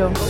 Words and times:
Show. 0.00 0.29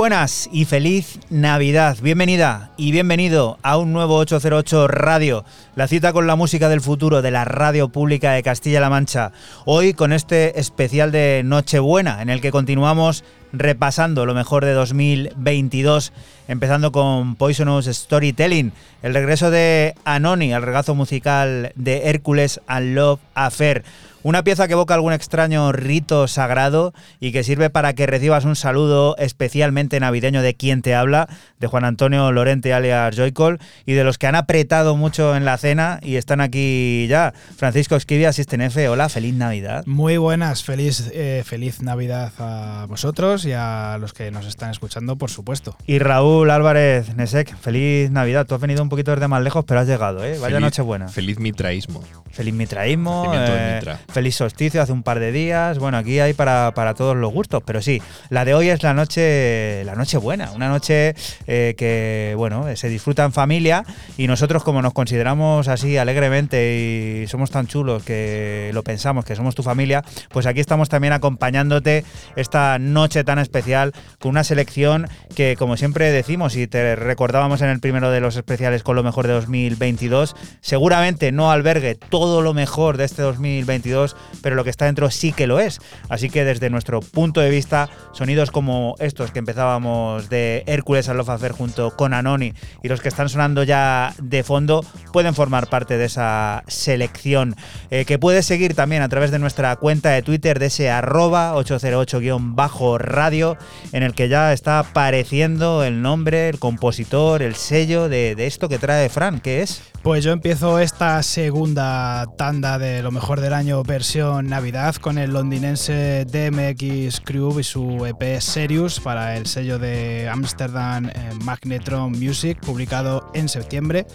Buenas 0.00 0.48
y 0.50 0.64
feliz 0.64 1.18
Navidad. 1.28 1.98
Bienvenida 2.00 2.70
y 2.78 2.90
bienvenido 2.90 3.58
a 3.62 3.76
un 3.76 3.92
nuevo 3.92 4.16
808 4.16 4.88
Radio, 4.88 5.44
la 5.76 5.88
cita 5.88 6.14
con 6.14 6.26
la 6.26 6.36
música 6.36 6.70
del 6.70 6.80
futuro 6.80 7.20
de 7.20 7.30
la 7.30 7.44
radio 7.44 7.90
pública 7.90 8.32
de 8.32 8.42
Castilla-La 8.42 8.88
Mancha. 8.88 9.32
Hoy 9.66 9.92
con 9.92 10.14
este 10.14 10.58
especial 10.58 11.12
de 11.12 11.42
Nochebuena 11.44 12.22
en 12.22 12.30
el 12.30 12.40
que 12.40 12.50
continuamos 12.50 13.24
repasando 13.52 14.24
lo 14.24 14.32
mejor 14.32 14.64
de 14.64 14.72
2022, 14.72 16.14
empezando 16.48 16.92
con 16.92 17.36
Poisonous 17.36 17.84
Storytelling, 17.84 18.72
el 19.02 19.12
regreso 19.12 19.50
de 19.50 19.94
Anoni 20.06 20.54
al 20.54 20.62
regazo 20.62 20.94
musical 20.94 21.72
de 21.74 22.08
Hércules 22.08 22.62
and 22.66 22.94
Love 22.94 23.20
Affair. 23.34 23.84
Una 24.22 24.44
pieza 24.44 24.66
que 24.66 24.74
evoca 24.74 24.92
algún 24.92 25.14
extraño 25.14 25.72
rito 25.72 26.28
sagrado 26.28 26.92
y 27.20 27.32
que 27.32 27.42
sirve 27.42 27.70
para 27.70 27.94
que 27.94 28.06
recibas 28.06 28.44
un 28.44 28.54
saludo 28.54 29.16
especialmente 29.18 29.98
navideño 29.98 30.42
de 30.42 30.54
quien 30.54 30.82
te 30.82 30.94
habla, 30.94 31.26
de 31.58 31.66
Juan 31.66 31.84
Antonio 31.86 32.30
Lorente 32.30 32.74
alias 32.74 33.16
Joycol, 33.16 33.58
y 33.86 33.94
de 33.94 34.04
los 34.04 34.18
que 34.18 34.26
han 34.26 34.34
apretado 34.34 34.94
mucho 34.94 35.34
en 35.34 35.46
la 35.46 35.56
cena 35.56 36.00
y 36.02 36.16
están 36.16 36.42
aquí 36.42 37.06
ya. 37.08 37.32
Francisco 37.56 37.96
Esquivia, 37.96 38.28
Asisten 38.28 38.60
F, 38.60 38.86
hola, 38.90 39.08
feliz 39.08 39.34
Navidad. 39.34 39.84
Muy 39.86 40.18
buenas, 40.18 40.64
feliz, 40.64 41.10
eh, 41.14 41.42
feliz 41.46 41.80
Navidad 41.80 42.30
a 42.38 42.84
vosotros 42.90 43.46
y 43.46 43.52
a 43.54 43.96
los 43.98 44.12
que 44.12 44.30
nos 44.30 44.44
están 44.46 44.70
escuchando, 44.70 45.16
por 45.16 45.30
supuesto. 45.30 45.74
Y 45.86 45.98
Raúl 45.98 46.50
Álvarez 46.50 47.16
Nesek, 47.16 47.56
feliz 47.56 48.10
Navidad. 48.10 48.46
Tú 48.46 48.54
has 48.54 48.60
venido 48.60 48.82
un 48.82 48.90
poquito 48.90 49.12
desde 49.12 49.28
más 49.28 49.42
lejos, 49.42 49.64
pero 49.66 49.80
has 49.80 49.86
llegado, 49.88 50.22
¿eh? 50.24 50.32
Vaya 50.38 50.56
Feliz- 50.56 50.60
noche 50.60 50.82
buena. 50.82 51.08
Feliz 51.08 51.38
mitraísmo. 51.38 52.04
Feliz 52.30 52.54
mitraísmo, 52.54 53.32
eh, 53.34 53.74
Mitra. 53.76 53.98
Feliz 54.10 54.36
solsticio 54.36 54.82
hace 54.82 54.92
un 54.92 55.02
par 55.02 55.20
de 55.20 55.32
días. 55.32 55.78
Bueno, 55.78 55.96
aquí 55.96 56.20
hay 56.20 56.32
para, 56.32 56.72
todos 56.94 57.16
los 57.16 57.32
gustos, 57.32 57.62
pero 57.64 57.80
sí, 57.80 58.02
la 58.28 58.44
de 58.44 58.54
hoy 58.54 58.68
es 58.68 58.82
la 58.82 58.94
noche, 58.94 59.84
la 59.84 59.94
noche 59.94 60.18
buena, 60.18 60.52
una 60.52 60.68
noche 60.68 61.14
eh, 61.46 61.74
que 61.76 62.34
bueno 62.36 62.66
se 62.76 62.88
disfruta 62.88 63.24
en 63.24 63.32
familia 63.32 63.84
y 64.16 64.26
nosotros 64.26 64.64
como 64.64 64.82
nos 64.82 64.92
consideramos 64.92 65.68
así 65.68 65.96
alegremente 65.96 67.22
y 67.22 67.26
somos 67.26 67.50
tan 67.50 67.66
chulos 67.66 68.02
que 68.02 68.70
lo 68.74 68.82
pensamos 68.82 69.24
que 69.24 69.36
somos 69.36 69.54
tu 69.54 69.62
familia, 69.62 70.04
pues 70.30 70.46
aquí 70.46 70.60
estamos 70.60 70.88
también 70.88 71.12
acompañándote 71.12 72.04
esta 72.36 72.78
noche 72.78 73.24
tan 73.24 73.38
especial 73.38 73.92
con 74.18 74.30
una 74.30 74.44
selección 74.44 75.08
que 75.34 75.56
como 75.56 75.76
siempre 75.76 76.10
decimos 76.10 76.56
y 76.56 76.66
te 76.66 76.96
recordábamos 76.96 77.62
en 77.62 77.68
el 77.68 77.80
primero 77.80 78.10
de 78.10 78.20
los 78.20 78.36
especiales 78.36 78.82
con 78.82 78.96
lo 78.96 79.02
mejor 79.02 79.26
de 79.26 79.32
2022, 79.34 80.36
seguramente 80.60 81.32
no 81.32 81.50
albergue 81.50 81.94
todo 81.94 82.42
lo 82.42 82.54
mejor 82.54 82.96
de 82.96 83.04
este 83.04 83.22
2022, 83.22 83.99
pero 84.42 84.56
lo 84.56 84.64
que 84.64 84.70
está 84.70 84.86
dentro 84.86 85.10
sí 85.10 85.32
que 85.32 85.46
lo 85.46 85.60
es. 85.60 85.80
Así 86.08 86.30
que 86.30 86.44
desde 86.44 86.70
nuestro 86.70 87.00
punto 87.00 87.40
de 87.40 87.50
vista, 87.50 87.88
sonidos 88.12 88.50
como 88.50 88.96
estos 88.98 89.30
que 89.30 89.38
empezábamos 89.38 90.28
de 90.28 90.64
Hércules 90.66 91.08
al 91.08 91.18
Love 91.18 91.30
Affair 91.30 91.52
junto 91.52 91.96
con 91.96 92.14
Anoni 92.14 92.54
y 92.82 92.88
los 92.88 93.00
que 93.00 93.08
están 93.08 93.28
sonando 93.28 93.62
ya 93.62 94.14
de 94.22 94.42
fondo 94.42 94.84
pueden 95.12 95.34
formar 95.34 95.68
parte 95.68 95.98
de 95.98 96.06
esa 96.06 96.64
selección 96.66 97.54
eh, 97.90 98.04
que 98.04 98.18
puedes 98.18 98.46
seguir 98.46 98.74
también 98.74 99.02
a 99.02 99.08
través 99.08 99.30
de 99.30 99.38
nuestra 99.38 99.76
cuenta 99.76 100.10
de 100.10 100.22
Twitter 100.22 100.58
de 100.58 100.66
ese 100.66 100.90
arroba 100.90 101.54
808-radio 101.54 103.56
en 103.92 104.02
el 104.02 104.14
que 104.14 104.28
ya 104.28 104.52
está 104.52 104.80
apareciendo 104.80 105.84
el 105.84 106.02
nombre, 106.02 106.48
el 106.48 106.58
compositor, 106.58 107.42
el 107.42 107.54
sello 107.54 108.08
de, 108.08 108.34
de 108.34 108.46
esto 108.46 108.68
que 108.68 108.78
trae 108.78 109.08
Fran, 109.08 109.40
que 109.40 109.62
es... 109.62 109.82
Pues 110.02 110.24
yo 110.24 110.32
empiezo 110.32 110.78
esta 110.78 111.22
segunda 111.22 112.26
tanda 112.38 112.78
de 112.78 113.02
lo 113.02 113.10
mejor 113.10 113.42
del 113.42 113.52
año 113.52 113.82
versión 113.82 114.48
Navidad 114.48 114.94
con 114.94 115.18
el 115.18 115.34
londinense 115.34 116.24
DMX 116.24 117.20
Crew 117.20 117.60
y 117.60 117.64
su 117.64 118.06
EP 118.06 118.40
Serious 118.40 118.98
para 118.98 119.36
el 119.36 119.44
sello 119.46 119.78
de 119.78 120.26
Amsterdam 120.26 121.10
eh, 121.10 121.32
Magnetron 121.44 122.12
Music 122.12 122.58
publicado 122.64 123.30
en 123.34 123.50
septiembre 123.50 124.06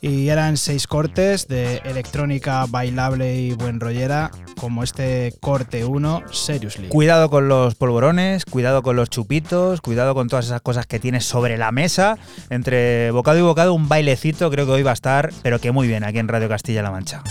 y 0.00 0.28
eran 0.28 0.56
seis 0.56 0.86
cortes 0.86 1.48
de 1.48 1.78
electrónica 1.84 2.66
bailable 2.68 3.36
y 3.36 3.52
buen 3.52 3.80
rollera 3.80 4.30
como 4.58 4.82
este 4.82 5.34
corte 5.40 5.84
1 5.84 6.22
Seriously. 6.32 6.88
Cuidado 6.88 7.30
con 7.30 7.48
los 7.48 7.74
polvorones, 7.74 8.44
cuidado 8.44 8.82
con 8.82 8.96
los 8.96 9.10
chupitos, 9.10 9.80
cuidado 9.80 10.14
con 10.14 10.28
todas 10.28 10.46
esas 10.46 10.60
cosas 10.60 10.86
que 10.86 10.98
tienes 10.98 11.24
sobre 11.24 11.56
la 11.58 11.72
mesa. 11.72 12.18
Entre 12.50 13.10
bocado 13.10 13.38
y 13.38 13.42
bocado, 13.42 13.74
un 13.74 13.88
bailecito 13.88 14.50
creo 14.50 14.66
que 14.66 14.72
hoy 14.72 14.82
va 14.82 14.90
a 14.90 14.94
estar, 14.94 15.32
pero 15.42 15.58
que 15.58 15.72
muy 15.72 15.86
bien 15.88 16.04
aquí 16.04 16.18
en 16.18 16.28
Radio 16.28 16.48
Castilla-La 16.48 16.90
Mancha. 16.90 17.22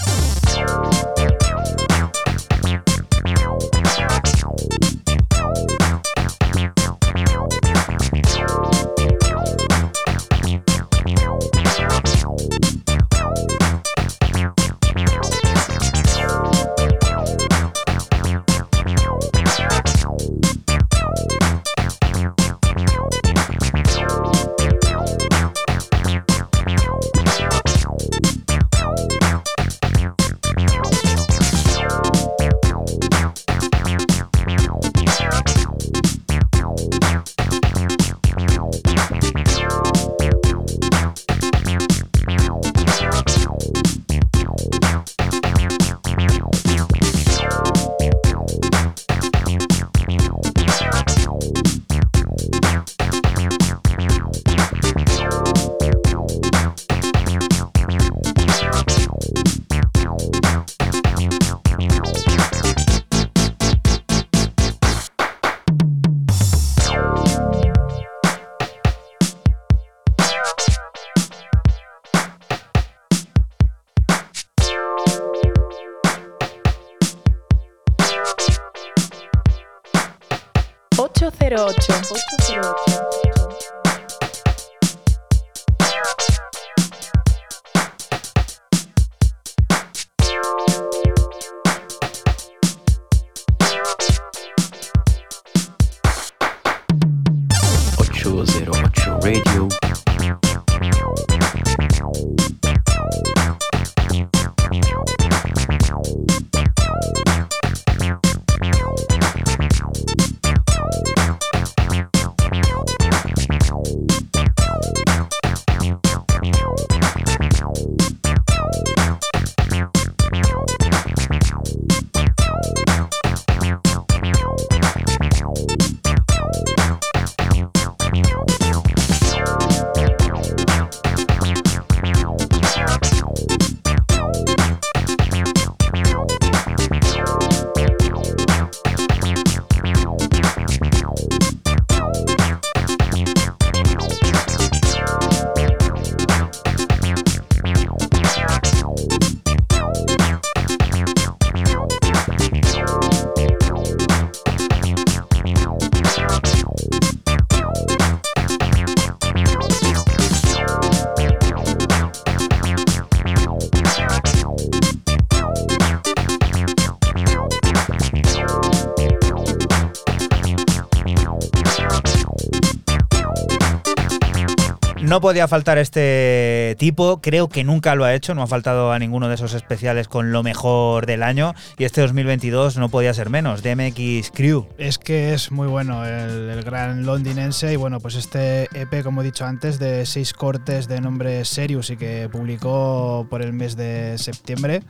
No 175.15 175.21
podía 175.21 175.47
faltar 175.47 175.77
este 175.77 176.75
tipo, 176.77 177.21
creo 177.21 177.47
que 177.47 177.63
nunca 177.63 177.95
lo 177.95 178.03
ha 178.03 178.13
hecho, 178.13 178.35
no 178.35 178.41
ha 178.41 178.47
faltado 178.47 178.91
a 178.91 178.99
ninguno 178.99 179.29
de 179.29 179.35
esos 179.35 179.53
especiales 179.53 180.09
con 180.09 180.33
lo 180.33 180.43
mejor 180.43 181.05
del 181.05 181.23
año 181.23 181.53
y 181.77 181.85
este 181.85 182.01
2022 182.01 182.75
no 182.75 182.89
podía 182.89 183.13
ser 183.13 183.29
menos, 183.29 183.63
DMX 183.63 184.31
Crew. 184.31 184.67
Es 184.77 184.97
que 184.97 185.33
es 185.33 185.53
muy 185.53 185.69
bueno 185.69 186.05
el, 186.05 186.61
gran 186.63 187.05
londinense 187.05 187.71
y 187.71 187.77
bueno, 187.77 188.01
pues 188.01 188.15
este 188.15 188.63
EP, 188.73 189.03
como 189.03 189.21
he 189.21 189.23
dicho 189.23 189.45
antes, 189.45 189.79
de 189.79 190.05
seis 190.05 190.33
cortes 190.33 190.89
de 190.89 190.99
nombre 190.99 191.45
Serious 191.45 191.91
y 191.91 191.95
que 191.95 192.27
publicó 192.29 193.25
por 193.29 193.41
el 193.41 193.53
mes 193.53 193.77
de 193.77 194.17
septiembre, 194.17 194.83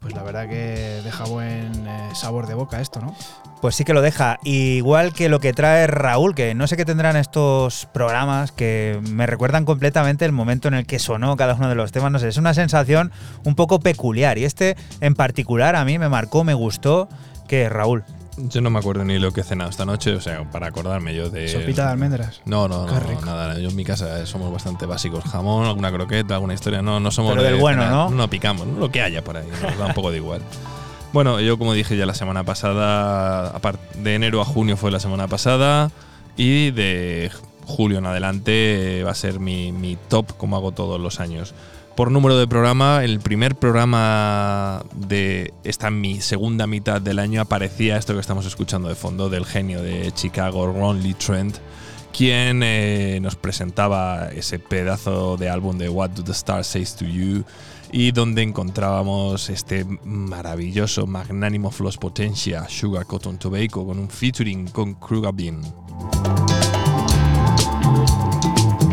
pues 0.00 0.14
la 0.14 0.22
verdad 0.22 0.48
que 0.48 1.02
deja 1.04 1.24
buen 1.24 1.86
eh, 1.86 2.08
sabor 2.14 2.46
de 2.46 2.54
boca 2.54 2.80
esto, 2.80 3.00
¿no? 3.00 3.14
Pues 3.60 3.74
sí 3.74 3.84
que 3.84 3.94
lo 3.94 4.02
deja. 4.02 4.38
Igual 4.44 5.12
que 5.12 5.28
lo 5.28 5.40
que 5.40 5.52
trae 5.52 5.86
Raúl, 5.86 6.34
que 6.34 6.54
no 6.54 6.66
sé 6.66 6.76
qué 6.76 6.84
tendrán 6.84 7.16
estos 7.16 7.86
programas 7.92 8.52
que 8.52 9.00
me 9.10 9.26
recuerdan 9.26 9.64
completamente 9.64 10.24
el 10.24 10.32
momento 10.32 10.68
en 10.68 10.74
el 10.74 10.86
que 10.86 10.98
sonó 10.98 11.36
cada 11.36 11.54
uno 11.54 11.68
de 11.68 11.74
los 11.74 11.90
temas. 11.90 12.12
No 12.12 12.18
sé, 12.18 12.28
es 12.28 12.36
una 12.36 12.54
sensación 12.54 13.12
un 13.44 13.54
poco 13.54 13.80
peculiar. 13.80 14.38
Y 14.38 14.44
este 14.44 14.76
en 15.00 15.14
particular 15.14 15.74
a 15.74 15.84
mí 15.84 15.98
me 15.98 16.08
marcó, 16.08 16.44
me 16.44 16.54
gustó. 16.54 17.08
que 17.48 17.68
Raúl? 17.68 18.04
Yo 18.38 18.60
no 18.60 18.68
me 18.68 18.78
acuerdo 18.78 19.02
ni 19.02 19.18
lo 19.18 19.32
que 19.32 19.40
he 19.40 19.44
cenado 19.44 19.70
esta 19.70 19.86
noche, 19.86 20.12
o 20.14 20.20
sea, 20.20 20.44
para 20.50 20.66
acordarme 20.66 21.14
yo 21.14 21.30
de. 21.30 21.48
Sopita 21.48 21.86
de 21.86 21.92
almendras. 21.92 22.42
No, 22.44 22.68
no, 22.68 22.86
no, 22.86 23.00
rico. 23.00 23.24
nada. 23.24 23.58
Yo 23.58 23.70
en 23.70 23.76
mi 23.76 23.84
casa 23.84 24.20
eh, 24.20 24.26
somos 24.26 24.52
bastante 24.52 24.84
básicos. 24.84 25.24
Jamón, 25.24 25.64
alguna 25.64 25.90
croqueta, 25.90 26.34
alguna 26.34 26.52
historia. 26.52 26.82
No, 26.82 27.00
no 27.00 27.10
somos 27.10 27.32
Pero 27.32 27.42
de 27.42 27.52
del 27.52 27.60
bueno, 27.60 27.82
cenar. 27.82 27.94
¿no? 27.94 28.10
No 28.10 28.28
picamos, 28.28 28.66
¿no? 28.66 28.78
lo 28.78 28.90
que 28.90 29.00
haya 29.00 29.24
por 29.24 29.38
ahí. 29.38 29.48
Nos 29.62 29.78
da 29.78 29.86
un 29.86 29.94
poco 29.94 30.10
de 30.10 30.18
igual. 30.18 30.42
Bueno, 31.12 31.40
yo 31.40 31.58
como 31.58 31.72
dije 31.72 31.96
ya 31.96 32.06
la 32.06 32.14
semana 32.14 32.44
pasada, 32.44 33.58
de 34.02 34.14
enero 34.14 34.40
a 34.40 34.44
junio 34.44 34.76
fue 34.76 34.90
la 34.90 35.00
semana 35.00 35.28
pasada 35.28 35.90
y 36.36 36.70
de 36.72 37.30
julio 37.64 37.98
en 37.98 38.06
adelante 38.06 39.00
eh, 39.00 39.02
va 39.02 39.12
a 39.12 39.14
ser 39.14 39.40
mi, 39.40 39.72
mi 39.72 39.96
top 40.08 40.36
como 40.36 40.56
hago 40.56 40.72
todos 40.72 41.00
los 41.00 41.20
años. 41.20 41.54
Por 41.96 42.10
número 42.10 42.36
de 42.36 42.46
programa, 42.46 43.02
el 43.04 43.20
primer 43.20 43.56
programa 43.56 44.84
de 44.94 45.54
esta 45.64 45.90
mi 45.90 46.20
segunda 46.20 46.66
mitad 46.66 47.00
del 47.00 47.18
año 47.18 47.40
aparecía 47.40 47.96
esto 47.96 48.12
que 48.12 48.20
estamos 48.20 48.44
escuchando 48.44 48.90
de 48.90 48.94
fondo 48.94 49.30
del 49.30 49.46
genio 49.46 49.80
de 49.80 50.12
Chicago, 50.12 50.66
Ron 50.66 51.02
Lee 51.02 51.14
Trent, 51.14 51.56
quien 52.12 52.62
eh, 52.62 53.18
nos 53.22 53.36
presentaba 53.36 54.28
ese 54.28 54.58
pedazo 54.58 55.38
de 55.38 55.48
álbum 55.48 55.78
de 55.78 55.88
What 55.88 56.10
Do 56.10 56.22
the 56.22 56.32
Stars 56.32 56.66
Say 56.66 56.84
to 56.98 57.06
You 57.06 57.44
y 57.92 58.12
donde 58.12 58.42
encontrábamos 58.42 59.50
este 59.50 59.84
maravilloso, 60.04 61.06
magnánimo 61.06 61.70
Floss 61.70 61.96
Potencia, 61.96 62.68
Sugar 62.68 63.06
Cotton 63.06 63.38
Tobacco, 63.38 63.86
con 63.86 63.98
un 63.98 64.08
featuring 64.08 64.68
con 64.68 64.94
Kruger 64.94 65.32
Bean. 65.32 65.60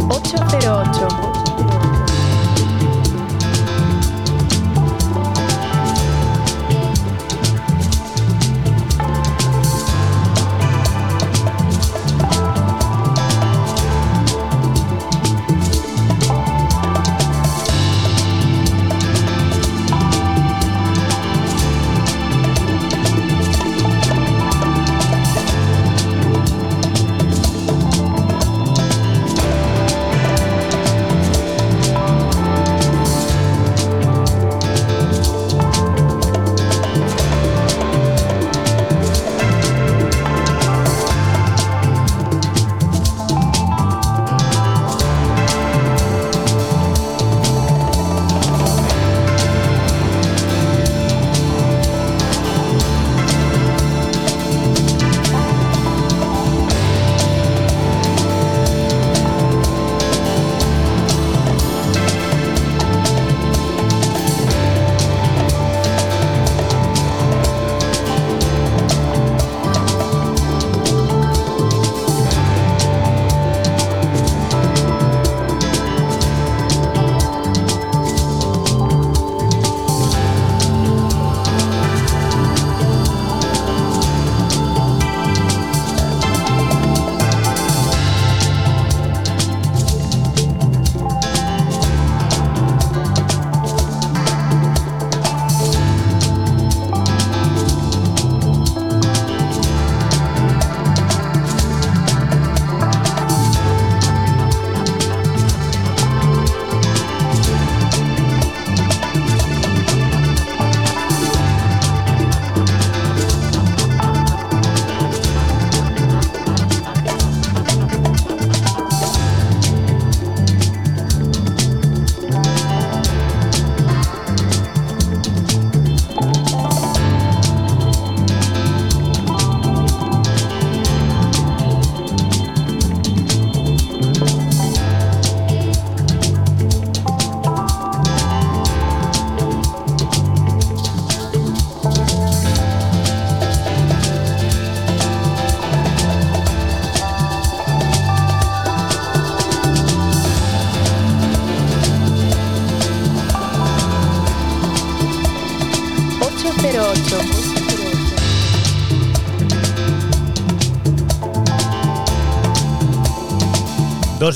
808. 0.09 1.32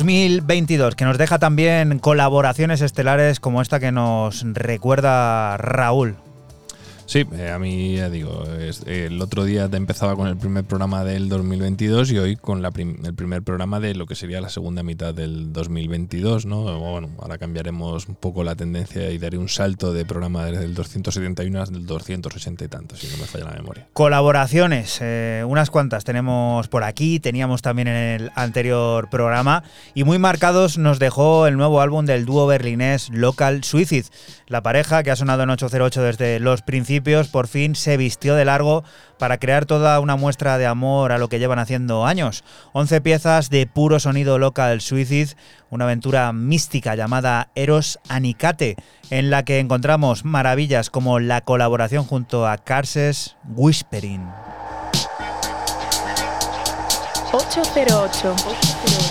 2022, 0.08 0.96
que 0.96 1.04
nos 1.04 1.18
deja 1.18 1.38
también 1.38 2.00
colaboraciones 2.00 2.82
estelares 2.82 3.42
como 3.42 3.62
esta 3.62 3.82
que 3.82 3.92
nos 3.92 4.46
recuerda 4.54 5.58
Raúl. 5.58 6.16
Sí, 7.18 7.26
eh, 7.36 7.50
a 7.50 7.58
mí 7.58 7.96
ya 7.96 8.12
digo, 8.12 8.44
el 8.86 9.20
otro 9.24 9.44
día 9.44 9.68
te 9.68 9.76
empezaba 9.76 10.16
con 10.16 10.28
el 10.28 10.38
primer 10.38 10.66
programa 10.66 11.04
del 11.04 11.30
2022 11.30 12.12
y 12.12 12.20
hoy 12.20 12.36
con 12.36 12.64
el 12.64 13.16
primer 13.16 13.42
programa 13.42 13.80
de 13.80 13.96
lo 13.96 14.06
que 14.06 14.14
sería 14.14 14.40
la 14.40 14.50
segunda 14.50 14.84
mitad 14.84 15.16
del 15.16 15.52
2022, 15.52 16.46
¿no? 16.46 16.78
Bueno, 16.78 17.10
ahora 17.18 17.40
cambiaremos 17.40 18.08
un 18.08 18.14
poco 18.14 18.44
la 18.44 18.56
tendencia 18.56 19.10
y 19.10 19.18
daré 19.18 19.40
un 19.40 19.50
salto 19.50 19.94
de 19.94 20.06
programa 20.06 20.46
desde 20.46 20.66
el 20.66 20.76
271 20.76 21.60
al 21.60 21.88
280 21.88 22.66
y 22.66 22.68
tanto, 22.68 22.96
si 22.96 23.08
no 23.08 23.18
me 23.18 23.24
falla 23.26 23.46
la 23.46 23.54
memoria. 23.54 23.88
Colaboraciones, 23.94 25.00
eh, 25.02 25.44
unas 25.48 25.72
cuantas 25.72 26.04
tenemos 26.04 26.68
por 26.68 26.84
aquí, 26.84 27.20
teníamos 27.20 27.64
también 27.64 27.88
en 27.88 27.96
el 27.96 28.32
anterior 28.36 29.10
programa 29.10 29.64
y 29.96 30.04
muy 30.04 30.20
marcados 30.20 30.78
nos 30.78 31.00
dejó 31.00 31.48
el 31.48 31.58
nuevo 31.58 31.82
álbum 31.82 32.06
del 32.06 32.28
dúo 32.28 32.46
berlinés 32.46 33.10
Local 33.10 33.64
Suicide, 33.64 34.06
la 34.46 34.62
pareja 34.62 35.02
que 35.02 35.10
ha 35.10 35.16
sonado 35.16 35.42
en 35.42 35.50
808 35.50 36.04
desde 36.04 36.40
los 36.40 36.62
principios 36.62 37.07
por 37.32 37.48
fin 37.48 37.76
se 37.76 37.96
vistió 37.96 38.36
de 38.36 38.44
largo 38.44 38.84
para 39.18 39.38
crear 39.38 39.66
toda 39.66 40.00
una 40.02 40.18
muestra 40.18 40.58
de 40.58 40.66
amor 40.66 41.14
a 41.14 41.18
lo 41.18 41.30
que 41.30 41.40
llevan 41.40 41.58
haciendo 41.58 42.06
años. 42.06 42.44
11 42.74 43.00
piezas 43.00 43.50
de 43.50 43.66
puro 43.66 44.00
sonido 44.02 44.38
local 44.40 44.82
suicide, 44.82 45.36
una 45.70 45.86
aventura 45.86 46.34
mística 46.34 46.96
llamada 46.96 47.50
Eros 47.56 48.00
Anicate, 48.10 48.76
en 49.10 49.30
la 49.30 49.46
que 49.46 49.60
encontramos 49.60 50.26
maravillas 50.26 50.90
como 50.90 51.20
la 51.20 51.42
colaboración 51.42 52.04
junto 52.04 52.46
a 52.46 52.58
Carses 52.58 53.38
Whispering. 53.56 54.28
808. 57.32 59.07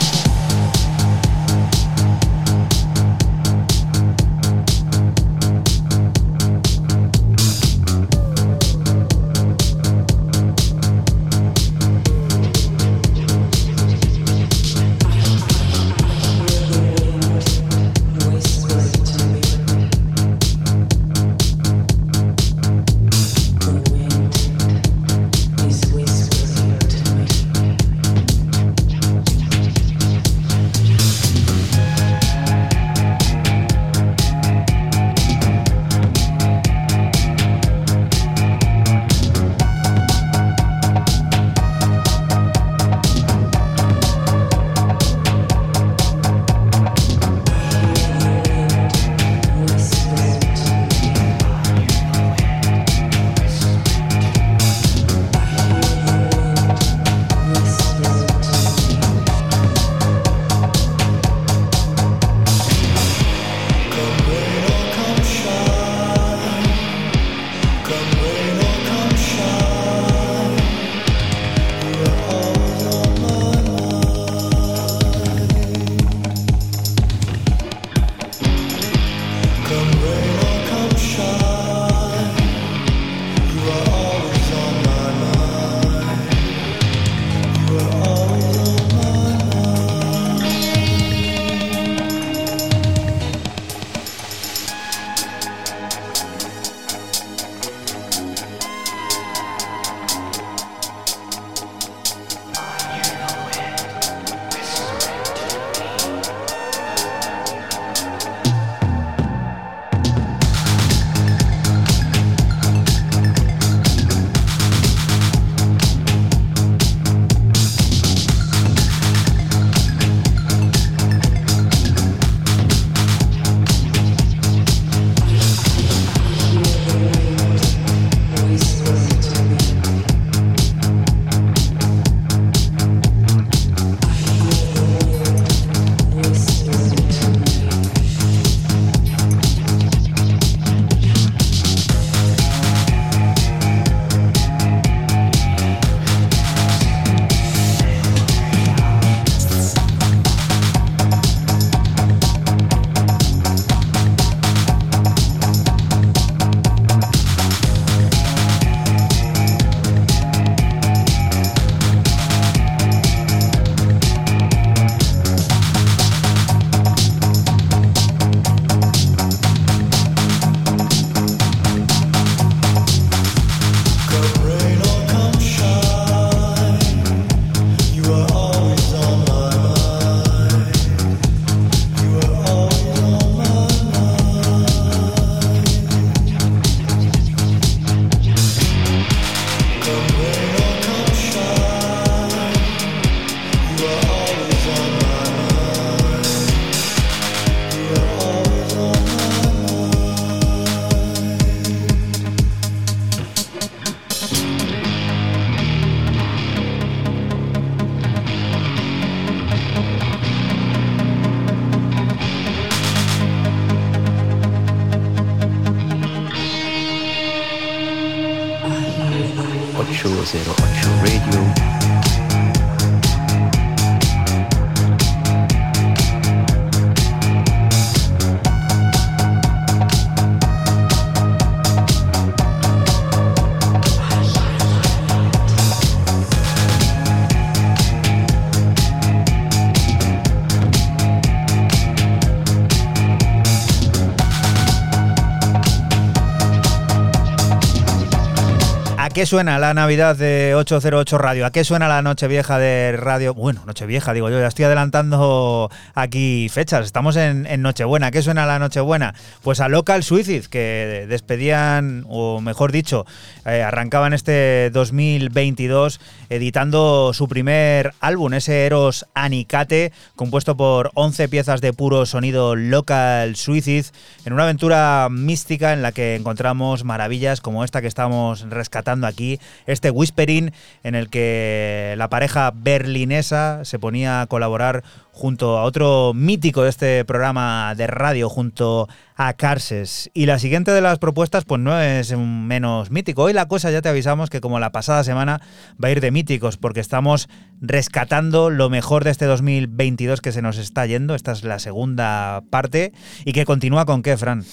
Qué 249.17 249.25
suena 249.25 249.59
la 249.59 249.73
Navidad 249.73 250.15
de 250.15 250.55
808 250.55 251.17
Radio? 251.17 251.47
¿A 251.47 251.51
qué 251.51 251.65
suena 251.65 251.89
la 251.89 252.03
Nochevieja 252.03 252.59
de 252.59 252.95
Radio? 252.99 253.33
Bueno, 253.33 253.63
Nochevieja, 253.65 254.13
digo 254.13 254.29
yo, 254.29 254.39
ya 254.39 254.49
estoy 254.49 254.67
adelantando 254.67 255.71
aquí 255.95 256.51
fechas. 256.51 256.85
Estamos 256.85 257.17
en, 257.17 257.47
en 257.47 257.63
Nochebuena. 257.63 258.09
¿A 258.09 258.11
qué 258.11 258.21
suena 258.21 258.45
la 258.45 258.59
Nochebuena? 258.59 259.15
Pues 259.43 259.61
a 259.61 259.71
Local 259.71 260.03
Suicide, 260.03 260.49
que 260.51 261.07
despedían, 261.09 262.05
o 262.11 262.43
mejor 262.43 262.73
dicho, 262.73 263.07
eh, 263.47 263.63
arrancaban 263.63 264.13
este 264.13 264.69
2022 264.75 265.99
editando 266.29 267.15
su 267.15 267.27
primer 267.27 267.95
álbum, 268.01 268.35
ese 268.35 268.67
Eros 268.67 269.07
Anicate, 269.15 269.93
compuesto 270.15 270.59
por 270.59 270.91
11 270.93 271.31
piezas 271.31 271.63
de 271.63 271.73
puro 271.73 272.05
sonido 272.05 272.55
Local 272.55 273.35
Suicide, 273.35 273.87
en 274.27 274.35
una 274.35 274.43
aventura 274.43 275.09
mística 275.11 275.73
en 275.73 275.81
la 275.81 275.93
que 275.93 276.17
encontramos 276.17 276.85
maravillas 276.85 277.41
como 277.41 277.65
esta 277.65 277.81
que 277.81 277.89
estamos 277.89 278.43
rescatando 278.51 279.06
aquí, 279.07 279.39
este 279.67 279.91
Whispering 279.91 280.53
en 280.83 280.95
el 280.95 281.09
que 281.09 281.95
la 281.97 282.09
pareja 282.09 282.53
berlinesa 282.55 283.65
se 283.65 283.79
ponía 283.79 284.21
a 284.23 284.27
colaborar 284.27 284.85
junto 285.17 285.57
a 285.57 285.63
otro 285.63 286.13
mítico 286.15 286.63
de 286.63 286.69
este 286.69 287.03
programa 287.07 287.75
de 287.75 287.87
radio, 287.87 288.29
junto 288.29 288.87
a 289.17 289.33
Carses. 289.33 290.11
Y 290.13 290.27
la 290.27 290.39
siguiente 290.39 290.73
de 290.73 290.83
las 290.83 290.99
propuestas, 290.99 291.47
pues 291.47 291.59
no 291.59 291.81
es 291.81 292.15
menos 292.15 292.91
mítico. 292.91 293.23
Hoy 293.23 293.33
la 293.33 293.49
cosa 293.49 293.71
ya 293.71 293.81
te 293.81 293.89
avisamos 293.89 294.29
que 294.29 294.43
como 294.43 294.61
la 294.61 294.73
pasada 294.73 295.05
semana 295.05 295.41
va 295.83 295.89
a 295.89 295.91
ir 295.91 296.03
de 296.03 296.11
míticos, 296.11 296.59
porque 296.59 296.81
estamos 296.81 297.31
rescatando 297.63 298.51
lo 298.51 298.69
mejor 298.69 299.05
de 299.05 299.11
este 299.11 299.25
2022 299.25 300.21
que 300.21 300.33
se 300.33 300.43
nos 300.43 300.59
está 300.59 300.85
yendo. 300.85 301.15
Esta 301.15 301.33
es 301.33 301.45
la 301.45 301.61
segunda 301.61 302.43
parte. 302.51 302.93
¿Y 303.25 303.33
que 303.33 303.47
continúa 303.47 303.87
con 303.87 304.03
qué, 304.03 304.19
Fran? 304.19 304.45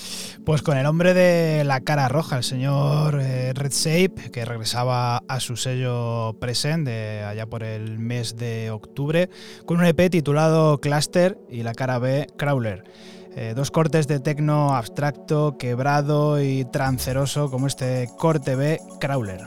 Pues 0.45 0.62
con 0.62 0.78
el 0.78 0.86
hombre 0.86 1.13
de 1.13 1.65
la 1.65 1.82
cara 1.82 2.08
roja, 2.08 2.38
el 2.38 2.45
señor 2.45 3.19
eh, 3.21 3.52
Red 3.54 3.73
Shape, 3.73 4.32
que 4.32 4.45
regresaba 4.45 5.23
a 5.28 5.41
su 5.41 5.58
sello 5.58 6.38
present 6.39 6.88
allá 6.88 7.47
por 7.47 7.63
el 7.63 7.99
mes 7.99 8.38
de 8.38 8.71
octubre, 8.71 9.30
con 9.65 9.80
un 9.80 9.86
EP 9.86 10.10
titulado 10.10 10.52
Cluster 10.81 11.37
y 11.49 11.63
la 11.63 11.73
cara 11.73 11.99
B 11.99 12.27
Crawler. 12.37 12.83
Eh, 13.35 13.53
dos 13.55 13.71
cortes 13.71 14.07
de 14.07 14.19
tecno 14.19 14.75
abstracto, 14.75 15.57
quebrado 15.57 16.41
y 16.41 16.65
tranceroso 16.65 17.49
como 17.49 17.67
este 17.67 18.07
corte 18.17 18.55
B 18.55 18.79
Crawler. 18.99 19.41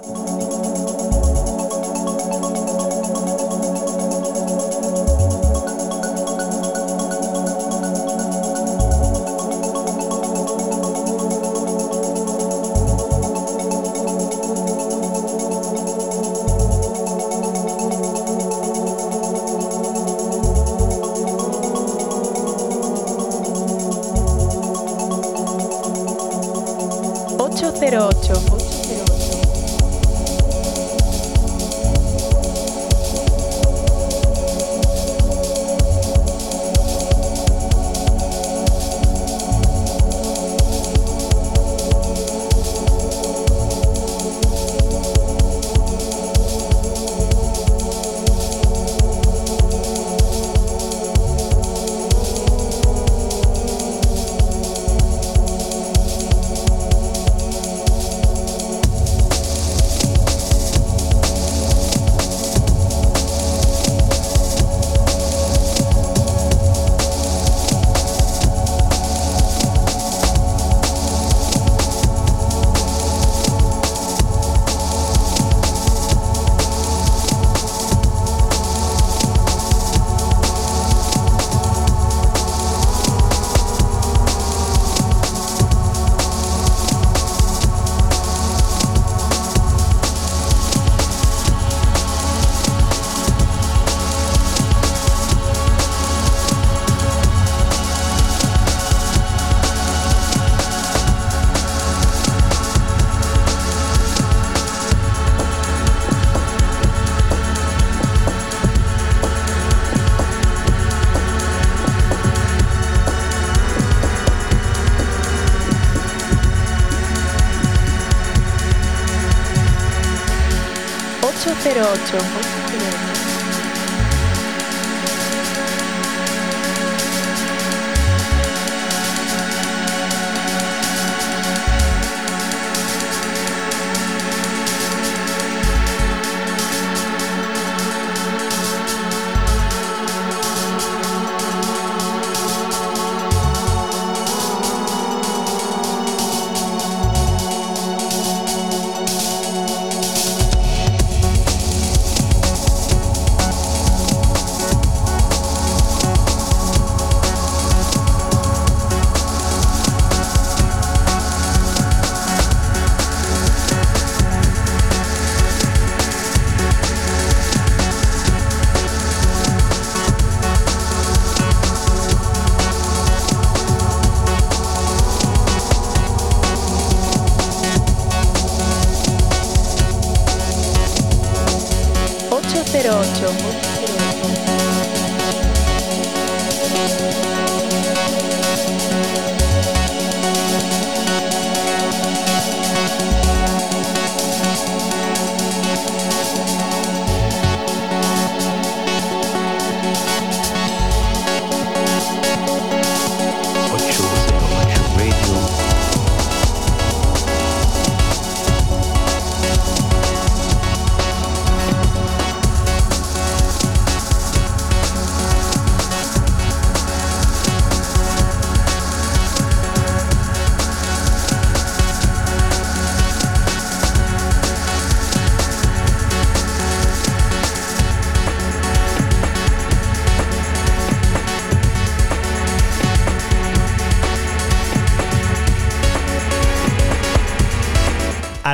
número 121.77 121.93
8. 121.93 122.36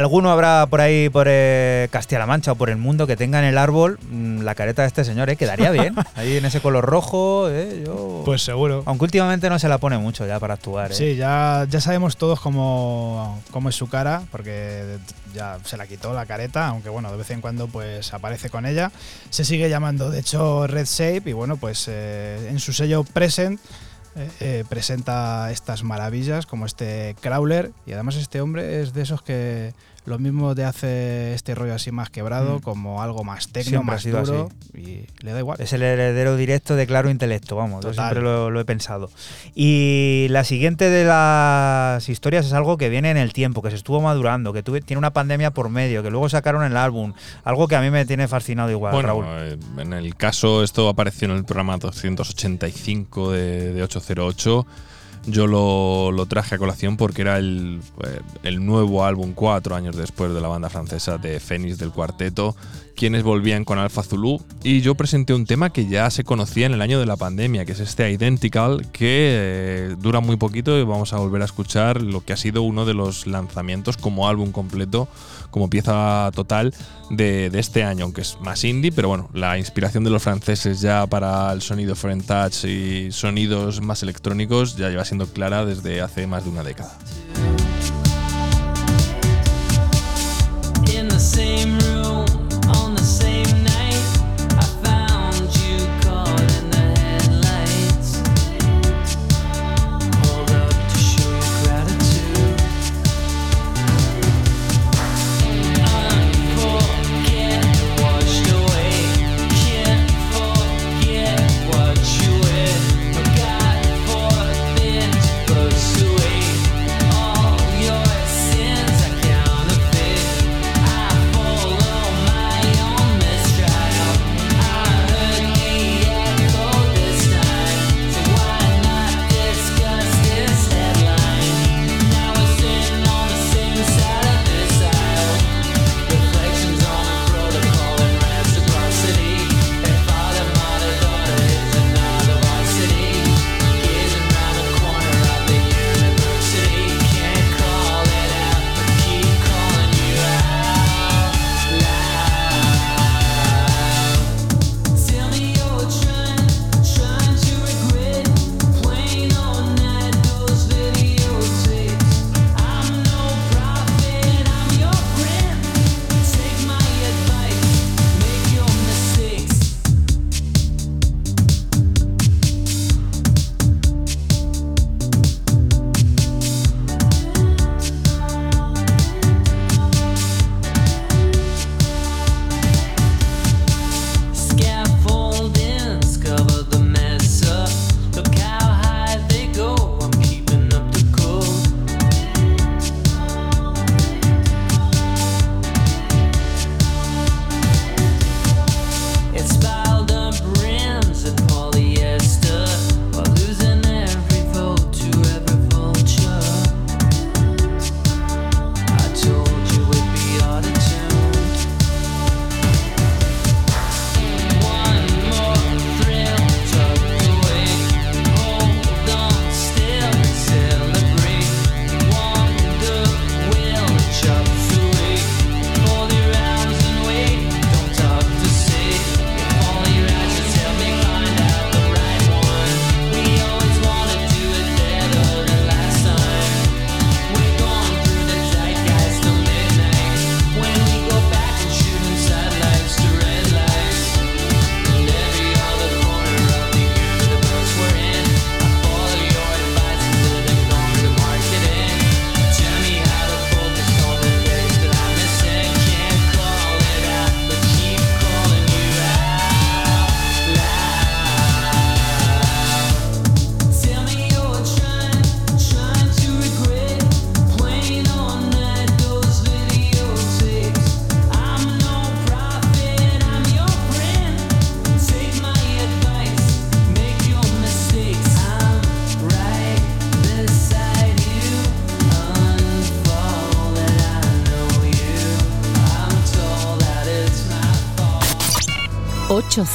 Alguno 0.03 0.33
habrá 0.33 0.67
por 0.67 0.81
ahí, 0.81 1.09
por 1.09 1.29
eh, 1.31 1.87
Castilla-La 1.93 2.27
Mancha 2.27 2.53
o 2.53 2.55
por 2.57 2.71
el 2.71 2.77
mundo, 2.77 3.07
que 3.07 3.17
tenga 3.17 3.39
en 3.39 3.45
el 3.45 3.57
árbol 3.57 4.01
mm, 4.11 4.41
la 4.41 4.57
careta 4.57 4.83
de 4.83 4.89
este 4.89 5.05
señor, 5.05 5.31
¿eh? 5.31 5.37
Quedaría 5.37 5.71
bien. 5.71 5.95
Ahí 6.17 6.37
en 6.37 6.45
ese 6.45 6.61
color 6.61 6.85
rojo, 6.85 7.49
¿eh? 7.49 7.85
Yo... 7.87 8.23
Pues 8.25 8.43
seguro. 8.43 8.83
Aunque 8.87 9.05
últimamente 9.05 9.49
no 9.49 9.61
se 9.61 9.69
la 9.69 9.79
pone 9.79 9.99
mucho 9.99 10.27
ya 10.27 10.41
para 10.41 10.55
actuar, 10.55 10.91
¿eh? 10.91 10.95
Sí, 10.95 11.15
ya, 11.15 11.67
ya 11.71 11.81
sabemos 11.81 12.17
todos 12.17 12.41
cómo, 12.41 13.41
cómo 13.53 13.69
es 13.69 13.77
su 13.77 13.89
cara, 13.89 14.23
porque 14.33 14.99
ya 15.35 15.59
se 15.65 15.77
la 15.77 15.87
quitó 15.87 16.13
la 16.13 16.27
careta, 16.27 16.67
aunque 16.67 16.89
bueno, 16.89 17.11
de 17.13 17.19
vez 17.19 17.31
en 17.31 17.41
cuando 17.41 17.69
pues 17.69 18.13
aparece 18.13 18.51
con 18.51 18.67
ella. 18.67 18.91
Se 19.31 19.45
sigue 19.45 19.71
llamando, 19.71 20.11
de 20.11 20.19
hecho, 20.19 20.67
Red 20.67 20.87
Shape, 20.87 21.31
y 21.31 21.33
bueno, 21.33 21.57
pues 21.57 21.87
eh, 21.89 22.49
en 22.51 22.59
su 22.59 22.73
sello 22.73 23.05
Present 23.05 23.61
eh, 24.45 24.65
presenta 24.69 25.53
estas 25.53 25.85
maravillas 25.85 26.47
como 26.47 26.67
este 26.67 27.15
Crawler, 27.21 27.71
y 27.87 27.93
además 27.93 28.17
este 28.17 28.41
hombre 28.41 28.83
es 28.83 28.93
de 28.93 29.03
esos 29.03 29.23
que 29.23 29.73
lo 30.05 30.19
mismo 30.19 30.55
te 30.55 30.65
hace 30.65 31.33
este 31.35 31.55
rollo 31.55 31.75
así 31.75 31.93
más 31.93 32.11
quebrado, 32.11 32.59
Mm. 32.59 32.63
como 32.63 33.03
algo 33.03 33.23
más 33.25 33.49
ha 33.55 33.83
más 33.83 34.03
sido 34.03 34.23
duro, 34.23 34.49
y 34.75 35.07
le 35.23 35.33
da 35.33 35.39
igual. 35.39 35.61
Es 35.61 35.73
el 35.73 35.83
heredero 35.83 36.37
directo 36.37 36.75
de 36.75 36.87
Claro 36.89 37.09
Intelecto, 37.09 37.55
vamos, 37.57 37.85
yo 37.85 37.93
siempre 37.95 38.21
lo, 38.21 38.51
lo 38.51 38.61
he 38.61 38.65
pensado. 38.65 39.11
Y 39.55 40.27
la 40.31 40.43
siguiente 40.45 40.91
de 40.91 41.05
las 41.05 42.09
historias 42.09 42.47
es 42.47 42.53
algo 42.53 42.77
que 42.79 42.89
viene 42.89 43.11
en 43.11 43.17
el 43.17 43.33
tiempo, 43.33 43.63
que 43.63 43.71
se 43.71 43.77
estuvo 43.77 44.01
madurando, 44.01 44.53
que 44.53 44.63
tuve, 44.63 44.81
tiene 44.81 44.99
una 44.99 45.13
pandemia 45.13 45.53
por 45.53 45.69
medio, 45.69 46.03
que 46.03 46.11
luego 46.11 46.29
sacaron 46.29 46.65
el 46.65 46.77
álbum, 46.77 47.13
algo 47.45 47.69
que 47.69 47.77
a 47.77 47.81
mí 47.81 47.91
me 47.91 48.05
tiene 48.05 48.27
fascinado 48.27 48.71
igual, 48.71 48.93
Bueno, 48.95 49.09
Raúl. 49.09 49.25
eh, 49.29 49.59
en 49.79 49.93
el 49.93 50.17
caso, 50.17 50.63
esto 50.65 50.89
apareció 50.89 51.29
en 51.31 51.37
el 51.37 51.45
programa 51.45 51.77
285 51.79 53.31
de, 53.33 53.73
de 53.73 53.83
808. 53.83 54.67
Yo 55.27 55.47
lo, 55.47 56.11
lo 56.11 56.27
traje 56.27 56.57
a 56.57 56.59
colación 56.59 56.97
porque 56.97 57.23
era 57.23 57.39
el, 57.39 57.81
eh, 58.05 58.21
el 58.43 58.65
nuevo 58.65 59.05
álbum 59.05 59.35
cuatro 59.35 59.77
años 59.77 59.97
después 59.97 60.35
de 60.35 60.41
la 60.41 60.49
banda 60.49 60.69
francesa 60.69 61.19
de 61.19 61.39
Fénix 61.39 61.79
del 61.79 61.93
Cuarteto, 61.93 62.57
quienes 63.03 63.25
volvían 63.25 63.65
con 63.65 63.81
Alpha 63.81 64.05
Zulu. 64.05 64.41
Y 64.63 64.81
yo 64.81 64.95
presenté 64.95 65.35
un 65.35 65.45
tema 65.45 65.71
que 65.71 65.89
ya 65.89 66.09
se 66.09 66.23
conocía 66.23 66.67
en 66.67 66.73
el 66.75 66.83
año 66.83 67.01
de 67.01 67.07
la 67.07 67.17
pandemia, 67.17 67.65
que 67.65 67.73
es 67.73 67.81
este 67.81 68.09
Identical, 68.09 68.93
que 68.93 69.09
eh, 69.33 69.97
dura 69.99 70.21
muy 70.21 70.37
poquito 70.37 70.79
y 70.79 70.85
vamos 70.85 71.13
a 71.13 71.17
volver 71.17 71.43
a 71.43 71.47
escuchar 71.47 72.01
lo 72.01 72.25
que 72.25 72.33
ha 72.33 72.37
sido 72.37 72.63
uno 72.63 72.85
de 72.85 72.95
los 72.95 73.27
lanzamientos 73.27 73.97
como 73.97 74.29
álbum 74.29 74.53
completo, 74.53 75.09
como 75.51 75.69
pieza 75.69 76.31
total 76.33 76.73
de, 77.11 77.51
de 77.51 77.59
este 77.59 77.83
año, 77.83 78.05
aunque 78.05 78.21
es 78.21 78.39
más 78.41 78.63
indie, 78.63 78.93
pero 78.93 79.09
bueno, 79.09 79.29
la 79.35 79.59
inspiración 79.59 80.05
de 80.05 80.11
los 80.11 80.23
franceses 80.23 80.81
ya 80.81 81.05
para 81.09 81.53
el 81.53 81.61
sonido 81.61 81.97
Friend 81.97 82.25
Touch 82.25 82.67
y 82.67 83.11
sonidos 83.11 83.81
más 83.81 84.05
electrónicos 84.05 84.77
ya 84.77 84.91
lleva 84.91 85.05
siendo 85.05 85.27
clara 85.27 85.65
desde 85.65 86.03
hace 86.03 86.29
más 86.29 86.45
de 86.45 86.51
una 86.51 86.63
década. 86.63 86.97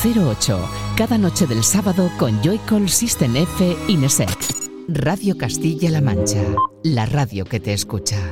08. 0.03 0.59
Cada 0.95 1.17
noche 1.17 1.47
del 1.47 1.63
sábado 1.63 2.11
con 2.17 2.39
Joycall 2.43 2.87
System 2.87 3.35
F 3.35 3.75
Inesec. 3.87 4.29
Radio 4.87 5.37
Castilla-La 5.37 6.01
Mancha. 6.01 6.43
La 6.83 7.05
radio 7.07 7.45
que 7.45 7.59
te 7.59 7.73
escucha. 7.73 8.26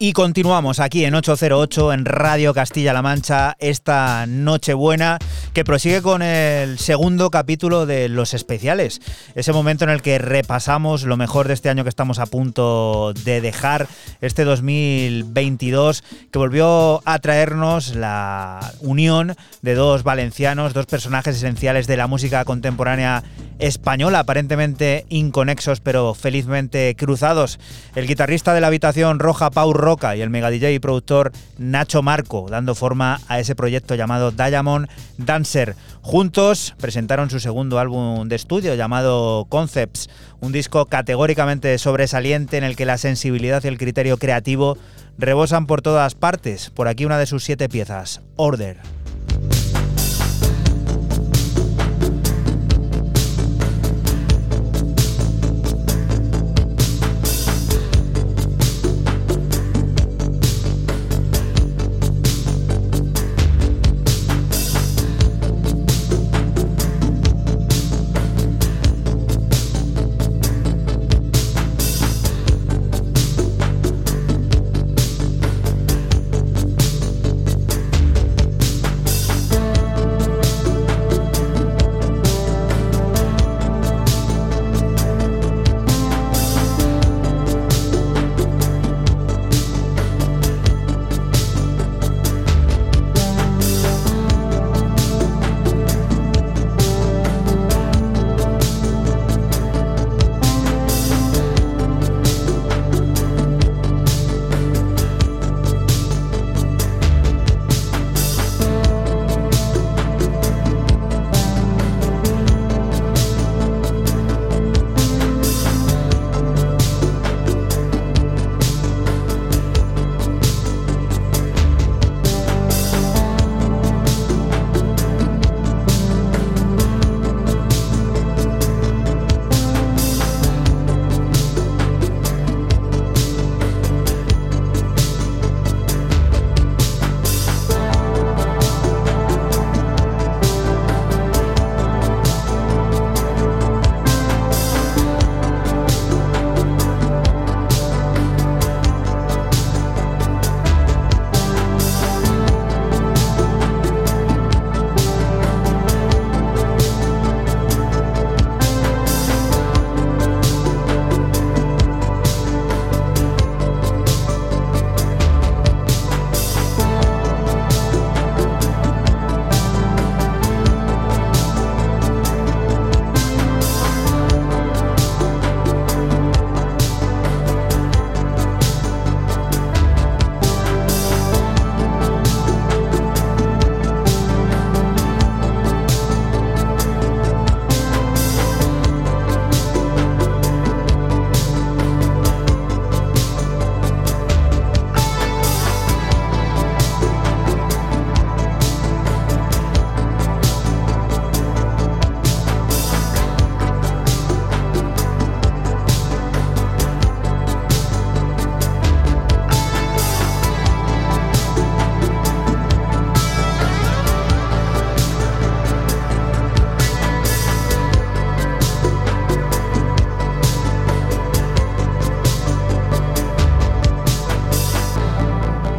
Y 0.00 0.12
continuamos 0.12 0.78
aquí 0.78 1.04
en 1.04 1.16
808 1.16 1.92
en 1.92 2.04
Radio 2.04 2.54
Castilla-La 2.54 3.02
Mancha 3.02 3.56
esta 3.58 4.26
Nochebuena 4.28 5.18
que 5.52 5.64
prosigue 5.64 6.02
con 6.02 6.22
el 6.22 6.78
segundo 6.78 7.32
capítulo 7.32 7.84
de 7.84 8.08
Los 8.08 8.32
Especiales. 8.32 9.00
Ese 9.34 9.52
momento 9.52 9.82
en 9.82 9.90
el 9.90 10.00
que 10.00 10.18
repasamos 10.18 11.02
lo 11.02 11.16
mejor 11.16 11.48
de 11.48 11.54
este 11.54 11.68
año 11.68 11.82
que 11.82 11.88
estamos 11.88 12.20
a 12.20 12.26
punto 12.26 13.12
de 13.24 13.40
dejar, 13.40 13.88
este 14.20 14.44
2022, 14.44 16.04
que 16.30 16.38
volvió 16.38 17.02
a 17.04 17.18
traernos 17.18 17.96
la 17.96 18.72
unión 18.78 19.34
de 19.62 19.74
dos 19.74 20.04
valencianos, 20.04 20.74
dos 20.74 20.86
personajes 20.86 21.34
esenciales 21.34 21.88
de 21.88 21.96
la 21.96 22.06
música 22.06 22.44
contemporánea 22.44 23.24
española, 23.58 24.20
aparentemente 24.20 25.04
inconexos 25.08 25.80
pero 25.80 26.14
felizmente 26.14 26.94
cruzados. 26.96 27.58
El 27.94 28.06
guitarrista 28.06 28.54
de 28.54 28.60
la 28.60 28.68
habitación 28.68 29.18
roja 29.18 29.50
Pau 29.50 29.72
Roca 29.72 30.16
y 30.16 30.20
el 30.20 30.30
mega 30.30 30.50
DJ 30.50 30.74
y 30.74 30.78
productor 30.78 31.32
Nacho 31.58 32.02
Marco, 32.02 32.46
dando 32.48 32.74
forma 32.74 33.20
a 33.28 33.38
ese 33.38 33.54
proyecto 33.54 33.94
llamado 33.94 34.30
Diamond 34.30 34.88
Dancer. 35.16 35.76
Juntos 36.02 36.74
presentaron 36.78 37.30
su 37.30 37.40
segundo 37.40 37.78
álbum 37.78 38.28
de 38.28 38.36
estudio 38.36 38.74
llamado 38.74 39.46
Concepts, 39.48 40.08
un 40.40 40.52
disco 40.52 40.86
categóricamente 40.86 41.76
sobresaliente 41.78 42.56
en 42.56 42.64
el 42.64 42.76
que 42.76 42.86
la 42.86 42.98
sensibilidad 42.98 43.62
y 43.64 43.68
el 43.68 43.78
criterio 43.78 44.16
creativo 44.16 44.78
rebosan 45.18 45.66
por 45.66 45.82
todas 45.82 46.14
partes. 46.14 46.70
Por 46.70 46.88
aquí 46.88 47.04
una 47.04 47.18
de 47.18 47.26
sus 47.26 47.44
siete 47.44 47.68
piezas, 47.68 48.22
Order. 48.36 48.78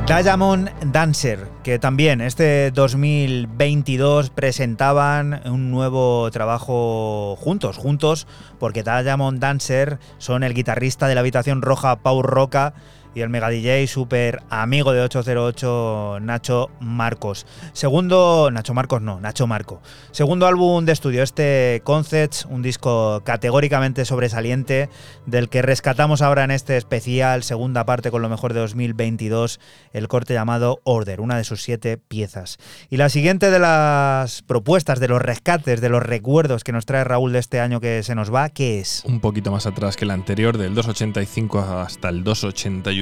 Diamond 0.09 0.71
Dancer, 0.91 1.47
que 1.63 1.77
también 1.77 2.19
este 2.19 2.71
2022 2.71 4.31
presentaban 4.31 5.39
un 5.45 5.69
nuevo 5.69 6.31
trabajo 6.31 7.35
juntos, 7.35 7.77
juntos, 7.77 8.25
porque 8.57 8.81
Diamond 8.81 9.39
Dancer 9.39 9.99
son 10.17 10.41
el 10.41 10.55
guitarrista 10.55 11.07
de 11.07 11.13
la 11.13 11.21
habitación 11.21 11.61
roja 11.61 11.97
Pau 11.97 12.23
Roca 12.23 12.73
y 13.15 13.21
el 13.21 13.29
mega 13.29 13.49
DJ 13.49 13.87
super 13.87 14.41
amigo 14.49 14.93
de 14.93 15.01
808 15.01 16.19
Nacho 16.21 16.69
Marcos. 16.79 17.45
Segundo, 17.73 18.49
Nacho 18.51 18.73
Marcos 18.73 19.01
no, 19.01 19.19
Nacho 19.19 19.47
Marco. 19.47 19.81
Segundo 20.11 20.47
álbum 20.47 20.85
de 20.85 20.91
estudio, 20.91 21.23
este 21.23 21.81
Concepts, 21.83 22.45
un 22.45 22.61
disco 22.61 23.21
categóricamente 23.23 24.05
sobresaliente 24.05 24.89
del 25.25 25.49
que 25.49 25.61
rescatamos 25.61 26.21
ahora 26.21 26.43
en 26.43 26.51
este 26.51 26.77
especial, 26.77 27.43
segunda 27.43 27.85
parte 27.85 28.11
con 28.11 28.21
lo 28.21 28.29
mejor 28.29 28.53
de 28.53 28.59
2022, 28.59 29.59
el 29.93 30.07
corte 30.07 30.33
llamado 30.33 30.81
Order, 30.83 31.21
una 31.21 31.37
de 31.37 31.43
sus 31.43 31.61
siete 31.61 31.97
piezas. 31.97 32.57
Y 32.89 32.97
la 32.97 33.09
siguiente 33.09 33.51
de 33.51 33.59
las 33.59 34.41
propuestas, 34.43 34.99
de 34.99 35.07
los 35.07 35.21
rescates, 35.21 35.81
de 35.81 35.89
los 35.89 36.03
recuerdos 36.03 36.63
que 36.63 36.71
nos 36.71 36.85
trae 36.85 37.03
Raúl 37.03 37.33
de 37.33 37.39
este 37.39 37.59
año 37.59 37.79
que 37.79 38.03
se 38.03 38.15
nos 38.15 38.33
va, 38.33 38.49
¿qué 38.49 38.79
es? 38.79 39.03
Un 39.05 39.19
poquito 39.19 39.51
más 39.51 39.65
atrás 39.65 39.95
que 39.95 40.05
el 40.05 40.11
anterior, 40.11 40.57
del 40.57 40.75
285 40.75 41.59
hasta 41.59 42.09
el 42.09 42.23
281 42.23 42.98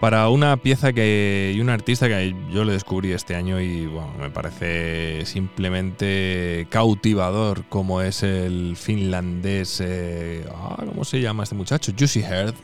para 0.00 0.28
una 0.28 0.56
pieza 0.58 0.92
que 0.92 1.52
y 1.54 1.60
un 1.60 1.70
artista 1.70 2.08
que 2.08 2.34
yo 2.52 2.64
le 2.64 2.72
descubrí 2.72 3.12
este 3.12 3.34
año 3.34 3.60
y 3.60 3.86
bueno, 3.86 4.12
me 4.20 4.30
parece 4.30 5.24
simplemente 5.24 6.66
cautivador 6.70 7.64
como 7.68 8.02
es 8.02 8.22
el 8.22 8.76
finlandés 8.76 9.80
eh, 9.84 10.44
ah, 10.54 10.82
¿cómo 10.86 11.04
se 11.04 11.20
llama 11.20 11.44
este 11.44 11.54
muchacho? 11.54 11.92
Juicy 11.98 12.20
Heard 12.20 12.54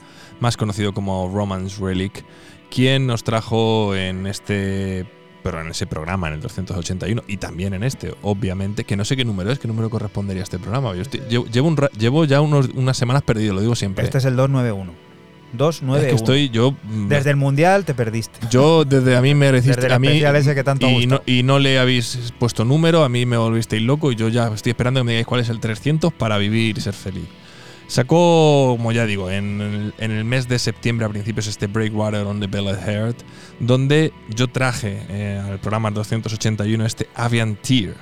más 0.40 0.56
conocido 0.56 0.92
como 0.92 1.30
Romance 1.32 1.82
Relic 1.82 2.24
quien 2.70 3.06
nos 3.06 3.24
trajo 3.24 3.94
en 3.94 4.26
este 4.26 5.06
pero 5.42 5.60
en 5.60 5.68
ese 5.68 5.88
programa, 5.88 6.28
en 6.28 6.34
el 6.34 6.40
281, 6.40 7.24
y 7.26 7.36
también 7.36 7.74
en 7.74 7.82
este, 7.82 8.14
obviamente, 8.22 8.84
que 8.84 8.96
no 8.96 9.04
sé 9.04 9.16
qué 9.16 9.24
número 9.24 9.50
es, 9.50 9.58
qué 9.58 9.66
número 9.66 9.90
correspondería 9.90 10.42
a 10.42 10.44
este 10.44 10.60
programa. 10.60 10.92
Llevo, 10.94 11.74
llevo 11.98 12.24
ya 12.24 12.40
unas 12.40 12.96
semanas 12.96 13.22
perdido, 13.22 13.52
lo 13.52 13.60
digo 13.60 13.74
siempre. 13.74 14.04
Este 14.04 14.18
es 14.18 14.24
el 14.24 14.36
291. 14.36 15.11
2-9-1. 15.56 15.96
Es 15.98 16.04
que 16.06 16.14
estoy 16.14 16.48
yo. 16.50 16.72
mm, 16.82 17.08
Desde 17.08 17.30
el 17.30 17.36
Mundial 17.36 17.84
te 17.84 17.94
perdiste. 17.94 18.38
Yo 18.50 18.84
desde 18.84 19.16
a 19.16 19.20
mí 19.22 19.34
me 19.34 19.52
Desde 19.52 19.92
a 19.92 19.98
mí 19.98 20.08
ese 20.08 20.54
que 20.54 20.64
tanto 20.64 20.88
y, 20.88 21.06
no, 21.06 21.22
y 21.26 21.42
no 21.42 21.58
le 21.58 21.78
habéis 21.78 22.32
puesto 22.38 22.64
número, 22.64 23.04
a 23.04 23.08
mí 23.08 23.26
me 23.26 23.36
volvisteis 23.36 23.82
loco 23.82 24.12
y 24.12 24.16
yo 24.16 24.28
ya 24.28 24.48
estoy 24.48 24.70
esperando 24.70 25.00
que 25.00 25.04
me 25.04 25.12
digáis 25.12 25.26
cuál 25.26 25.40
es 25.40 25.48
el 25.48 25.60
300 25.60 26.12
para 26.12 26.38
vivir 26.38 26.78
y 26.78 26.80
ser 26.80 26.94
feliz. 26.94 27.26
Sacó, 27.88 28.74
como 28.78 28.90
ya 28.92 29.04
digo, 29.04 29.30
en 29.30 29.60
el, 29.60 29.94
en 29.98 30.10
el 30.12 30.24
mes 30.24 30.48
de 30.48 30.58
septiembre 30.58 31.04
a 31.04 31.10
principios 31.10 31.46
este 31.46 31.66
Breakwater 31.66 32.24
on 32.24 32.40
the 32.40 32.46
Bellet 32.46 32.78
Heart, 32.80 33.18
donde 33.60 34.14
yo 34.34 34.48
traje 34.48 34.98
eh, 35.10 35.42
al 35.44 35.58
programa 35.58 35.90
281 35.90 36.86
este 36.86 37.08
Avian 37.14 37.56
Tear. 37.56 37.94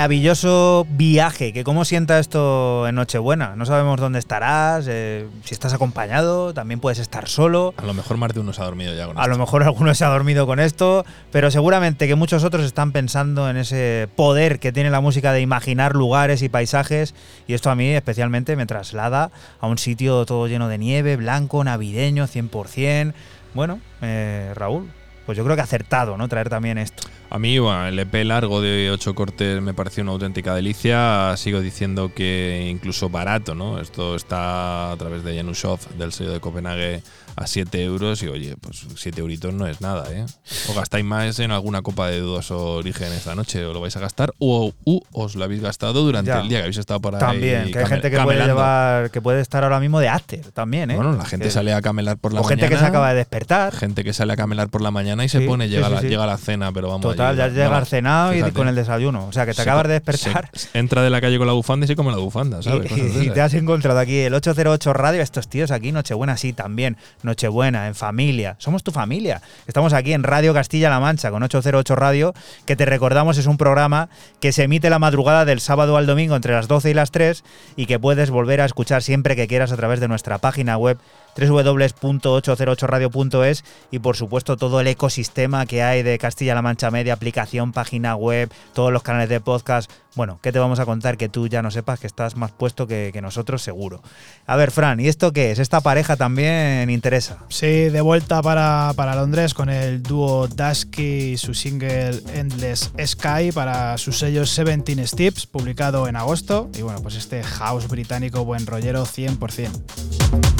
Maravilloso 0.00 0.86
viaje. 0.88 1.52
Que 1.52 1.62
cómo 1.62 1.84
sienta 1.84 2.18
esto 2.18 2.88
en 2.88 2.94
Nochebuena. 2.94 3.54
No 3.54 3.66
sabemos 3.66 4.00
dónde 4.00 4.18
estarás, 4.18 4.86
eh, 4.88 5.26
si 5.44 5.52
estás 5.52 5.74
acompañado, 5.74 6.54
también 6.54 6.80
puedes 6.80 6.98
estar 6.98 7.28
solo. 7.28 7.74
A 7.76 7.84
lo 7.84 7.92
mejor 7.92 8.16
más 8.16 8.32
de 8.32 8.40
uno 8.40 8.54
se 8.54 8.62
ha 8.62 8.64
dormido 8.64 8.94
ya 8.94 9.04
con 9.06 9.18
A 9.18 9.20
esto. 9.20 9.30
lo 9.30 9.36
mejor 9.36 9.62
alguno 9.62 9.94
se 9.94 10.02
ha 10.06 10.08
dormido 10.08 10.46
con 10.46 10.58
esto, 10.58 11.04
pero 11.30 11.50
seguramente 11.50 12.08
que 12.08 12.14
muchos 12.14 12.44
otros 12.44 12.64
están 12.64 12.92
pensando 12.92 13.50
en 13.50 13.58
ese 13.58 14.08
poder 14.16 14.58
que 14.58 14.72
tiene 14.72 14.88
la 14.88 15.02
música 15.02 15.34
de 15.34 15.42
imaginar 15.42 15.94
lugares 15.94 16.40
y 16.40 16.48
paisajes. 16.48 17.14
Y 17.46 17.52
esto 17.52 17.68
a 17.68 17.74
mí 17.74 17.90
especialmente 17.90 18.56
me 18.56 18.64
traslada 18.64 19.30
a 19.60 19.66
un 19.66 19.76
sitio 19.76 20.24
todo 20.24 20.46
lleno 20.46 20.68
de 20.68 20.78
nieve, 20.78 21.16
blanco, 21.16 21.62
navideño, 21.62 22.26
100%. 22.26 23.12
Bueno, 23.52 23.80
eh, 24.00 24.52
Raúl, 24.54 24.88
pues 25.30 25.38
yo 25.38 25.44
creo 25.44 25.54
que 25.54 25.62
acertado, 25.62 26.16
¿no? 26.16 26.26
Traer 26.26 26.48
también 26.48 26.76
esto. 26.76 27.04
A 27.30 27.38
mí, 27.38 27.56
bueno, 27.60 27.86
el 27.86 27.96
EP 27.96 28.12
largo 28.24 28.60
de 28.60 28.90
8 28.90 29.14
cortes 29.14 29.62
me 29.62 29.74
pareció 29.74 30.02
una 30.02 30.10
auténtica 30.10 30.56
delicia. 30.56 31.36
Sigo 31.36 31.60
diciendo 31.60 32.12
que 32.12 32.66
incluso 32.68 33.10
barato, 33.10 33.54
¿no? 33.54 33.78
Esto 33.78 34.16
está 34.16 34.90
a 34.90 34.96
través 34.96 35.22
de 35.22 35.36
Janushov, 35.36 35.78
del 35.96 36.10
sello 36.10 36.32
de 36.32 36.40
Copenhague, 36.40 37.04
a 37.40 37.46
7 37.46 37.82
euros. 37.82 38.22
Y 38.22 38.28
oye, 38.28 38.54
pues 38.60 38.86
7 38.96 39.20
euritos 39.20 39.52
no 39.54 39.66
es 39.66 39.80
nada, 39.80 40.04
¿eh? 40.12 40.24
O 40.68 40.74
gastáis 40.74 41.04
más 41.04 41.38
en 41.40 41.50
alguna 41.50 41.82
copa 41.82 42.08
de 42.08 42.20
dudoso 42.20 42.74
origen 42.74 43.12
esta 43.12 43.34
noche, 43.34 43.64
o 43.64 43.72
lo 43.72 43.80
vais 43.80 43.96
a 43.96 44.00
gastar, 44.00 44.32
o 44.38 44.72
u, 44.84 45.00
os 45.12 45.34
lo 45.34 45.44
habéis 45.44 45.62
gastado 45.62 46.02
durante 46.04 46.30
Ya. 46.30 46.40
el 46.40 46.48
día 46.48 46.58
que 46.58 46.62
habéis 46.64 46.78
estado 46.78 47.00
por 47.00 47.14
ahí. 47.14 47.20
También, 47.20 47.70
que 47.72 47.78
hay 47.78 47.86
gente 47.86 48.10
que 48.10 48.20
puede 48.20 48.44
llevar, 48.44 49.10
que 49.10 49.20
puede 49.20 49.40
estar 49.40 49.64
ahora 49.64 49.80
mismo 49.80 50.00
de 50.00 50.08
after 50.08 50.40
también, 50.52 50.90
¿eh? 50.90 50.96
Bueno, 50.96 51.12
la 51.12 51.24
gente 51.24 51.46
Que- 51.46 51.50
sale 51.50 51.72
a 51.72 51.80
camelar 51.82 52.16
por 52.18 52.32
la 52.32 52.40
o 52.40 52.44
gente 52.44 52.64
que 52.66 52.70
mañana. 52.74 52.86
se 52.86 52.90
acaba 52.90 53.08
de 53.10 53.16
despertar. 53.16 53.74
Gente 53.74 54.04
que 54.04 54.12
sale 54.12 54.32
a 54.32 54.36
camelar 54.36 54.68
por 54.68 54.82
la 54.82 54.90
mañana 54.90 55.24
y 55.24 55.28
se 55.28 55.40
pone, 55.40 55.68
llega, 55.68 55.88
sí, 55.88 55.94
la, 55.94 56.00
llega 56.02 56.26
la 56.26 56.36
cena, 56.36 56.72
pero 56.72 56.88
vamos 56.88 57.02
Total, 57.02 57.28
allí, 57.28 57.38
ya 57.38 57.48
no, 57.48 57.54
llegar 57.54 57.80
no, 57.80 57.86
cenado 57.86 58.34
y 58.34 58.52
con 58.52 58.68
el 58.68 58.74
desayuno. 58.74 59.26
O 59.26 59.32
sea, 59.32 59.44
que 59.46 59.52
te 59.52 59.56
Se 59.56 59.62
acabas 59.62 59.86
de 59.88 59.94
despertar. 59.94 60.50
se- 60.52 60.78
entra 60.78 61.02
de 61.02 61.10
la 61.10 61.20
calle 61.20 61.38
con 61.38 61.46
la 61.46 61.52
bufanda 61.52 61.84
y 61.84 61.88
se 61.88 61.96
come 61.96 62.10
la 62.10 62.18
bufanda, 62.18 62.62
¿sabes? 62.62 62.90
Y, 62.92 63.26
y 63.26 63.30
te 63.30 63.40
has 63.40 63.54
encontrado 63.54 63.98
aquí 63.98 64.18
el 64.18 64.34
808 64.34 64.92
Radio, 64.92 65.22
estos 65.22 65.48
tíos 65.48 65.70
aquí, 65.70 65.92
Nochebuena 65.92 66.36
sí 66.36 66.52
también, 66.52 66.96
Nochebuena, 67.30 67.86
en 67.86 67.94
familia, 67.94 68.56
somos 68.58 68.82
tu 68.82 68.90
familia. 68.90 69.40
Estamos 69.68 69.92
aquí 69.92 70.12
en 70.14 70.24
Radio 70.24 70.52
Castilla-La 70.52 70.98
Mancha 70.98 71.30
con 71.30 71.44
808 71.44 71.94
Radio, 71.94 72.34
que 72.66 72.74
te 72.74 72.84
recordamos 72.86 73.38
es 73.38 73.46
un 73.46 73.56
programa 73.56 74.08
que 74.40 74.50
se 74.50 74.64
emite 74.64 74.90
la 74.90 74.98
madrugada 74.98 75.44
del 75.44 75.60
sábado 75.60 75.96
al 75.96 76.06
domingo 76.06 76.34
entre 76.34 76.54
las 76.54 76.66
12 76.66 76.90
y 76.90 76.94
las 76.94 77.12
3 77.12 77.44
y 77.76 77.86
que 77.86 78.00
puedes 78.00 78.30
volver 78.30 78.60
a 78.60 78.64
escuchar 78.64 79.04
siempre 79.04 79.36
que 79.36 79.46
quieras 79.46 79.70
a 79.70 79.76
través 79.76 80.00
de 80.00 80.08
nuestra 80.08 80.38
página 80.38 80.76
web 80.76 80.98
www.808radio.es 81.40 83.64
y 83.90 83.98
por 83.98 84.16
supuesto 84.16 84.56
todo 84.56 84.80
el 84.80 84.86
ecosistema 84.86 85.66
que 85.66 85.82
hay 85.82 86.02
de 86.02 86.18
Castilla-La 86.18 86.62
Mancha 86.62 86.90
Media, 86.90 87.12
aplicación, 87.14 87.72
página 87.72 88.16
web, 88.16 88.50
todos 88.74 88.92
los 88.92 89.02
canales 89.02 89.28
de 89.28 89.40
podcast. 89.40 89.90
Bueno, 90.16 90.40
¿qué 90.42 90.50
te 90.50 90.58
vamos 90.58 90.80
a 90.80 90.86
contar 90.86 91.16
que 91.16 91.28
tú 91.28 91.46
ya 91.46 91.62
no 91.62 91.70
sepas 91.70 92.00
que 92.00 92.08
estás 92.08 92.36
más 92.36 92.50
puesto 92.50 92.86
que, 92.86 93.18
nosotros 93.22 93.62
seguro? 93.62 94.02
A 94.46 94.56
ver, 94.56 94.72
Fran, 94.72 94.98
¿y 94.98 95.08
esto 95.08 95.32
qué 95.32 95.52
es? 95.52 95.58
Esta 95.58 95.80
pareja 95.80 96.16
también 96.16 96.90
interesa. 96.90 97.38
Sí, 97.48 97.90
de 97.90 98.00
vuelta 98.00 98.42
para, 98.42 98.92
para 98.96 99.14
Londres 99.14 99.54
con 99.54 99.68
el 99.68 100.02
dúo 100.02 100.48
Dusky 100.48 101.32
y 101.32 101.36
su 101.36 101.54
single 101.54 102.22
Endless 102.34 102.92
Sky 103.04 103.52
para 103.52 103.98
su 103.98 104.12
sello 104.12 104.42
17 104.42 105.06
Steps, 105.06 105.46
publicado 105.46 106.08
en 106.08 106.16
agosto. 106.16 106.70
Y 106.76 106.82
bueno, 106.82 107.00
pues 107.02 107.14
este 107.14 107.42
house 107.42 107.88
británico 107.88 108.44
buen 108.44 108.66
rollero 108.66 109.04
100%. 109.04 110.59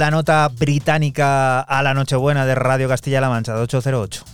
la 0.00 0.10
nota 0.10 0.48
británica 0.48 1.60
a 1.60 1.82
la 1.82 1.92
Nochebuena 1.92 2.46
de 2.46 2.54
Radio 2.54 2.88
Castilla-La 2.88 3.28
Mancha, 3.28 3.54
de 3.54 3.60
808. 3.60 4.24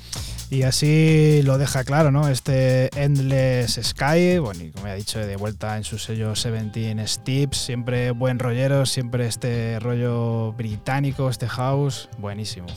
Y 0.48 0.62
así 0.62 1.42
lo 1.42 1.58
deja 1.58 1.82
claro, 1.82 2.12
¿no? 2.12 2.28
Este 2.28 2.88
Endless 2.96 3.80
Sky, 3.82 4.38
bueno, 4.38 4.62
y 4.62 4.70
como 4.70 4.86
ya 4.86 4.94
he 4.94 4.96
dicho, 4.96 5.18
de 5.18 5.34
vuelta 5.34 5.76
en 5.76 5.82
su 5.82 5.98
sello 5.98 6.34
17 6.34 7.04
Steps, 7.08 7.58
siempre 7.58 8.12
buen 8.12 8.38
rollero, 8.38 8.86
siempre 8.86 9.26
este 9.26 9.80
rollo 9.80 10.52
británico, 10.52 11.28
este 11.28 11.48
house, 11.48 12.08
buenísimo. 12.18 12.68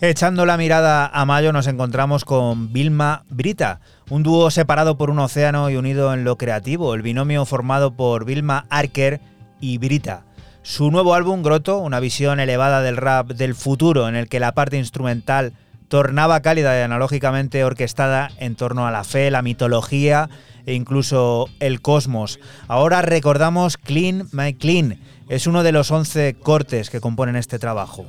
Echando 0.00 0.46
la 0.46 0.56
mirada 0.56 1.06
a 1.06 1.26
mayo 1.26 1.52
nos 1.52 1.66
encontramos 1.66 2.24
con 2.24 2.72
Vilma 2.72 3.24
Brita, 3.28 3.80
un 4.08 4.22
dúo 4.22 4.50
separado 4.50 4.96
por 4.96 5.10
un 5.10 5.18
océano 5.18 5.68
y 5.68 5.76
unido 5.76 6.14
en 6.14 6.24
lo 6.24 6.38
creativo, 6.38 6.94
el 6.94 7.02
binomio 7.02 7.44
formado 7.44 7.94
por 7.94 8.24
Vilma 8.24 8.64
Arker 8.70 9.20
y 9.60 9.76
Brita. 9.76 10.24
Su 10.64 10.92
nuevo 10.92 11.14
álbum, 11.14 11.42
Grotto, 11.42 11.78
una 11.78 11.98
visión 11.98 12.38
elevada 12.38 12.82
del 12.82 12.96
rap 12.96 13.32
del 13.32 13.56
futuro 13.56 14.08
en 14.08 14.14
el 14.14 14.28
que 14.28 14.38
la 14.38 14.52
parte 14.52 14.78
instrumental 14.78 15.54
tornaba 15.88 16.40
cálida 16.40 16.78
y 16.78 16.82
analógicamente 16.82 17.64
orquestada 17.64 18.30
en 18.38 18.54
torno 18.54 18.86
a 18.86 18.92
la 18.92 19.02
fe, 19.02 19.32
la 19.32 19.42
mitología 19.42 20.30
e 20.64 20.74
incluso 20.74 21.48
el 21.58 21.82
cosmos. 21.82 22.38
Ahora 22.68 23.02
recordamos 23.02 23.76
Clean 23.76 24.28
My 24.30 24.54
Clean, 24.54 25.00
es 25.28 25.48
uno 25.48 25.64
de 25.64 25.72
los 25.72 25.90
11 25.90 26.34
cortes 26.34 26.90
que 26.90 27.00
componen 27.00 27.34
este 27.34 27.58
trabajo. 27.58 28.06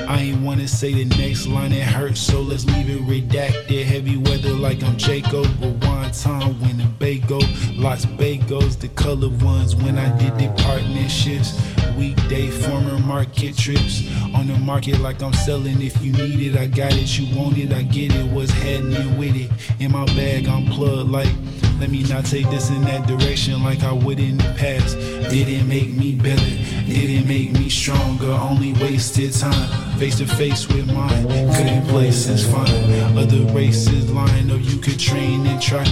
I'm. 0.00 0.26
Ain't 0.26 0.42
wanna 0.42 0.66
say 0.66 0.92
the 0.92 1.04
next 1.16 1.46
line 1.46 1.72
it 1.72 1.82
hurts, 1.82 2.20
so 2.20 2.40
let's 2.40 2.64
leave 2.64 2.90
it 2.90 3.02
redacted. 3.02 3.84
Heavy 3.84 4.16
weather 4.16 4.50
like 4.50 4.82
I'm 4.82 4.96
Jacob. 4.96 5.46
Rewind 5.60 6.14
time 6.14 6.60
when 6.60 6.78
the 6.78 6.84
bay 6.98 7.18
go. 7.18 7.38
Lots 7.72 8.06
bagos, 8.06 8.78
the 8.78 8.88
colored 8.88 9.40
ones 9.42 9.76
when 9.76 9.98
I 9.98 10.16
did 10.18 10.36
the 10.38 10.48
partnerships. 10.62 11.60
Weekday 11.96 12.50
former 12.50 12.98
market 12.98 13.56
trips. 13.56 14.08
On 14.34 14.46
the 14.46 14.58
market 14.58 15.00
like 15.00 15.22
I'm 15.22 15.32
selling. 15.32 15.80
If 15.80 16.02
you 16.02 16.12
need 16.12 16.54
it, 16.54 16.58
I 16.58 16.66
got 16.66 16.92
it. 16.92 17.18
You 17.18 17.36
want 17.38 17.56
it, 17.58 17.72
I 17.72 17.82
get 17.82 18.14
it. 18.14 18.26
What's 18.32 18.50
happening 18.50 19.16
with 19.16 19.36
it? 19.36 19.50
In 19.80 19.92
my 19.92 20.04
bag, 20.06 20.48
I'm 20.48 20.66
plugged 20.66 21.10
like. 21.10 21.32
Let 21.78 21.90
me 21.90 22.04
not 22.04 22.24
take 22.24 22.48
this 22.48 22.70
in 22.70 22.80
that 22.84 23.06
direction 23.06 23.62
like 23.62 23.82
I 23.82 23.92
would 23.92 24.18
in 24.18 24.38
the 24.38 24.54
past. 24.56 24.96
Didn't 25.28 25.68
make 25.68 25.92
me 25.92 26.14
better, 26.14 26.42
didn't 26.86 27.28
make 27.28 27.52
me 27.52 27.68
stronger, 27.68 28.30
only 28.30 28.72
wasted 28.72 29.34
time. 29.34 29.85
Face 29.98 30.18
to 30.18 30.26
face 30.26 30.68
with 30.68 30.92
mine, 30.92 31.26
couldn't 31.54 31.86
play 31.86 32.10
since 32.10 32.44
fine. 32.44 33.16
Other 33.16 33.42
races 33.54 34.12
lying, 34.12 34.50
or 34.50 34.58
you 34.58 34.78
could 34.78 34.98
train 34.98 35.46
and 35.46 35.60
try. 35.60 35.84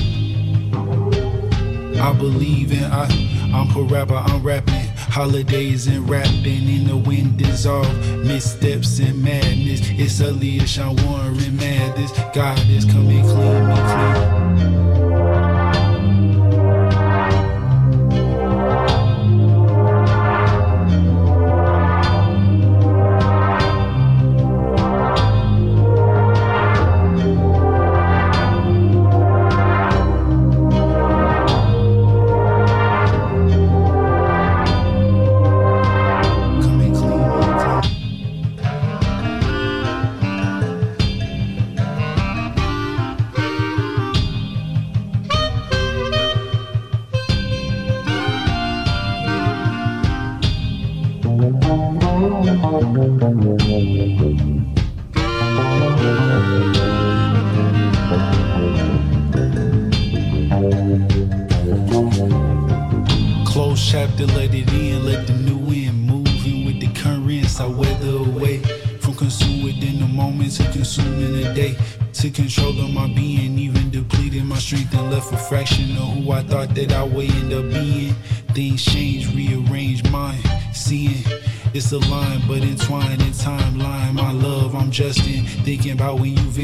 I 1.98 2.12
believe 2.12 2.72
in 2.72 2.84
I, 2.84 3.06
I'm 3.54 3.74
a 3.74 3.82
rapper, 3.82 4.14
I'm 4.14 4.42
rapping. 4.42 4.88
Holidays 4.96 5.86
and 5.86 6.08
rapping 6.08 6.68
in 6.68 6.86
the 6.86 6.96
wind 6.98 7.38
dissolve. 7.38 7.96
Missteps 8.18 8.98
and 8.98 9.22
madness. 9.22 9.80
It's 9.84 10.20
a 10.20 10.32
Aaliyah, 10.32 10.66
Sean 10.66 10.96
Warren, 11.06 11.56
madness. 11.56 12.12
God 12.34 12.58
is 12.68 12.84
coming 12.84 13.22
clean 13.22 13.68
me 13.68 13.74
clean. 13.74 14.73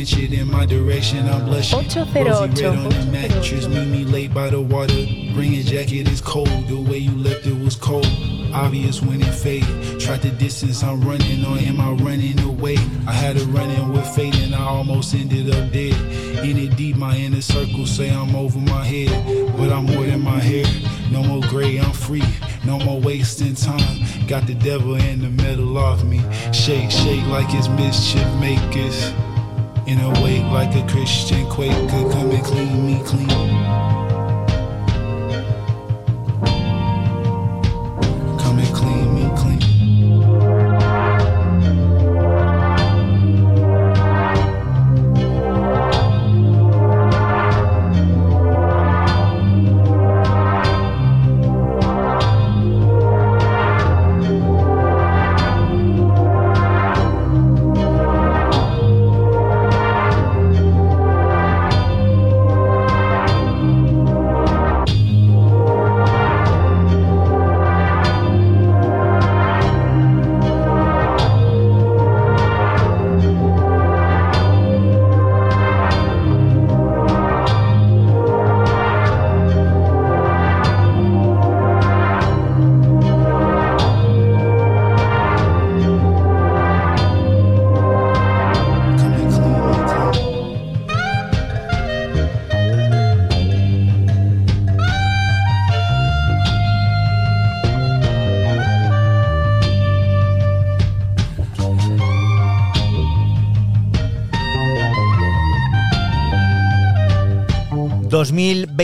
You 0.01 0.07
ventured 0.07 0.33
in 0.33 0.51
my 0.51 0.65
direction, 0.65 1.29
I'm 1.29 1.45
blushing. 1.45 1.81
808. 1.81 2.27
Rosy 2.27 2.65
red 2.65 2.79
on 2.79 2.89
the 2.89 3.09
mattress, 3.13 3.69
meet 3.69 3.87
me 3.87 4.05
late 4.05 4.33
by 4.33 4.49
the 4.49 4.61
water. 4.61 4.95
Bring 5.35 5.55
a 5.55 5.63
jacket, 5.63 6.09
it's 6.09 6.21
cold. 6.21 6.49
The 6.69 6.81
way 6.81 6.99
you 6.99 7.17
left 7.17 7.47
it 7.47 7.59
was 7.59 7.77
cold. 7.77 8.07
Obvious 8.53 9.03
when 9.03 9.21
it 9.21 9.35
faded. 9.35 10.01
Tried 10.01 10.23
the 10.23 10.31
distance 10.31 10.83
I'm 10.83 11.01
running, 11.03 11.45
or 11.45 11.59
am 11.59 11.81
I 11.81 11.91
running 12.03 12.41
away? 12.41 12.77
I 13.07 13.13
had 13.13 13.37
a 13.37 13.45
running 13.47 13.93
with 13.93 14.07
fate, 14.15 14.35
and 14.37 14.55
I 14.55 14.65
almost 14.65 15.15
ended 15.15 15.51
up 15.51 15.71
dead. 15.71 15.95
In 16.45 16.57
it 16.57 16.77
deep, 16.77 16.97
my 16.97 17.17
inner 17.17 17.43
circle 17.43 17.87
say 17.87 18.11
I'm 18.11 18.35
over 18.35 18.59
my 18.59 18.85
head, 18.85 19.11
but 19.57 19.71
I'm 19.71 19.85
more 19.85 20.07
than 20.07 20.23
my 20.23 20.41
hair. 20.41 20.67
No 21.11 21.23
more 21.23 21.43
gray, 21.49 21.79
I'm 21.79 21.93
free. 21.93 22.25
No 22.65 22.79
more 22.79 23.01
wasting 23.01 23.55
time. 23.55 24.27
Got 24.27 24.47
the 24.47 24.55
devil 24.55 24.95
in 24.95 25.21
the 25.21 25.31
middle 25.43 25.77
of 25.77 26.05
me. 26.05 26.21
Shake, 26.53 26.91
shake 26.91 27.27
like 27.27 27.49
it's 27.51 27.69
mischief 27.69 28.27
makers. 28.41 29.13
In 29.91 29.99
a 29.99 30.09
wake 30.23 30.45
like 30.53 30.73
a 30.77 30.87
Christian 30.87 31.49
Quaker. 31.49 32.11
Come 32.13 32.31
and 32.31 32.45
clean 32.45 32.87
me 32.87 33.03
clean. 33.03 33.60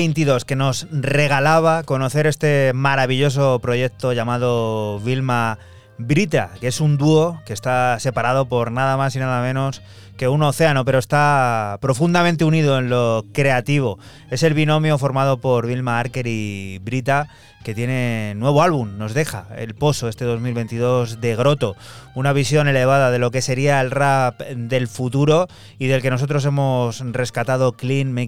2022 0.07 0.45
que 0.45 0.55
nos 0.55 0.87
regalaba 0.93 1.83
conocer 1.83 2.29
este 2.29 2.73
maravilloso 2.75 3.59
proyecto 3.59 4.13
llamado 4.13 5.01
Vilma 5.01 5.59
Brita, 5.99 6.51
que 6.61 6.69
es 6.69 6.81
un 6.81 6.97
dúo 6.97 7.41
que 7.45 7.53
está 7.53 7.99
separado 7.99 8.47
por 8.47 8.71
nada 8.71 8.97
más 8.97 9.17
y 9.17 9.19
nada 9.19 9.43
menos 9.43 9.83
que 10.17 10.29
un 10.29 10.43
océano, 10.43 10.85
pero 10.85 10.99
está 10.99 11.79
profundamente 11.81 12.45
unido 12.45 12.79
en 12.79 12.89
lo 12.89 13.25
creativo. 13.33 13.99
Es 14.31 14.43
el 14.43 14.55
binomio 14.55 14.99
formado 14.99 15.41
por 15.41 15.67
Vilma 15.67 15.99
Arker 15.99 16.27
y 16.27 16.79
Brita, 16.79 17.29
que 17.67 17.75
tiene 17.75 18.35
nuevo 18.37 18.63
álbum, 18.63 18.97
nos 18.97 19.13
deja 19.13 19.49
El 19.57 19.75
Pozo 19.75 20.09
este 20.09 20.25
2022 20.25 21.21
de 21.21 21.35
Groto, 21.35 21.75
una 22.15 22.33
visión 22.33 22.69
elevada 22.69 23.11
de 23.11 23.19
lo 23.19 23.33
que 23.33 23.43
sería 23.43 23.81
el 23.81 23.91
rap 23.91 24.41
del 24.41 24.87
futuro 24.87 25.49
y 25.77 25.89
del 25.89 26.01
que 26.01 26.11
nosotros 26.11 26.45
hemos 26.45 27.01
rescatado 27.01 27.73
Clean 27.73 28.13
Me 28.13 28.27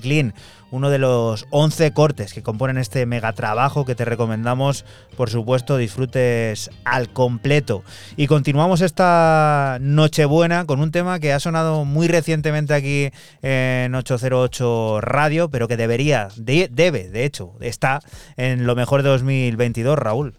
uno 0.71 0.91
de 0.91 0.99
los 0.99 1.47
11 1.51 1.93
cortes 1.93 2.35
que 2.35 2.43
componen 2.43 2.79
este 2.79 3.07
mega 3.07 3.33
trabajo 3.33 3.85
que 3.85 3.95
te 3.95 4.05
recomendamos, 4.05 4.85
por 5.17 5.31
supuesto, 5.31 5.77
disfrutes 5.77 6.71
al 6.85 7.09
completo. 7.13 7.85
Y 8.17 8.27
continuamos 8.27 8.81
esta 8.81 9.79
Nochebuena 9.81 10.67
con 10.67 10.81
un 10.81 10.91
tema 10.91 11.21
que 11.21 11.33
ha 11.33 11.41
sonado 11.41 11.78
muy 11.85 12.09
recientemente 12.09 12.75
aquí 12.75 13.11
en 13.43 13.95
808 13.95 15.01
Radio, 15.01 15.49
pero 15.51 15.69
que 15.69 15.77
debería, 15.77 16.29
de- 16.37 16.69
debe, 16.71 17.09
de 17.09 17.25
hecho, 17.25 17.55
está 17.61 18.01
en 18.37 18.67
lo 18.67 18.75
mejor 18.77 19.03
de 19.03 19.09
2022, 19.11 19.99
Raúl. 19.99 20.35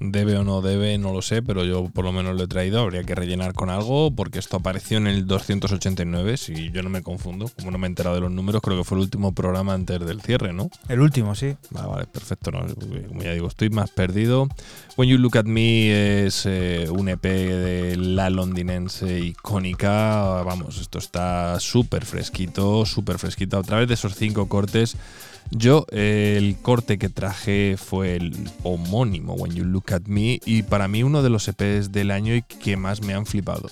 Debe 0.00 0.36
o 0.36 0.44
no 0.44 0.60
debe, 0.60 0.98
no 0.98 1.12
lo 1.12 1.22
sé, 1.22 1.42
pero 1.42 1.64
yo 1.64 1.88
por 1.88 2.04
lo 2.04 2.12
menos 2.12 2.36
lo 2.36 2.44
he 2.44 2.48
traído. 2.48 2.80
Habría 2.80 3.04
que 3.04 3.14
rellenar 3.14 3.54
con 3.54 3.70
algo, 3.70 4.10
porque 4.10 4.38
esto 4.38 4.56
apareció 4.56 4.98
en 4.98 5.06
el 5.06 5.26
289, 5.26 6.36
si 6.36 6.70
yo 6.70 6.82
no 6.82 6.90
me 6.90 7.02
confundo. 7.02 7.50
Como 7.56 7.70
no 7.70 7.78
me 7.78 7.86
he 7.86 7.88
enterado 7.88 8.16
de 8.16 8.22
los 8.22 8.30
números, 8.30 8.60
creo 8.62 8.76
que 8.78 8.84
fue 8.84 8.98
el 8.98 9.04
último 9.04 9.32
programa 9.32 9.74
antes 9.74 10.00
del 10.00 10.20
cierre, 10.20 10.52
¿no? 10.52 10.70
El 10.88 11.00
último, 11.00 11.34
sí. 11.34 11.56
Vale, 11.70 11.88
vale, 11.88 12.06
perfecto. 12.06 12.50
no, 12.50 12.64
como 13.08 13.22
ya 13.22 13.32
digo, 13.32 13.48
estoy 13.48 13.70
más 13.70 13.90
perdido. 13.90 14.48
When 14.96 15.08
You 15.08 15.18
Look 15.18 15.38
at 15.38 15.44
Me 15.44 16.24
es 16.26 16.44
eh, 16.46 16.88
un 16.90 17.08
EP 17.08 17.22
de 17.22 17.96
la 17.96 18.30
londinense 18.30 19.18
icónica. 19.18 20.42
Vamos, 20.42 20.80
esto 20.80 20.98
está 20.98 21.58
súper 21.60 22.04
fresquito, 22.04 22.86
súper 22.86 23.18
fresquito. 23.18 23.58
A 23.58 23.62
través 23.62 23.88
de 23.88 23.94
esos 23.94 24.14
cinco 24.14 24.48
cortes, 24.48 24.96
yo 25.56 25.86
eh, 25.90 26.36
el 26.38 26.56
corte 26.56 26.98
que 26.98 27.08
traje 27.08 27.76
fue 27.78 28.16
el 28.16 28.50
homónimo 28.62 29.34
When 29.34 29.54
You 29.54 29.64
Look 29.64 29.92
at 29.92 30.02
Me 30.06 30.40
y 30.44 30.62
para 30.62 30.88
mí 30.88 31.02
uno 31.02 31.22
de 31.22 31.30
los 31.30 31.48
EPs 31.48 31.92
del 31.92 32.10
año 32.10 32.34
y 32.34 32.42
que 32.42 32.76
más 32.76 33.02
me 33.02 33.14
han 33.14 33.26
flipado. 33.26 33.68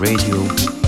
Me 0.00 0.81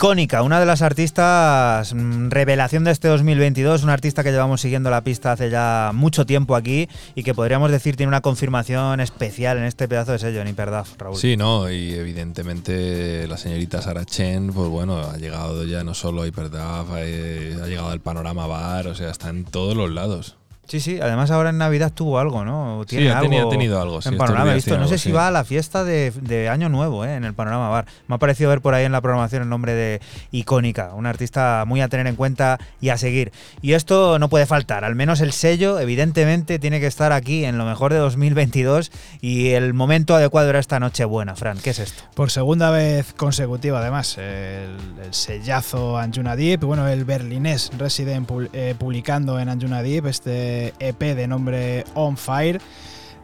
Icónica, 0.00 0.42
una 0.42 0.58
de 0.58 0.64
las 0.64 0.80
artistas 0.80 1.92
mm, 1.92 2.30
revelación 2.30 2.84
de 2.84 2.90
este 2.90 3.08
2022, 3.08 3.82
una 3.82 3.92
artista 3.92 4.24
que 4.24 4.30
llevamos 4.30 4.62
siguiendo 4.62 4.88
la 4.88 5.04
pista 5.04 5.32
hace 5.32 5.50
ya 5.50 5.90
mucho 5.92 6.24
tiempo 6.24 6.56
aquí 6.56 6.88
y 7.14 7.22
que 7.22 7.34
podríamos 7.34 7.70
decir 7.70 7.96
tiene 7.96 8.08
una 8.08 8.22
confirmación 8.22 9.00
especial 9.00 9.58
en 9.58 9.64
este 9.64 9.88
pedazo 9.88 10.12
de 10.12 10.18
sello, 10.18 10.42
ni 10.42 10.52
verdad, 10.52 10.86
Raúl. 10.96 11.18
Sí, 11.18 11.36
no, 11.36 11.70
y 11.70 11.92
evidentemente 11.92 13.28
la 13.28 13.36
señorita 13.36 13.82
Sara 13.82 14.06
Chen, 14.06 14.54
pues 14.54 14.70
bueno, 14.70 14.96
ha 14.96 15.18
llegado 15.18 15.66
ya 15.66 15.84
no 15.84 15.92
solo 15.92 16.22
a 16.22 16.26
Hyperdub, 16.26 16.96
eh, 16.96 17.58
ha 17.62 17.66
llegado 17.66 17.90
al 17.90 18.00
panorama 18.00 18.46
bar, 18.46 18.86
o 18.86 18.94
sea, 18.94 19.10
está 19.10 19.28
en 19.28 19.44
todos 19.44 19.76
los 19.76 19.90
lados. 19.90 20.39
Sí, 20.70 20.78
sí, 20.78 21.00
además 21.02 21.32
ahora 21.32 21.50
en 21.50 21.58
Navidad 21.58 21.90
tuvo 21.92 22.20
algo, 22.20 22.44
¿no? 22.44 22.84
Sí, 22.88 23.08
ha 23.08 23.20
tenido- 23.20 23.48
ha 23.48 23.50
tenido 23.50 23.82
algo, 23.82 24.00
sí, 24.00 24.08
En 24.10 24.16
panorama, 24.16 24.52
he 24.52 24.54
visto. 24.54 24.70
tiene 24.70 24.82
No 24.82 24.86
sé 24.86 24.94
algo, 24.94 24.98
si 25.02 25.08
sí. 25.08 25.12
va 25.12 25.26
a 25.26 25.30
la 25.32 25.42
fiesta 25.42 25.82
de, 25.82 26.12
de 26.22 26.48
Año 26.48 26.68
Nuevo, 26.68 27.04
¿eh? 27.04 27.16
En 27.16 27.24
el 27.24 27.34
Panorama 27.34 27.68
Bar. 27.70 27.86
Me 28.06 28.14
ha 28.14 28.18
parecido 28.18 28.50
ver 28.50 28.60
por 28.60 28.74
ahí 28.74 28.84
en 28.84 28.92
la 28.92 29.00
programación 29.00 29.42
el 29.42 29.48
nombre 29.48 29.74
de 29.74 30.00
Icónica, 30.30 30.94
una 30.94 31.10
artista 31.10 31.64
muy 31.66 31.80
a 31.80 31.88
tener 31.88 32.06
en 32.06 32.14
cuenta 32.14 32.58
y 32.80 32.90
a 32.90 32.96
seguir. 32.98 33.32
Y 33.62 33.72
esto 33.72 34.20
no 34.20 34.28
puede 34.28 34.46
faltar, 34.46 34.84
al 34.84 34.94
menos 34.94 35.20
el 35.20 35.32
sello, 35.32 35.80
evidentemente, 35.80 36.60
tiene 36.60 36.78
que 36.78 36.86
estar 36.86 37.10
aquí 37.12 37.44
en 37.44 37.58
lo 37.58 37.64
mejor 37.64 37.92
de 37.92 37.98
2022 37.98 38.92
y 39.20 39.48
el 39.48 39.74
momento 39.74 40.14
adecuado 40.14 40.50
era 40.50 40.60
esta 40.60 40.78
noche 40.78 41.04
buena, 41.04 41.34
Fran. 41.34 41.58
¿Qué 41.58 41.70
es 41.70 41.80
esto? 41.80 42.04
Por 42.14 42.30
segunda 42.30 42.70
vez 42.70 43.12
consecutiva, 43.14 43.80
además, 43.80 44.16
el, 44.18 44.76
el 45.04 45.12
sellazo 45.14 45.98
Anjuna 45.98 46.36
Deep, 46.36 46.60
bueno, 46.64 46.86
el 46.86 47.04
berlinés 47.04 47.72
Resident 47.76 48.30
eh, 48.52 48.76
publicando 48.78 49.40
en 49.40 49.48
Anjuna 49.48 49.82
Deep 49.82 50.06
este 50.06 50.59
EP 50.78 51.14
de 51.14 51.26
nombre 51.26 51.84
On 51.94 52.16
Fire, 52.16 52.60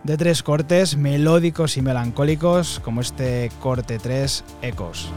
de 0.03 0.17
tres 0.17 0.43
cortes 0.43 0.97
melódicos 0.97 1.77
y 1.77 1.83
melancólicos, 1.83 2.81
como 2.85 3.01
este 3.01 3.51
corte 3.61 3.99
3 3.99 4.45
Ecos. 4.63 5.11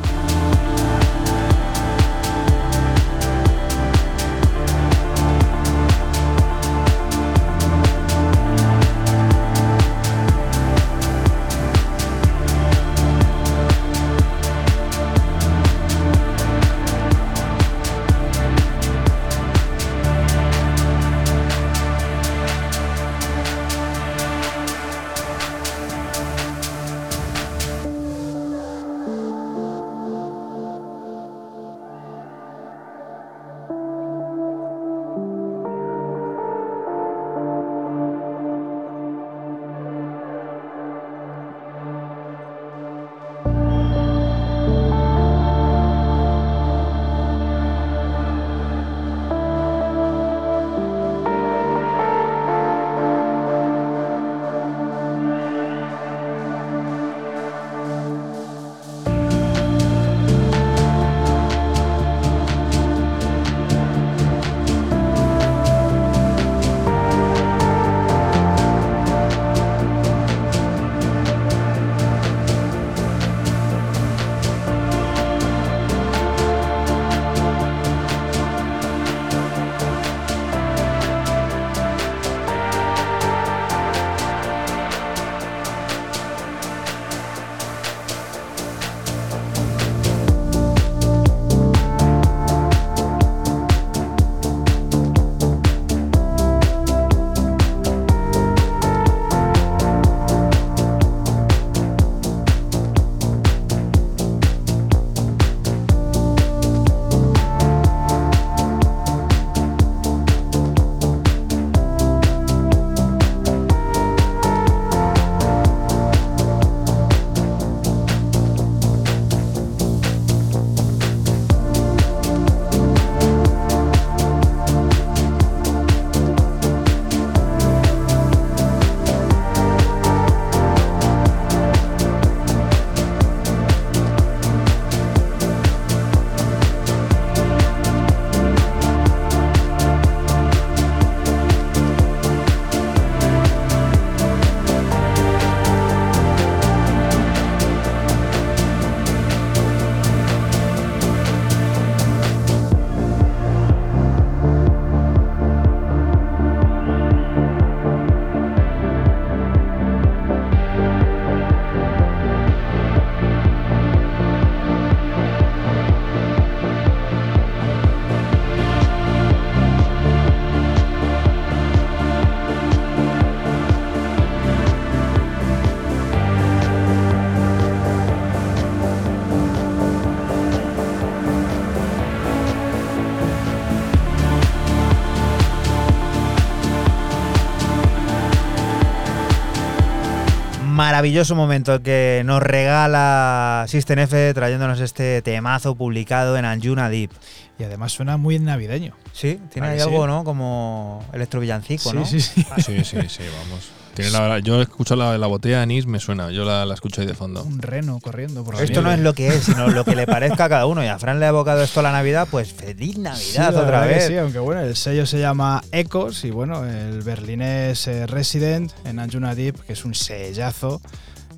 Maravilloso 190.99 191.33
momento 191.33 191.81
que 191.81 192.23
nos 192.25 192.43
regala 192.43 193.63
System 193.69 193.99
F 193.99 194.33
trayéndonos 194.33 194.81
este 194.81 195.21
temazo 195.21 195.73
publicado 195.75 196.35
en 196.37 196.43
Anjuna 196.43 196.89
Deep. 196.89 197.09
Y 197.57 197.63
además 197.63 197.93
suena 197.93 198.17
muy 198.17 198.37
navideño. 198.37 198.95
Sí, 199.13 199.39
tiene 199.49 199.69
¿A 199.69 199.71
ahí 199.71 199.77
sí? 199.79 199.83
algo, 199.85 200.07
¿no? 200.07 200.25
Como 200.25 201.05
electrovillancico, 201.13 201.91
Sí, 201.91 201.95
¿no? 201.95 202.05
sí, 202.05 202.19
sí. 202.19 202.45
Sí, 202.57 202.83
sí, 202.83 202.97
sí, 203.07 203.23
vamos. 203.41 203.71
Tiene 204.01 204.11
la- 204.11 204.39
yo 204.39 204.61
escucho 204.61 204.95
la, 204.95 205.17
la 205.17 205.27
botella 205.27 205.57
de 205.57 205.63
anís, 205.63 205.85
me 205.85 205.99
suena. 205.99 206.31
Yo 206.31 206.45
la, 206.45 206.65
la 206.65 206.73
escucho 206.73 207.01
ahí 207.01 207.07
de 207.07 207.13
fondo. 207.13 207.43
Un 207.43 207.59
reno 207.61 207.99
corriendo 208.01 208.43
por 208.43 208.55
la 208.55 208.63
Esto 208.63 208.81
no 208.81 208.89
nieve. 208.89 209.01
es 209.01 209.03
lo 209.03 209.13
que 209.13 209.27
es, 209.29 209.43
sino 209.43 209.67
lo 209.67 209.83
que 209.85 209.95
le 209.95 210.05
parezca 210.07 210.45
a 210.45 210.49
cada 210.49 210.65
uno. 210.65 210.83
Y 210.83 210.87
a 210.87 210.97
Fran 210.99 211.19
le 211.19 211.25
ha 211.25 211.29
evocado 211.29 211.61
esto 211.63 211.79
a 211.79 211.83
la 211.83 211.91
Navidad, 211.91 212.27
pues 212.29 212.51
feliz 212.53 212.95
Sí, 212.95 213.01
Navidad 213.01 213.53
la 213.53 213.59
otra 213.61 213.81
vez. 213.85 214.07
Sí, 214.07 214.17
aunque 214.17 214.39
bueno, 214.39 214.61
el 214.61 214.75
sello 214.75 215.05
se 215.05 215.19
llama 215.19 215.63
Ecos 215.71 216.23
y 216.23 216.31
bueno, 216.31 216.65
el 216.65 217.01
berlinés 217.01 217.87
eh, 217.87 218.07
Resident 218.07 218.71
en 218.85 218.99
Anjuna 218.99 219.35
Deep, 219.35 219.55
que 219.65 219.73
es 219.73 219.85
un 219.85 219.93
sellazo. 219.95 220.81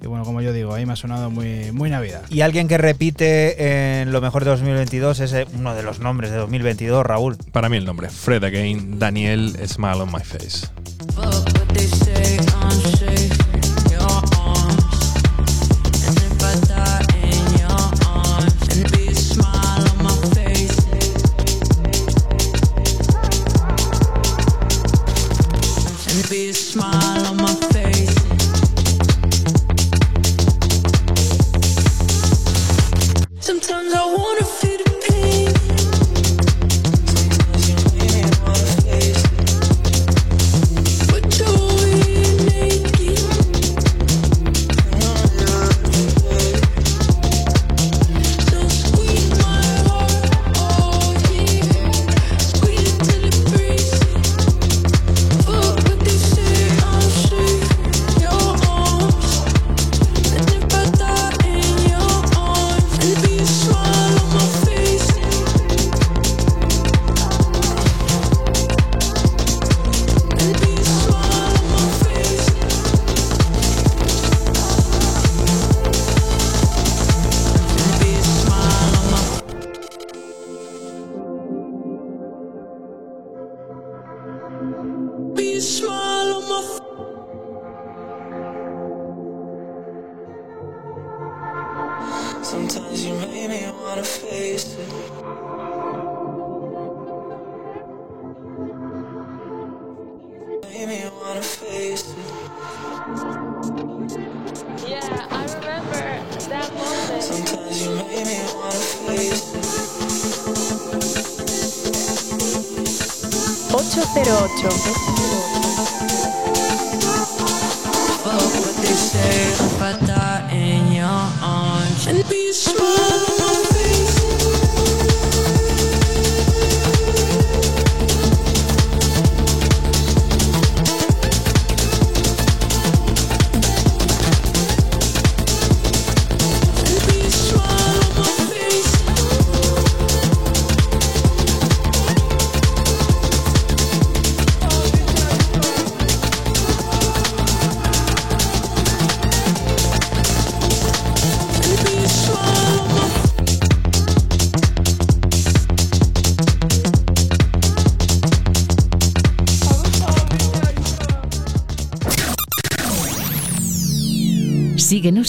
Y 0.04 0.08
bueno, 0.08 0.26
como 0.26 0.42
yo 0.42 0.52
digo, 0.52 0.74
ahí 0.74 0.84
me 0.88 0.94
ha 0.94 0.96
sonado 0.96 1.30
muy, 1.30 1.72
muy 1.72 1.92
Navidad. 1.92 2.24
Y 2.30 2.42
alguien 2.42 2.68
que 2.68 2.80
repite 2.80 4.02
en 4.02 4.12
lo 4.12 4.20
mejor 4.20 4.44
de 4.44 4.50
2022 4.50 5.20
es 5.20 5.32
eh, 5.34 5.46
uno 5.54 5.76
de 5.76 5.84
los 5.84 6.00
nombres 6.00 6.32
de 6.32 6.38
2022, 6.38 7.06
Raúl. 7.06 7.38
Para 7.52 7.70
mí 7.70 7.78
el 7.78 7.86
nombre, 7.86 8.10
Fred 8.10 8.44
Again, 8.44 8.98
Daniel, 8.98 9.56
Smile 9.68 10.02
on 10.02 10.12
My 10.12 10.24
Face. 10.24 10.68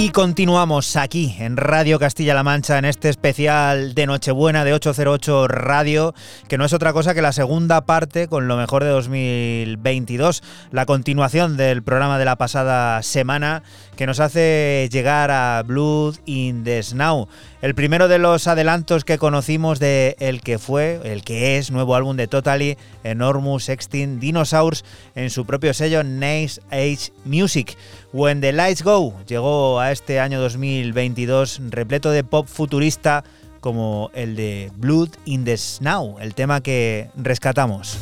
Y 0.00 0.10
continuamos 0.10 0.94
aquí 0.94 1.34
en 1.40 1.56
Radio 1.56 1.98
Castilla-La 1.98 2.44
Mancha 2.44 2.78
en 2.78 2.84
este 2.84 3.08
especial 3.08 3.96
de 3.96 4.06
Nochebuena 4.06 4.64
de 4.64 4.72
808 4.72 5.48
Radio, 5.48 6.14
que 6.46 6.56
no 6.56 6.64
es 6.64 6.72
otra 6.72 6.92
cosa 6.92 7.14
que 7.14 7.20
la 7.20 7.32
segunda 7.32 7.80
parte 7.80 8.28
con 8.28 8.46
lo 8.46 8.56
mejor 8.56 8.84
de 8.84 8.90
2022, 8.90 10.44
la 10.70 10.86
continuación 10.86 11.56
del 11.56 11.82
programa 11.82 12.16
de 12.16 12.26
la 12.26 12.36
pasada 12.36 13.02
semana 13.02 13.64
que 13.96 14.06
nos 14.06 14.20
hace 14.20 14.88
llegar 14.92 15.32
a 15.32 15.64
Blood 15.66 16.18
in 16.26 16.62
the 16.62 16.80
Snow, 16.80 17.26
el 17.60 17.74
primero 17.74 18.06
de 18.06 18.20
los 18.20 18.46
adelantos 18.46 19.04
que 19.04 19.18
conocimos 19.18 19.80
de 19.80 20.14
el 20.20 20.42
que 20.42 20.60
fue, 20.60 21.00
el 21.02 21.24
que 21.24 21.58
es 21.58 21.72
nuevo 21.72 21.96
álbum 21.96 22.16
de 22.16 22.28
Totally 22.28 22.78
Enormous 23.02 23.68
Extinct 23.68 24.20
Dinosaurs 24.20 24.84
en 25.16 25.30
su 25.30 25.44
propio 25.44 25.74
sello 25.74 26.04
Nice 26.04 26.60
Age 26.70 27.10
Music. 27.24 27.76
When 28.12 28.40
the 28.40 28.52
Lights 28.52 28.82
Go 28.82 29.12
llegó 29.26 29.80
a 29.80 29.92
este 29.92 30.18
año 30.18 30.40
2022 30.40 31.60
repleto 31.68 32.10
de 32.10 32.24
pop 32.24 32.46
futurista 32.46 33.22
como 33.60 34.10
el 34.14 34.34
de 34.34 34.72
Blood 34.76 35.10
in 35.26 35.44
the 35.44 35.58
Snow, 35.58 36.16
el 36.18 36.34
tema 36.34 36.62
que 36.62 37.10
rescatamos. 37.16 37.98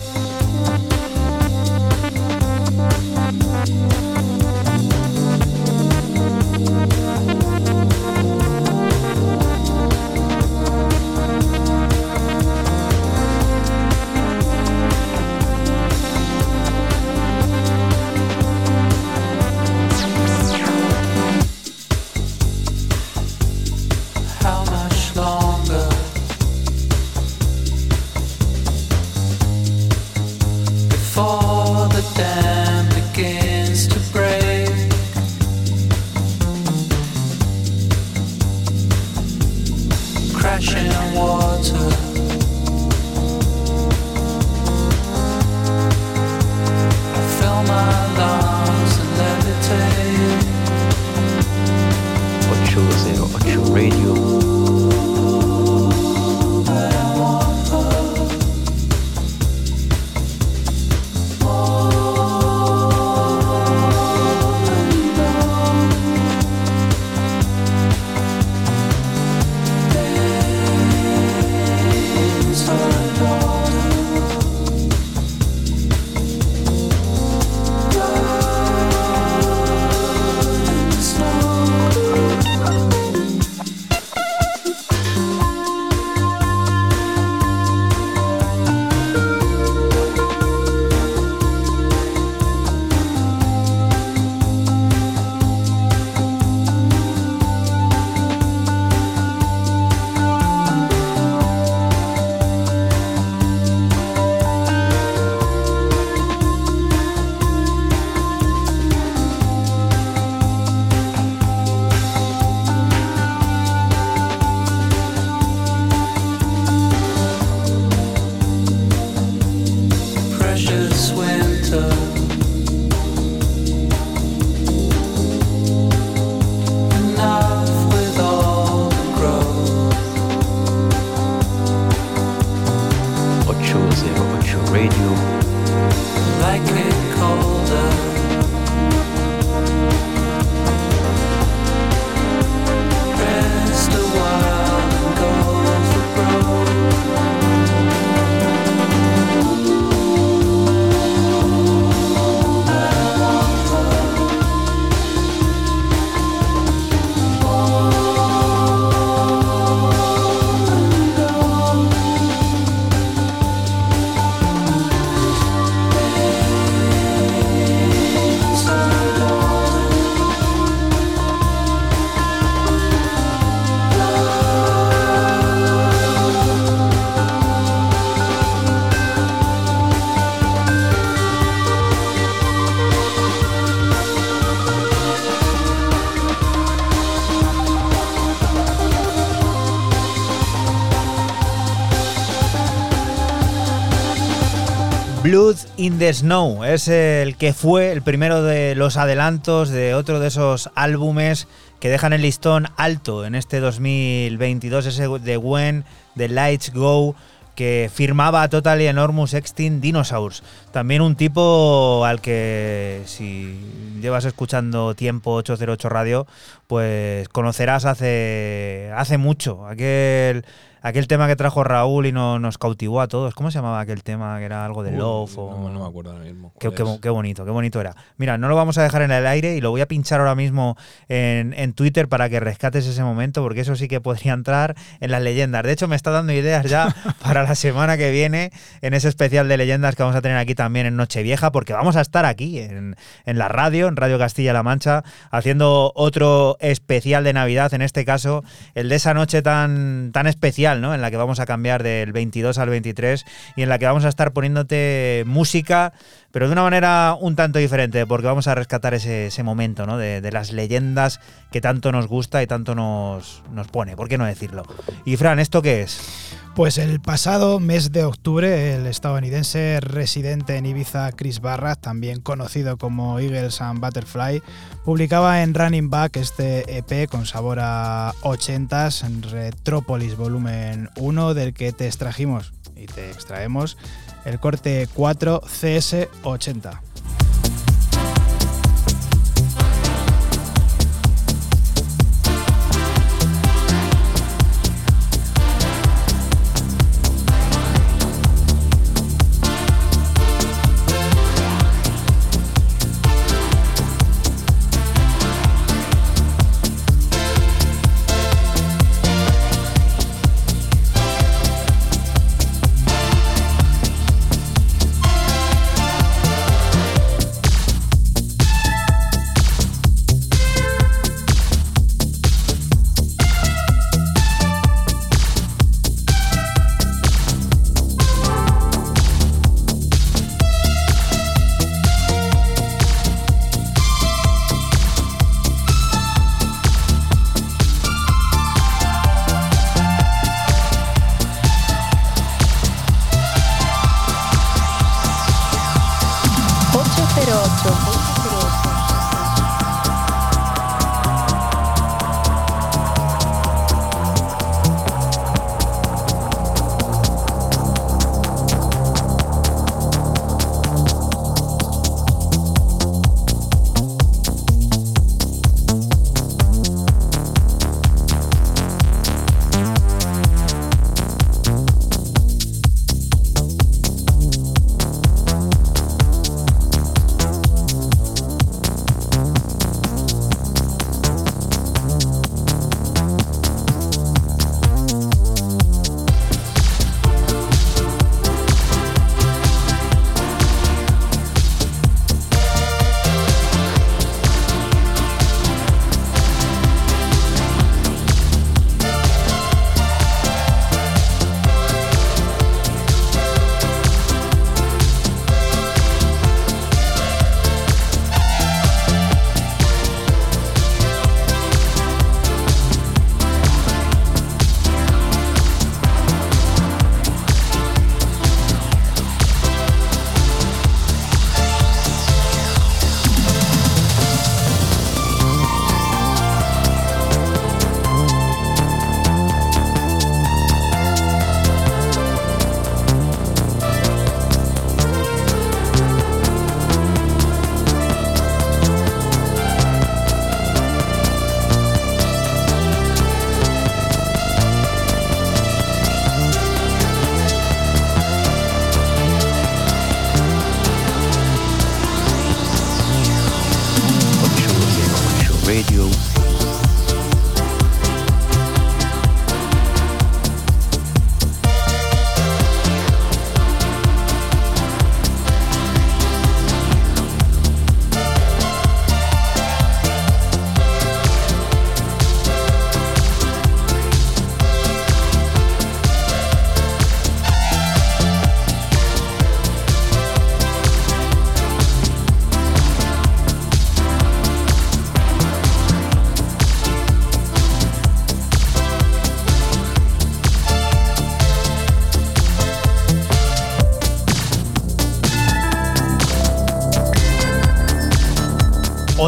Blood 195.36 195.56
in 195.76 195.98
the 195.98 196.14
Snow 196.14 196.64
es 196.64 196.88
el 196.88 197.36
que 197.36 197.52
fue 197.52 197.92
el 197.92 198.00
primero 198.00 198.42
de 198.42 198.74
los 198.74 198.96
adelantos 198.96 199.68
de 199.68 199.92
otro 199.92 200.18
de 200.18 200.28
esos 200.28 200.70
álbumes 200.74 201.46
que 201.78 201.90
dejan 201.90 202.14
el 202.14 202.22
listón 202.22 202.68
alto 202.78 203.26
en 203.26 203.34
este 203.34 203.60
2022, 203.60 204.86
ese 204.86 205.06
de 205.06 205.36
When 205.36 205.84
the 206.16 206.30
Lights 206.30 206.72
Go 206.72 207.14
que 207.54 207.90
firmaba 207.92 208.48
Totally 208.48 208.86
Enormous 208.86 209.34
Extinct 209.34 209.82
Dinosaurs. 209.82 210.42
También 210.72 211.02
un 211.02 211.16
tipo 211.16 212.06
al 212.06 212.22
que 212.22 213.02
si 213.04 213.58
llevas 214.00 214.24
escuchando 214.24 214.94
tiempo 214.94 215.32
808 215.32 215.88
Radio, 215.90 216.26
pues 216.66 217.28
conocerás 217.28 217.84
hace, 217.84 218.90
hace 218.94 219.18
mucho. 219.18 219.66
Aquel, 219.66 220.46
aquel 220.88 221.06
tema 221.08 221.26
que 221.26 221.36
trajo 221.36 221.64
Raúl 221.64 222.06
y 222.06 222.12
no- 222.12 222.38
nos 222.38 222.58
cautivó 222.58 223.00
a 223.00 223.08
todos. 223.08 223.34
¿Cómo 223.34 223.50
se 223.50 223.58
llamaba 223.58 223.80
aquel 223.80 224.02
tema? 224.02 224.38
Que 224.38 224.44
era 224.44 224.64
algo 224.64 224.82
de 224.82 224.90
Uy, 224.92 224.96
Love 224.98 225.38
o... 225.38 225.50
no, 225.50 225.70
no 225.70 225.80
me 225.80 225.86
acuerdo 225.88 226.12
ahora 226.12 226.24
mismo. 226.24 226.52
Qué, 226.58 226.68
bonito, 227.10 227.44
qué 227.44 227.50
bonito 227.50 227.80
era. 227.80 227.94
Mira, 228.16 228.38
no 228.38 228.48
lo 228.48 228.56
vamos 228.56 228.78
a 228.78 228.82
dejar 228.82 229.02
en 229.02 229.10
el 229.10 229.26
aire 229.26 229.56
y 229.56 229.60
lo 229.60 229.70
voy 229.70 229.80
a 229.80 229.86
pinchar 229.88 230.20
ahora 230.20 230.34
mismo 230.34 230.76
en, 231.08 231.52
en 231.54 231.72
Twitter 231.72 232.08
para 232.08 232.28
que 232.28 232.40
rescates 232.40 232.86
ese 232.86 233.02
momento, 233.02 233.42
porque 233.42 233.60
eso 233.62 233.74
sí 233.76 233.88
que 233.88 234.00
podría 234.00 234.32
entrar 234.32 234.74
en 235.00 235.10
las 235.10 235.22
leyendas. 235.22 235.62
De 235.64 235.72
hecho, 235.72 235.88
me 235.88 235.96
está 235.96 236.10
dando 236.10 236.32
ideas 236.32 236.64
ya 236.66 236.94
para 237.22 237.42
la 237.42 237.54
semana 237.54 237.96
que 237.96 238.10
viene 238.10 238.52
en 238.80 238.94
ese 238.94 239.08
especial 239.08 239.48
de 239.48 239.56
leyendas 239.56 239.96
que 239.96 240.02
vamos 240.02 240.16
a 240.16 240.22
tener 240.22 240.36
aquí 240.36 240.54
también 240.54 240.86
en 240.86 240.96
Nochevieja, 240.96 241.50
porque 241.52 241.72
vamos 241.72 241.96
a 241.96 242.00
estar 242.00 242.24
aquí 242.24 242.58
en, 242.60 242.96
en 243.24 243.38
la 243.38 243.48
radio, 243.48 243.88
en 243.88 243.96
Radio 243.96 244.18
Castilla-La 244.18 244.62
Mancha, 244.62 245.02
haciendo 245.30 245.92
otro 245.94 246.56
especial 246.60 247.24
de 247.24 247.32
Navidad, 247.32 247.74
en 247.74 247.82
este 247.82 248.04
caso, 248.04 248.44
el 248.74 248.88
de 248.88 248.96
esa 248.96 249.14
noche 249.14 249.42
tan, 249.42 250.10
tan 250.12 250.26
especial, 250.26 250.75
En 250.76 251.00
la 251.00 251.10
que 251.10 251.16
vamos 251.16 251.40
a 251.40 251.46
cambiar 251.46 251.82
del 251.82 252.12
22 252.12 252.58
al 252.58 252.68
23 252.68 253.24
y 253.56 253.62
en 253.62 253.68
la 253.68 253.78
que 253.78 253.86
vamos 253.86 254.04
a 254.04 254.08
estar 254.08 254.32
poniéndote 254.32 255.24
música, 255.26 255.92
pero 256.32 256.46
de 256.46 256.52
una 256.52 256.62
manera 256.62 257.16
un 257.20 257.36
tanto 257.36 257.58
diferente, 257.58 258.06
porque 258.06 258.26
vamos 258.26 258.46
a 258.46 258.54
rescatar 258.54 258.94
ese, 258.94 259.28
ese 259.28 259.42
momento, 259.42 259.86
¿no? 259.86 259.98
De, 259.98 260.20
de 260.20 260.32
las 260.32 260.52
leyendas 260.52 261.20
que 261.50 261.60
tanto 261.60 261.92
nos 261.92 262.06
gusta 262.06 262.42
y 262.42 262.46
tanto 262.46 262.74
nos, 262.74 263.42
nos 263.52 263.68
pone, 263.68 263.96
¿por 263.96 264.08
qué 264.08 264.18
no 264.18 264.26
decirlo? 264.26 264.64
Y 265.04 265.16
Fran, 265.16 265.38
¿esto 265.38 265.62
qué 265.62 265.82
es? 265.82 266.35
Pues 266.56 266.78
el 266.78 267.00
pasado 267.00 267.60
mes 267.60 267.92
de 267.92 268.04
octubre, 268.04 268.74
el 268.74 268.86
estadounidense 268.86 269.78
residente 269.82 270.56
en 270.56 270.64
Ibiza 270.64 271.12
Chris 271.12 271.42
Barras, 271.42 271.78
también 271.82 272.22
conocido 272.22 272.78
como 272.78 273.18
Eagles 273.18 273.60
and 273.60 273.78
Butterfly, 273.78 274.42
publicaba 274.82 275.42
en 275.42 275.52
Running 275.52 275.90
Back 275.90 276.16
este 276.16 276.78
EP 276.78 277.10
con 277.10 277.26
sabor 277.26 277.58
a 277.60 278.14
80s 278.22 279.04
en 279.04 279.22
Retropolis 279.22 280.16
Volumen 280.16 280.88
1, 280.96 281.34
del 281.34 281.52
que 281.52 281.74
te 281.74 281.88
extrajimos 281.88 282.54
y 282.74 282.86
te 282.86 283.10
extraemos 283.10 283.76
el 284.24 284.40
corte 284.40 284.88
4 284.94 285.42
CS80. 285.42 286.80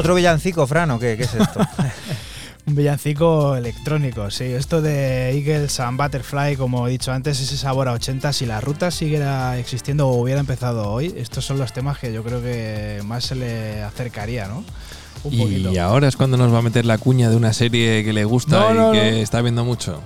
¿Otro 0.08 0.14
villancico, 0.14 0.66
Fran, 0.66 0.90
o 0.92 0.98
qué? 0.98 1.18
¿Qué 1.18 1.24
es 1.24 1.34
esto? 1.34 1.60
Un 2.66 2.74
villancico 2.74 3.54
electrónico, 3.56 4.30
sí. 4.30 4.44
Esto 4.44 4.80
de 4.80 5.32
Eagles 5.32 5.78
and 5.80 6.00
Butterfly, 6.02 6.56
como 6.56 6.88
he 6.88 6.92
dicho 6.92 7.12
antes, 7.12 7.38
ese 7.38 7.58
sabor 7.58 7.88
a 7.88 7.92
80. 7.92 8.32
Si 8.32 8.46
la 8.46 8.58
ruta 8.62 8.90
siguiera 8.90 9.58
existiendo 9.58 10.08
o 10.08 10.14
hubiera 10.18 10.40
empezado 10.40 10.90
hoy, 10.90 11.12
estos 11.18 11.44
son 11.44 11.58
los 11.58 11.74
temas 11.74 11.98
que 11.98 12.10
yo 12.10 12.22
creo 12.24 12.40
que 12.40 13.02
más 13.04 13.24
se 13.26 13.34
le 13.34 13.82
acercaría, 13.82 14.48
¿no? 14.48 14.64
Un 15.24 15.38
poquito. 15.38 15.72
Y 15.72 15.76
ahora 15.76 16.08
es 16.08 16.16
cuando 16.16 16.38
nos 16.38 16.54
va 16.54 16.60
a 16.60 16.62
meter 16.62 16.86
la 16.86 16.96
cuña 16.96 17.28
de 17.28 17.36
una 17.36 17.52
serie 17.52 18.02
que 18.02 18.14
le 18.14 18.24
gusta 18.24 18.60
No, 18.60 18.70
y 18.72 18.78
no, 18.78 18.92
que 18.92 19.10
no. 19.10 19.16
está 19.18 19.42
viendo 19.42 19.66
mucho. 19.66 20.00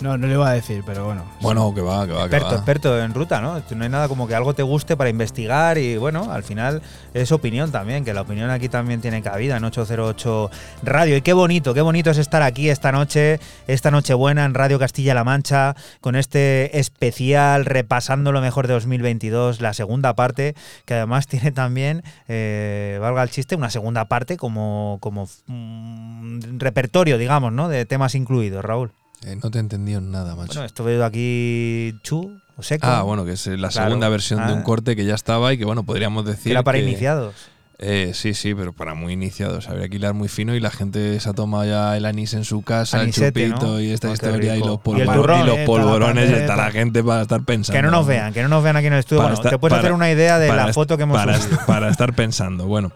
No, 0.00 0.16
no 0.16 0.26
le 0.28 0.34
iba 0.34 0.48
a 0.48 0.52
decir, 0.52 0.82
pero 0.86 1.06
bueno. 1.06 1.24
Bueno, 1.40 1.74
que 1.74 1.80
va, 1.80 2.06
que 2.06 2.12
va, 2.12 2.28
que 2.28 2.36
experto, 2.36 2.50
va. 2.50 2.54
experto 2.54 3.02
en 3.02 3.14
ruta, 3.14 3.40
¿no? 3.40 3.60
No 3.74 3.84
hay 3.84 3.90
nada 3.90 4.08
como 4.08 4.28
que 4.28 4.34
algo 4.34 4.54
te 4.54 4.62
guste 4.62 4.96
para 4.96 5.10
investigar 5.10 5.76
y 5.76 5.96
bueno, 5.96 6.30
al 6.30 6.44
final 6.44 6.82
es 7.14 7.32
opinión 7.32 7.72
también, 7.72 8.04
que 8.04 8.14
la 8.14 8.20
opinión 8.20 8.50
aquí 8.50 8.68
también 8.68 9.00
tiene 9.00 9.22
cabida 9.22 9.56
en 9.56 9.64
808 9.64 10.50
Radio. 10.84 11.16
Y 11.16 11.22
qué 11.22 11.32
bonito, 11.32 11.74
qué 11.74 11.80
bonito 11.80 12.10
es 12.10 12.18
estar 12.18 12.42
aquí 12.42 12.70
esta 12.70 12.92
noche, 12.92 13.40
esta 13.66 13.90
noche 13.90 14.14
buena 14.14 14.44
en 14.44 14.54
Radio 14.54 14.78
Castilla-La 14.78 15.24
Mancha, 15.24 15.74
con 16.00 16.14
este 16.14 16.78
especial 16.78 17.64
repasando 17.64 18.30
lo 18.30 18.40
mejor 18.40 18.68
de 18.68 18.74
2022, 18.74 19.60
la 19.60 19.74
segunda 19.74 20.14
parte, 20.14 20.54
que 20.84 20.94
además 20.94 21.26
tiene 21.26 21.50
también, 21.50 22.04
eh, 22.28 22.98
valga 23.00 23.22
el 23.22 23.30
chiste, 23.30 23.56
una 23.56 23.70
segunda 23.70 24.04
parte 24.04 24.36
como, 24.36 24.98
como 25.00 25.28
mm, 25.46 26.58
repertorio, 26.58 27.18
digamos, 27.18 27.52
¿no? 27.52 27.68
De 27.68 27.84
temas 27.84 28.14
incluidos, 28.14 28.64
Raúl. 28.64 28.92
Eh, 29.24 29.36
no 29.42 29.50
te 29.50 29.58
he 29.58 29.60
entendido 29.60 30.00
nada, 30.00 30.34
macho. 30.36 30.52
Bueno, 30.54 30.64
esto 30.64 30.84
veo 30.84 31.04
aquí 31.04 31.94
Chu 32.02 32.38
o 32.56 32.62
Seco. 32.62 32.86
ah, 32.86 33.02
bueno, 33.02 33.24
que 33.24 33.32
es 33.32 33.46
la 33.46 33.68
Claro. 33.68 33.88
segunda 33.88 34.08
versión 34.08 34.46
de 34.46 34.52
un 34.52 34.60
Ah. 34.60 34.64
corte 34.64 34.94
que 34.96 35.04
ya 35.04 35.14
estaba 35.14 35.52
y 35.52 35.58
que, 35.58 35.64
bueno, 35.64 35.82
podríamos 35.84 36.24
decir. 36.24 36.52
era 36.52 36.62
para 36.62 36.78
que- 36.78 36.84
iniciados. 36.84 37.34
Eh, 37.80 38.10
sí, 38.12 38.34
sí, 38.34 38.56
pero 38.56 38.72
para 38.72 38.94
muy 38.94 39.12
iniciados. 39.12 39.68
Habría 39.68 39.88
que 39.88 39.96
hilar 39.96 40.12
muy 40.12 40.26
fino 40.26 40.52
y 40.56 40.58
la 40.60 40.70
gente 40.70 41.20
se 41.20 41.28
ha 41.28 41.32
tomado 41.32 41.64
ya 41.64 41.96
el 41.96 42.06
anís 42.06 42.34
en 42.34 42.44
su 42.44 42.62
casa, 42.62 42.98
Anisete, 43.00 43.44
el 43.44 43.50
chupito 43.52 43.66
¿no? 43.74 43.80
y 43.80 43.92
esta 43.92 44.08
Oh, 44.10 44.12
historia 44.14 44.56
y 44.56 44.60
los, 44.60 44.78
Y 44.78 44.82
turrón, 44.82 45.46
los 45.46 45.58
eh, 45.58 45.64
polvorones 45.64 46.28
y 46.28 46.32
está 46.34 46.56
la 46.56 46.72
gente 46.72 47.04
para 47.04 47.22
estar 47.22 47.44
pensando. 47.44 47.78
Que 47.78 47.82
no 47.82 47.92
nos 47.92 48.04
vean, 48.04 48.32
que 48.32 48.42
no 48.42 48.48
nos 48.48 48.64
vean 48.64 48.76
aquí 48.76 48.88
en 48.88 48.94
el 48.94 48.98
estudio. 48.98 49.22
Para 49.22 49.34
Bueno, 49.34 49.40
estar- 49.42 49.50
te 49.52 49.58
puedes 49.60 49.72
para- 49.74 49.80
hacer 49.82 49.92
una 49.92 50.10
idea 50.10 50.40
de 50.40 50.48
la 50.48 50.72
foto 50.72 50.96
que 50.96 51.04
hemos 51.04 51.16
para, 51.16 51.40
subido. 51.40 51.60
para 51.68 51.88
estar 51.88 52.12
pensando. 52.14 52.66
Bueno, 52.66 52.90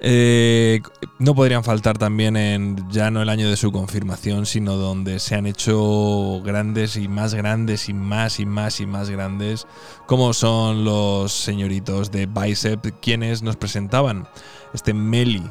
eh, 0.00 0.80
no 1.18 1.34
podrían 1.34 1.64
faltar 1.64 1.96
también 1.98 2.36
en 2.36 2.88
ya 2.90 3.10
no 3.10 3.22
el 3.22 3.28
año 3.28 3.48
de 3.48 3.56
su 3.56 3.72
confirmación, 3.72 4.46
sino 4.46 4.76
donde 4.76 5.18
se 5.18 5.34
han 5.34 5.46
hecho 5.46 6.40
grandes 6.44 6.96
y 6.96 7.08
más 7.08 7.34
grandes 7.34 7.88
y 7.88 7.94
más 7.94 8.38
y 8.40 8.46
más 8.46 8.80
y 8.80 8.86
más 8.86 9.10
grandes, 9.10 9.66
como 10.06 10.32
son 10.32 10.84
los 10.84 11.32
señoritos 11.32 12.10
de 12.10 12.26
Bicep, 12.26 13.00
quienes 13.00 13.42
nos 13.42 13.56
presentaban 13.56 14.26
este 14.74 14.92
Meli, 14.92 15.42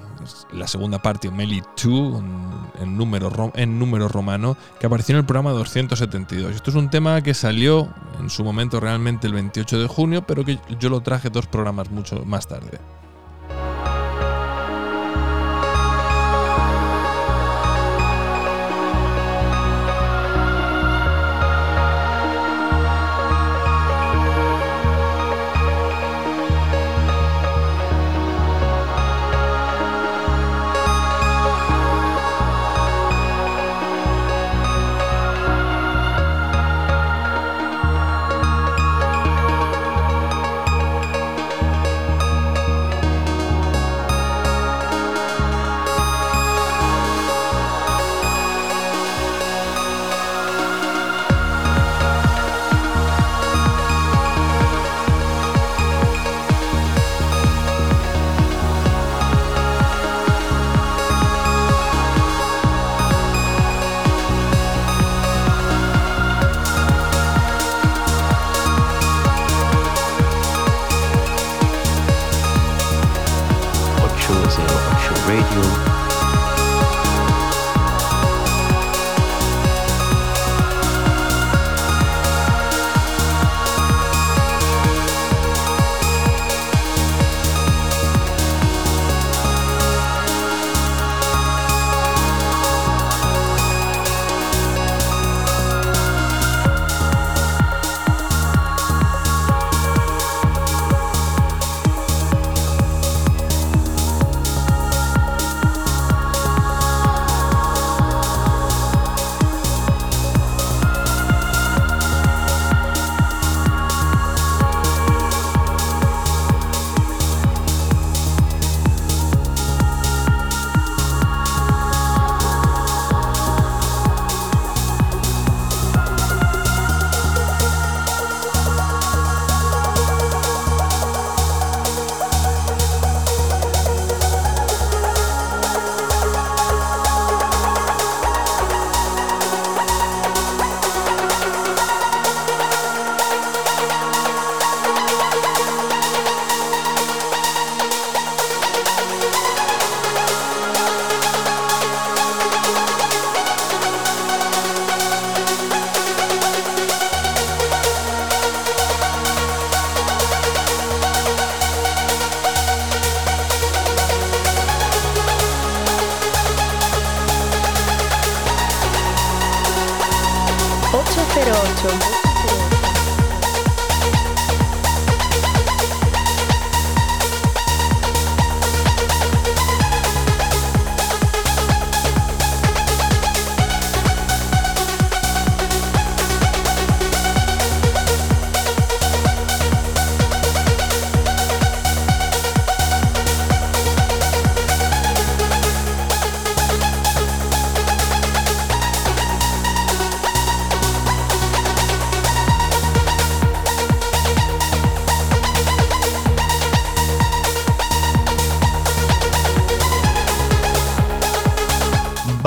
la 0.54 0.68
segunda 0.68 1.02
parte, 1.02 1.32
Meli 1.32 1.64
2, 1.84 2.24
en, 2.82 2.98
número, 2.98 3.30
ro- 3.32 3.52
en 3.56 3.80
número 3.80 4.08
romano, 4.08 4.56
que 4.80 4.86
apareció 4.86 5.14
en 5.14 5.20
el 5.20 5.26
programa 5.26 5.52
272. 5.52 6.54
Esto 6.56 6.70
es 6.70 6.76
un 6.76 6.90
tema 6.92 7.22
que 7.24 7.34
salió 7.34 7.92
en 8.20 8.30
su 8.30 8.44
momento 8.44 8.80
realmente 8.80 9.26
el 9.26 9.34
28 9.34 9.80
de 9.80 9.88
junio, 9.88 10.22
pero 10.28 10.46
que 10.46 10.60
yo 10.80 10.90
lo 10.90 11.02
traje 11.02 11.32
dos 11.32 11.48
programas 11.48 11.90
mucho 11.90 12.24
más 12.26 12.48
tarde. 12.48 12.80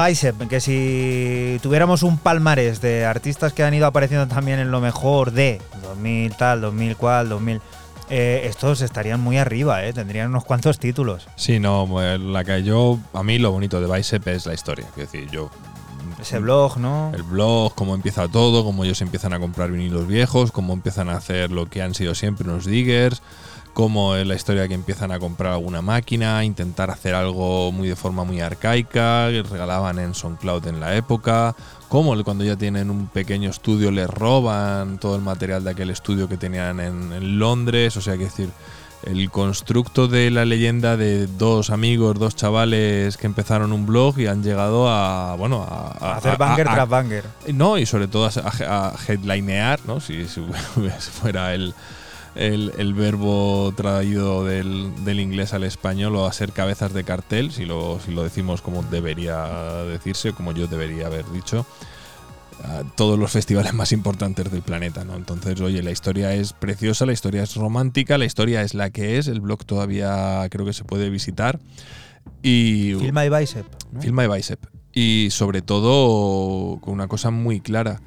Bicep, 0.09 0.48
que 0.48 0.60
si 0.60 1.59
tuviéramos 1.62 2.02
un 2.02 2.16
palmarés 2.16 2.80
de 2.80 3.05
artistas 3.05 3.52
que 3.52 3.62
han 3.62 3.74
ido 3.74 3.85
apareciendo 3.86 4.26
también 4.26 4.59
en 4.59 4.70
lo 4.70 4.80
mejor 4.80 5.32
de 5.32 5.60
2000 5.82 6.35
tal, 6.35 6.62
2000 6.62 6.97
cual, 6.97 7.28
2000, 7.28 7.60
eh, 8.09 8.40
estos 8.44 8.80
estarían 8.80 9.20
muy 9.20 9.36
arriba, 9.36 9.85
eh, 9.85 9.93
tendrían 9.93 10.30
unos 10.30 10.44
cuantos 10.44 10.78
títulos. 10.78 11.28
Sí, 11.36 11.60
no, 11.60 11.86
eh, 12.02 12.18
la 12.18 12.43
que 12.43 12.62
yo. 12.62 12.98
A 13.12 13.22
mí 13.22 13.39
lo 13.39 13.52
bonito 13.52 13.82
de 13.82 13.94
Bicep 13.94 14.26
es 14.28 14.47
la 14.47 14.55
historia. 14.55 14.86
Es 14.89 14.97
decir, 14.97 15.28
yo. 15.30 15.51
Ese 16.18 16.39
blog, 16.39 16.78
¿no? 16.78 17.12
El 17.14 17.22
blog, 17.22 17.74
cómo 17.74 17.94
empieza 17.94 18.28
todo, 18.28 18.64
cómo 18.64 18.85
ellos 18.85 19.02
empiezan 19.02 19.35
a 19.35 19.39
comprar 19.39 19.70
vinilos 19.70 20.06
viejos, 20.06 20.52
cómo 20.52 20.72
empiezan 20.72 21.10
a 21.10 21.16
hacer 21.16 21.52
lo 21.52 21.66
que 21.66 21.82
han 21.82 21.94
sido 21.94 22.14
siempre 22.14 22.48
unos 22.48 22.64
diggers, 22.64 23.20
cómo 23.78 24.16
es 24.16 24.26
la 24.26 24.34
historia 24.34 24.66
que 24.66 24.74
empiezan 24.74 25.12
a 25.12 25.20
comprar 25.20 25.52
alguna 25.52 25.82
máquina, 25.82 26.42
intentar 26.42 26.90
hacer 26.90 27.14
algo 27.14 27.70
muy 27.70 27.86
de 27.86 27.94
forma 27.94 28.24
muy 28.24 28.40
arcaica, 28.40 29.28
que 29.30 29.44
regalaban 29.48 30.00
en 30.00 30.14
SoundCloud 30.16 30.66
en 30.66 30.80
la 30.80 30.96
época, 30.96 31.55
cómo 31.88 32.20
cuando 32.24 32.42
ya 32.42 32.56
tienen 32.56 32.90
un 32.90 33.06
pequeño 33.06 33.48
estudio 33.48 33.92
les 33.92 34.10
roban 34.10 34.98
todo 34.98 35.14
el 35.14 35.22
material 35.22 35.62
de 35.62 35.70
aquel 35.70 35.90
estudio 35.90 36.28
que 36.28 36.36
tenían 36.36 36.80
en, 36.80 37.12
en 37.12 37.38
Londres, 37.38 37.96
o 37.96 38.00
sea, 38.00 38.14
que 38.18 38.24
decir, 38.24 38.50
el 39.05 39.30
constructo 39.30 40.09
de 40.09 40.32
la 40.32 40.44
leyenda 40.44 40.96
de 40.96 41.28
dos 41.28 41.70
amigos, 41.70 42.18
dos 42.18 42.34
chavales 42.34 43.16
que 43.16 43.28
empezaron 43.28 43.70
un 43.72 43.86
blog 43.86 44.18
y 44.18 44.26
han 44.26 44.42
llegado 44.42 44.88
a, 44.88 45.36
bueno, 45.36 45.62
a, 45.62 45.96
a- 46.05 46.16
Hacer 46.16 46.36
banger 46.36 46.68
a- 46.68 46.74
tras 46.74 46.88
banger. 46.88 47.24
no, 47.55 47.78
y 47.78 47.86
sobre 47.86 48.09
todo 48.09 48.26
a, 48.26 48.92
headlinear, 49.06 49.78
¿no? 49.86 50.00
Si, 50.00 50.26
si 50.26 50.40
fuera 51.12 51.55
el, 51.55 51.74
el, 52.39 52.73
el 52.78 52.94
verbo 52.94 53.73
traído 53.77 54.44
del, 54.44 54.93
del 55.05 55.19
inglés 55.19 55.52
al 55.55 55.65
español 55.65 56.15
o 56.15 56.24
a 56.24 56.32
ser 56.32 56.52
cabezas 56.52 56.94
de 56.94 57.02
cartel, 57.02 57.51
si 57.51 57.66
lo, 57.66 57.98
si 57.98 58.12
lo 58.12 58.23
decimos 58.23 58.62
como 58.62 58.85
debería 58.85 59.44
decirse, 59.85 60.32
como 60.32 60.52
yo 60.52 60.69
debería 60.69 61.06
haber 61.06 61.28
dicho, 61.32 61.66
a 62.62 62.85
todos 62.94 63.19
los 63.19 63.32
festivales 63.32 63.74
más 63.74 63.90
importantes 63.90 64.51
del 64.52 64.62
planeta, 64.62 65.05
¿no? 65.05 65.16
Entonces, 65.16 65.60
oye, 65.60 65.82
la 65.82 65.90
historia 65.90 66.32
es 66.32 66.52
preciosa, 66.52 67.06
la 67.06 67.12
historia 67.12 67.43
es 67.43 67.56
romántica, 67.56 68.16
la 68.19 68.24
historia 68.24 68.62
es 68.62 68.73
la 68.73 68.90
que 68.90 69.19
es, 69.19 69.27
el 69.27 69.40
blog 69.40 69.65
todavía 69.65 70.47
creo 70.48 70.65
que 70.65 70.73
se 70.73 70.85
puede 70.85 71.10
visitar. 71.10 71.59
Y 72.43 72.94
Feel 73.01 73.12
My 73.12 73.28
Bicep. 73.28 73.66
¿no? 73.90 74.01
Feel 74.01 74.12
My 74.12 74.28
Bicep. 74.28 74.65
Y 74.93 75.28
sobre 75.32 75.60
todo 75.60 76.78
con 76.81 76.94
una 76.94 77.09
cosa 77.09 77.31
muy 77.31 77.60
clara, 77.60 78.01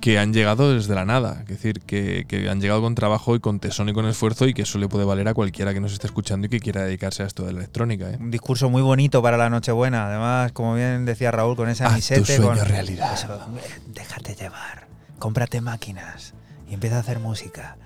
que 0.00 0.18
han 0.18 0.32
llegado 0.32 0.72
desde 0.72 0.94
la 0.94 1.04
nada. 1.04 1.38
Es 1.42 1.48
decir, 1.48 1.80
que, 1.80 2.24
que 2.28 2.48
han 2.48 2.60
llegado 2.60 2.80
con 2.80 2.94
trabajo 2.94 3.34
y 3.34 3.40
con 3.40 3.58
tesón 3.60 3.88
y 3.88 3.92
con 3.92 4.06
esfuerzo 4.06 4.46
y 4.46 4.54
que 4.54 4.62
eso 4.62 4.78
le 4.78 4.88
puede 4.88 5.04
valer 5.04 5.28
a 5.28 5.34
cualquiera 5.34 5.74
que 5.74 5.80
nos 5.80 5.92
esté 5.92 6.06
escuchando 6.06 6.46
y 6.46 6.50
que 6.50 6.60
quiera 6.60 6.82
dedicarse 6.84 7.22
a 7.22 7.26
esto 7.26 7.44
de 7.44 7.52
la 7.52 7.58
electrónica. 7.58 8.10
¿eh? 8.10 8.16
Un 8.20 8.30
discurso 8.30 8.70
muy 8.70 8.82
bonito 8.82 9.22
para 9.22 9.36
la 9.36 9.50
Nochebuena. 9.50 10.06
Además, 10.06 10.52
como 10.52 10.74
bien 10.74 11.04
decía 11.04 11.30
Raúl, 11.30 11.56
con 11.56 11.68
esa 11.68 11.86
Haz 11.86 11.90
tu 11.92 11.96
misete. 11.96 12.36
sueño 12.36 12.48
con 12.48 12.66
realidad. 12.66 13.12
Eso, 13.14 13.38
déjate 13.92 14.34
llevar. 14.34 14.86
Cómprate 15.18 15.60
máquinas 15.60 16.34
y 16.70 16.74
empieza 16.74 16.96
a 16.96 17.00
hacer 17.00 17.18
música. 17.18 17.76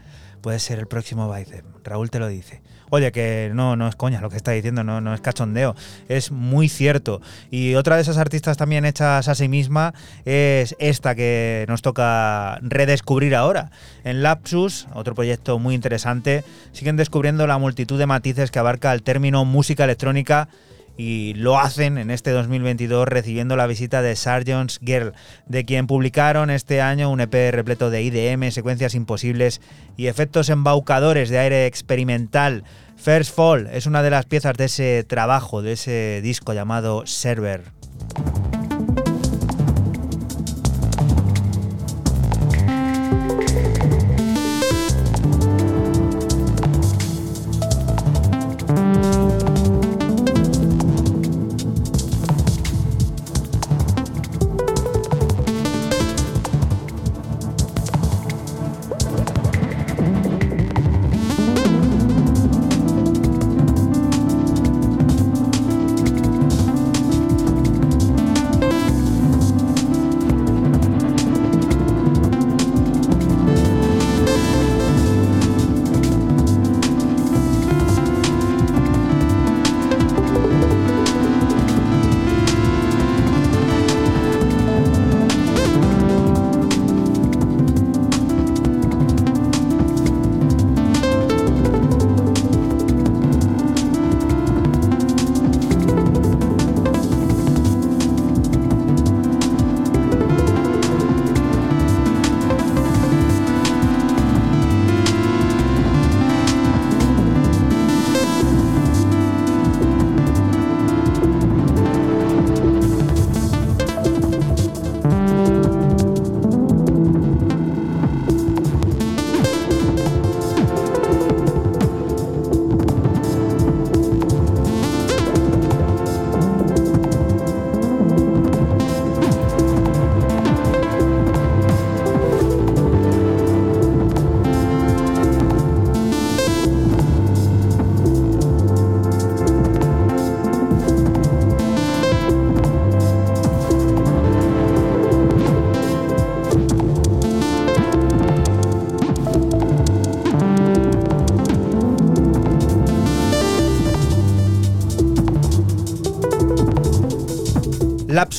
Puedes 0.43 0.63
ser 0.63 0.79
el 0.79 0.87
próximo 0.87 1.33
Bicep. 1.33 1.65
Raúl 1.85 2.11
te 2.11 2.19
lo 2.19 2.29
dice. 2.29 2.61
Oye, 2.95 3.11
que 3.11 3.51
no, 3.55 3.75
no 3.75 3.89
es 3.89 3.97
coña 3.97 4.21
lo 4.21 4.29
que 4.29 4.37
está 4.37 4.51
diciendo, 4.51 4.85
no, 4.85 5.01
no 5.01 5.15
es 5.15 5.23
cachondeo. 5.23 5.75
Es 6.11 6.31
muy 6.31 6.69
cierto. 6.69 7.23
Y 7.51 7.75
otra 7.75 7.97
de 7.97 8.03
esas 8.03 8.19
artistas 8.19 8.59
también 8.59 8.85
hechas 8.85 9.29
a 9.29 9.35
sí 9.35 9.49
misma 9.49 9.95
es 10.27 10.77
esta 10.79 11.15
que 11.15 11.65
nos 11.69 11.81
toca 11.81 12.59
redescubrir 12.61 13.35
ahora. 13.35 13.71
En 14.05 14.23
Lapsus, 14.23 14.89
otro 14.93 15.15
proyecto 15.15 15.59
muy 15.59 15.75
interesante, 15.75 16.45
siguen 16.73 16.99
descubriendo 16.99 17.47
la 17.47 17.57
multitud 17.57 17.99
de 17.99 18.05
matices 18.05 18.51
que 18.51 18.59
abarca 18.59 18.93
el 18.93 19.03
término 19.03 19.47
música 19.47 19.85
electrónica 19.85 20.51
y 20.97 21.35
lo 21.35 21.59
hacen 21.59 21.99
en 21.99 22.11
este 22.11 22.31
2022 22.31 23.09
recibiendo 23.09 23.57
la 23.57 23.67
visita 23.67 24.03
de 24.03 24.15
Sargent's 24.17 24.79
Girl, 24.85 25.15
de 25.47 25.65
quien 25.65 25.87
publicaron 25.87 26.51
este 26.51 26.81
año 26.81 27.11
un 27.11 27.21
EP 27.21 27.35
repleto 27.51 27.91
de 27.91 28.03
IDM, 28.03 28.51
secuencias 28.51 28.95
imposibles 28.95 29.61
y 29.97 30.07
efectos 30.09 30.49
embaucadores 30.51 31.31
de 31.31 31.39
aire 31.39 31.67
experimental. 31.67 32.65
First 32.97 33.35
Fall 33.35 33.69
es 33.73 33.87
una 33.87 34.03
de 34.03 34.11
las 34.11 34.27
piezas 34.27 34.55
de 34.57 34.67
ese 34.67 35.05
trabajo, 35.05 35.63
de 35.63 35.73
ese 35.73 36.21
disco 36.23 36.53
llamado 36.53 37.07
Server. 37.07 37.65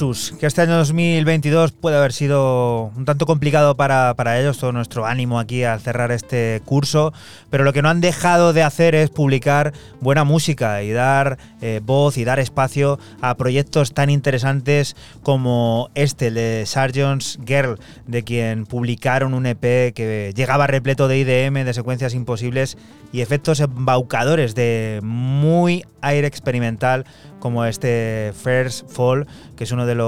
数 0.04 0.13
Que 0.14 0.46
este 0.46 0.62
año 0.62 0.78
2022 0.78 1.72
puede 1.72 1.98
haber 1.98 2.14
sido 2.14 2.92
un 2.96 3.04
tanto 3.04 3.26
complicado 3.26 3.76
para, 3.76 4.14
para 4.14 4.40
ellos, 4.40 4.60
todo 4.60 4.72
nuestro 4.72 5.08
ánimo 5.08 5.40
aquí 5.40 5.64
al 5.64 5.80
cerrar 5.80 6.12
este 6.12 6.62
curso, 6.66 7.14
pero 7.50 7.64
lo 7.64 7.74
que 7.74 7.82
no 7.82 7.90
han 7.90 8.00
dejado 8.00 8.54
de 8.54 8.62
hacer 8.62 8.94
es 8.94 9.10
publicar 9.10 9.74
buena 10.02 10.24
música 10.24 10.84
y 10.84 10.92
dar 10.92 11.40
eh, 11.62 11.82
voz 11.84 12.18
y 12.18 12.26
dar 12.26 12.40
espacio 12.40 13.00
a 13.22 13.36
proyectos 13.36 13.96
tan 13.96 14.12
interesantes 14.12 14.96
como 15.24 15.90
este, 15.96 16.28
el 16.28 16.36
de 16.36 16.64
Sargent's 16.68 17.40
Girl, 17.46 17.80
de 18.06 18.24
quien 18.24 18.68
publicaron 18.68 19.34
un 19.34 19.48
EP 19.48 19.94
que 19.96 20.32
llegaba 20.36 20.68
repleto 20.68 21.08
de 21.08 21.18
IDM, 21.18 21.66
de 21.66 21.74
secuencias 21.74 22.14
imposibles 22.14 22.78
y 23.12 23.22
efectos 23.22 23.60
embaucadores 23.60 24.54
de 24.54 25.00
muy 25.02 25.86
aire 26.02 26.28
experimental 26.28 27.06
como 27.40 27.66
este 27.66 28.34
First 28.42 28.90
Fall, 28.90 29.28
que 29.56 29.66
es 29.66 29.72
uno 29.72 29.86
de 29.86 29.96
los 29.96 30.03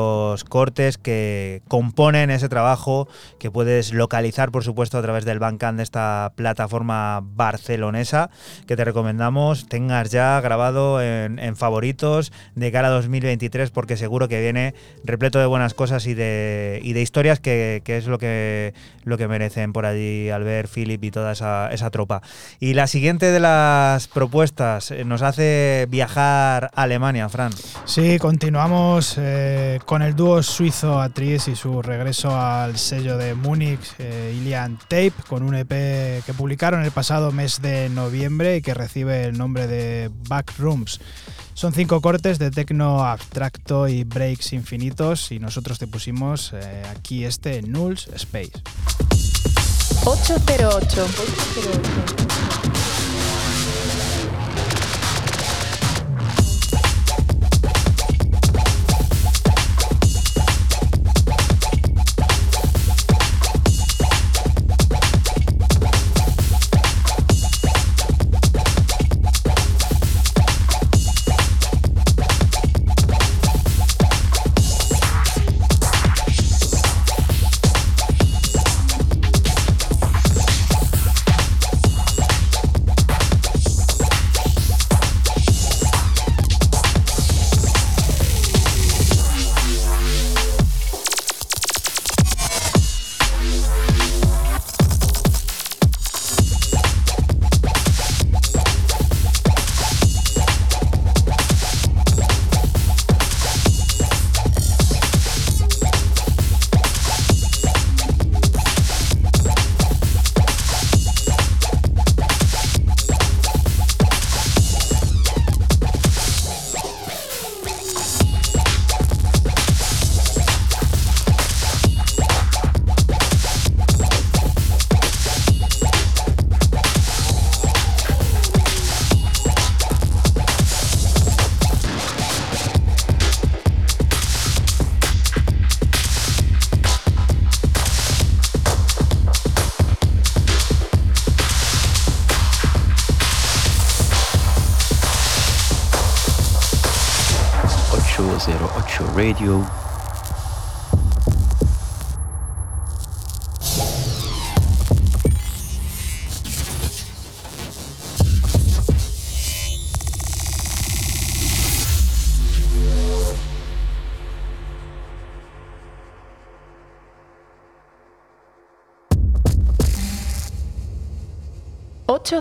cortes 0.48 0.98
que 0.98 1.62
componen 1.68 2.32
ese 2.32 2.50
trabajo 2.50 3.08
que 3.40 3.52
puedes 3.52 3.94
localizar, 3.94 4.52
por 4.52 4.64
supuesto, 4.64 4.98
a 4.98 5.02
través 5.02 5.26
del 5.26 5.40
Bandcamp 5.40 5.78
de 5.78 5.84
esta 5.84 6.34
plataforma 6.36 7.22
barcelonesa, 7.24 8.30
que 8.68 8.76
te 8.76 8.86
recomendamos 8.86 9.68
tengas 9.68 10.12
ya 10.12 10.40
grabado 10.42 11.02
en, 11.02 11.40
en 11.40 11.56
favoritos 11.56 12.32
de 12.56 12.72
cara 12.72 12.88
a 12.88 12.92
2023, 12.92 13.72
porque 13.72 13.98
seguro 13.98 14.28
que 14.28 14.42
viene 14.42 14.74
repleto 15.04 15.40
de 15.40 15.46
buenas 15.46 15.74
cosas 15.74 16.06
y 16.08 16.14
de, 16.14 16.80
y 16.84 16.94
de 16.94 17.02
historias 17.02 17.40
que, 17.40 17.82
que 17.84 17.98
es 17.98 18.08
lo 18.08 18.18
que, 18.18 18.74
lo 19.04 19.18
que 19.18 19.28
merecen 19.28 19.74
por 19.74 19.86
allí 19.86 20.30
Albert, 20.30 20.70
Philip 20.74 21.04
y 21.04 21.12
toda 21.12 21.32
esa, 21.32 21.70
esa 21.72 21.90
tropa. 21.90 22.22
Y 22.60 22.74
la 22.74 22.88
siguiente 22.88 23.32
de 23.32 23.40
las 23.40 24.08
propuestas 24.08 24.92
eh, 24.92 25.06
nos 25.06 25.22
hace 25.22 25.88
viajar 25.90 26.72
a 26.74 26.84
Alemania, 26.84 27.30
Fran. 27.30 27.52
Sí, 27.86 28.18
continuamos 28.20 29.16
eh, 29.18 29.80
con 29.86 30.02
el 30.02 30.16
dúo 30.16 30.42
suizo 30.42 31.00
Atriz 31.00 31.48
y 31.48 31.56
su 31.56 31.82
regreso 31.82 32.36
al 32.36 32.78
sello 32.78 33.18
de 33.18 33.36
Múnich, 33.36 33.94
eh, 34.00 34.36
Ilian 34.36 34.78
Tape, 34.78 35.14
con 35.28 35.44
un 35.44 35.56
EP 35.56 36.24
que 36.26 36.34
publicaron 36.36 36.84
el 36.84 36.92
pasado 36.92 37.32
mes 37.32 37.62
de 37.62 37.90
noviembre 37.90 38.58
y 38.58 38.62
que 38.62 38.74
recibe 38.74 39.26
el 39.26 39.38
nombre 39.38 39.68
de 39.68 40.10
Backrooms. 40.28 41.00
Son 41.54 41.72
cinco 41.74 42.02
cortes 42.02 42.40
de 42.40 42.52
tecno 42.52 43.06
abstracto 43.06 43.88
y 43.88 44.04
breaks 44.04 44.54
infinitos 44.54 45.32
y 45.32 45.40
nosotros 45.40 45.80
te 45.80 45.88
pusimos 45.88 46.52
eh, 46.54 46.84
aquí 46.96 47.24
este 47.24 47.62
Nulls 47.62 48.08
Space. 48.08 48.52
808. 50.04 51.02
808. 51.04 52.95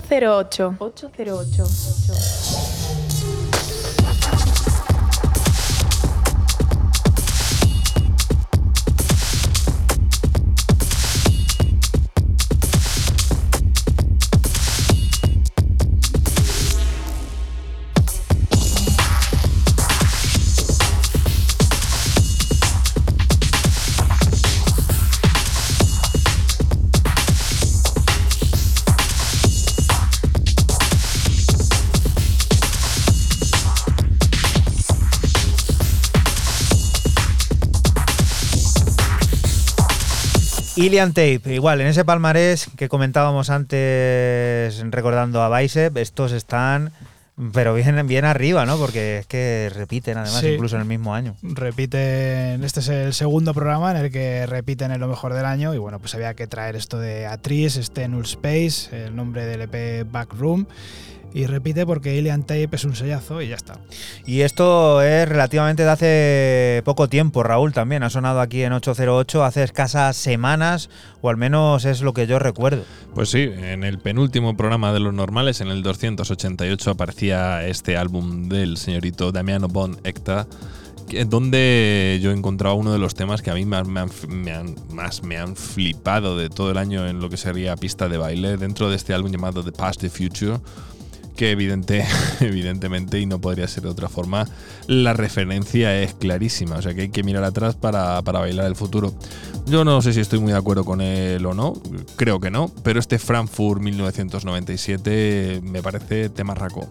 808. 0.07 0.77
808. 0.79 1.63
808. 1.63 3.14
Ilian 40.85 41.13
Tape, 41.13 41.41
igual, 41.47 41.81
en 41.81 41.87
ese 41.87 42.05
palmarés 42.05 42.67
que 42.77 42.89
comentábamos 42.89 43.49
antes 43.49 44.83
recordando 44.91 45.41
a 45.41 45.49
Bicep, 45.49 45.97
estos 45.97 46.31
están, 46.31 46.91
pero 47.51 47.73
bien, 47.73 48.07
bien 48.07 48.25
arriba, 48.25 48.65
¿no? 48.65 48.77
Porque 48.77 49.19
es 49.19 49.27
que 49.27 49.69
repiten 49.73 50.17
además 50.17 50.39
Sí. 50.41 50.47
incluso 50.53 50.75
en 50.75 50.81
el 50.83 50.87
mismo 50.87 51.13
año. 51.13 51.35
Repiten, 51.41 52.63
este 52.63 52.79
es 52.79 52.87
el 52.89 53.13
segundo 53.13 53.53
programa 53.53 53.91
en 53.91 53.97
el 53.97 54.11
que 54.11 54.45
repiten 54.45 54.91
en 54.91 54.99
lo 54.99 55.07
mejor 55.07 55.33
del 55.33 55.45
año 55.45 55.73
y 55.73 55.77
bueno, 55.77 55.99
pues 55.99 56.15
había 56.15 56.33
que 56.33 56.47
traer 56.47 56.75
esto 56.75 56.97
de 56.99 57.25
Atriz, 57.27 57.75
este 57.77 58.07
Null 58.07 58.23
Space, 58.25 59.05
el 59.07 59.15
nombre 59.15 59.45
del 59.45 59.61
EP 59.69 60.05
Backroom 60.09 60.65
y 61.33 61.47
repite 61.47 61.85
porque 61.85 62.15
Ilian 62.15 62.43
Tape 62.43 62.69
es 62.71 62.85
un 62.85 62.95
sellazo 62.95 63.41
y 63.41 63.49
ya 63.49 63.55
está. 63.57 63.77
Y 64.25 64.41
esto 64.41 65.01
es 65.01 65.27
relativamente 65.27 65.83
de 65.83 65.89
hace 65.89 66.81
poco 66.85 67.09
tiempo, 67.09 67.43
Raúl, 67.43 67.73
también 67.73 68.03
ha 68.03 68.09
sonado 68.09 68.39
aquí 68.39 68.63
en 68.63 68.71
808 68.71 69.43
hace 69.43 69.63
escasas 69.63 70.15
semanas, 70.15 70.89
o 71.19 71.29
al 71.29 71.35
menos 71.35 71.83
es 71.83 71.99
lo 72.01 72.13
que 72.13 72.25
yo 72.25 72.39
recuerdo. 72.39 72.85
Pues 73.13 73.31
sí, 73.31 73.49
en 73.53 73.83
el 73.83 73.99
penúltimo 73.99 74.55
programa 74.55 74.93
de 74.93 75.01
los 75.01 75.13
normales, 75.13 75.59
en 75.59 75.67
el 75.67 75.83
288, 75.83 76.91
aparecía 76.91 77.24
este 77.31 77.97
álbum 77.97 78.47
del 78.49 78.77
señorito 78.77 79.31
Damiano 79.31 79.67
Bon 79.67 79.97
Ecta, 80.03 80.47
donde 81.27 82.19
yo 82.21 82.31
he 82.31 82.33
encontrado 82.33 82.75
uno 82.75 82.91
de 82.91 82.99
los 82.99 83.15
temas 83.15 83.41
que 83.41 83.51
a 83.51 83.53
mí 83.53 83.65
más 83.65 83.87
me, 83.87 84.51
han, 84.51 84.75
más 84.91 85.23
me 85.23 85.37
han 85.37 85.55
flipado 85.55 86.37
de 86.37 86.49
todo 86.49 86.71
el 86.71 86.77
año 86.77 87.07
en 87.07 87.19
lo 87.19 87.29
que 87.29 87.37
sería 87.37 87.75
pista 87.75 88.07
de 88.09 88.17
baile, 88.17 88.57
dentro 88.57 88.89
de 88.89 88.95
este 88.95 89.13
álbum 89.13 89.31
llamado 89.31 89.63
The 89.63 89.71
Past 89.71 90.01
the 90.01 90.09
Future 90.09 90.59
que 91.35 91.51
evidente, 91.51 92.05
evidentemente, 92.39 93.19
y 93.19 93.25
no 93.25 93.39
podría 93.39 93.67
ser 93.67 93.83
de 93.83 93.89
otra 93.89 94.09
forma, 94.09 94.47
la 94.87 95.13
referencia 95.13 96.01
es 96.01 96.13
clarísima. 96.13 96.77
O 96.77 96.81
sea 96.81 96.93
que 96.93 97.01
hay 97.01 97.09
que 97.09 97.23
mirar 97.23 97.43
atrás 97.43 97.75
para, 97.75 98.21
para 98.21 98.39
bailar 98.39 98.65
el 98.65 98.75
futuro. 98.75 99.13
Yo 99.67 99.83
no 99.83 100.01
sé 100.01 100.13
si 100.13 100.19
estoy 100.19 100.39
muy 100.39 100.51
de 100.51 100.57
acuerdo 100.57 100.85
con 100.85 101.01
él 101.01 101.43
o 101.45 101.53
no, 101.55 101.73
creo 102.15 102.39
que 102.39 102.51
no, 102.51 102.69
pero 102.83 102.99
este 102.99 103.17
Frankfurt 103.17 103.81
1997 103.81 105.61
me 105.63 105.81
parece 105.81 106.29
temarraco. 106.29 106.87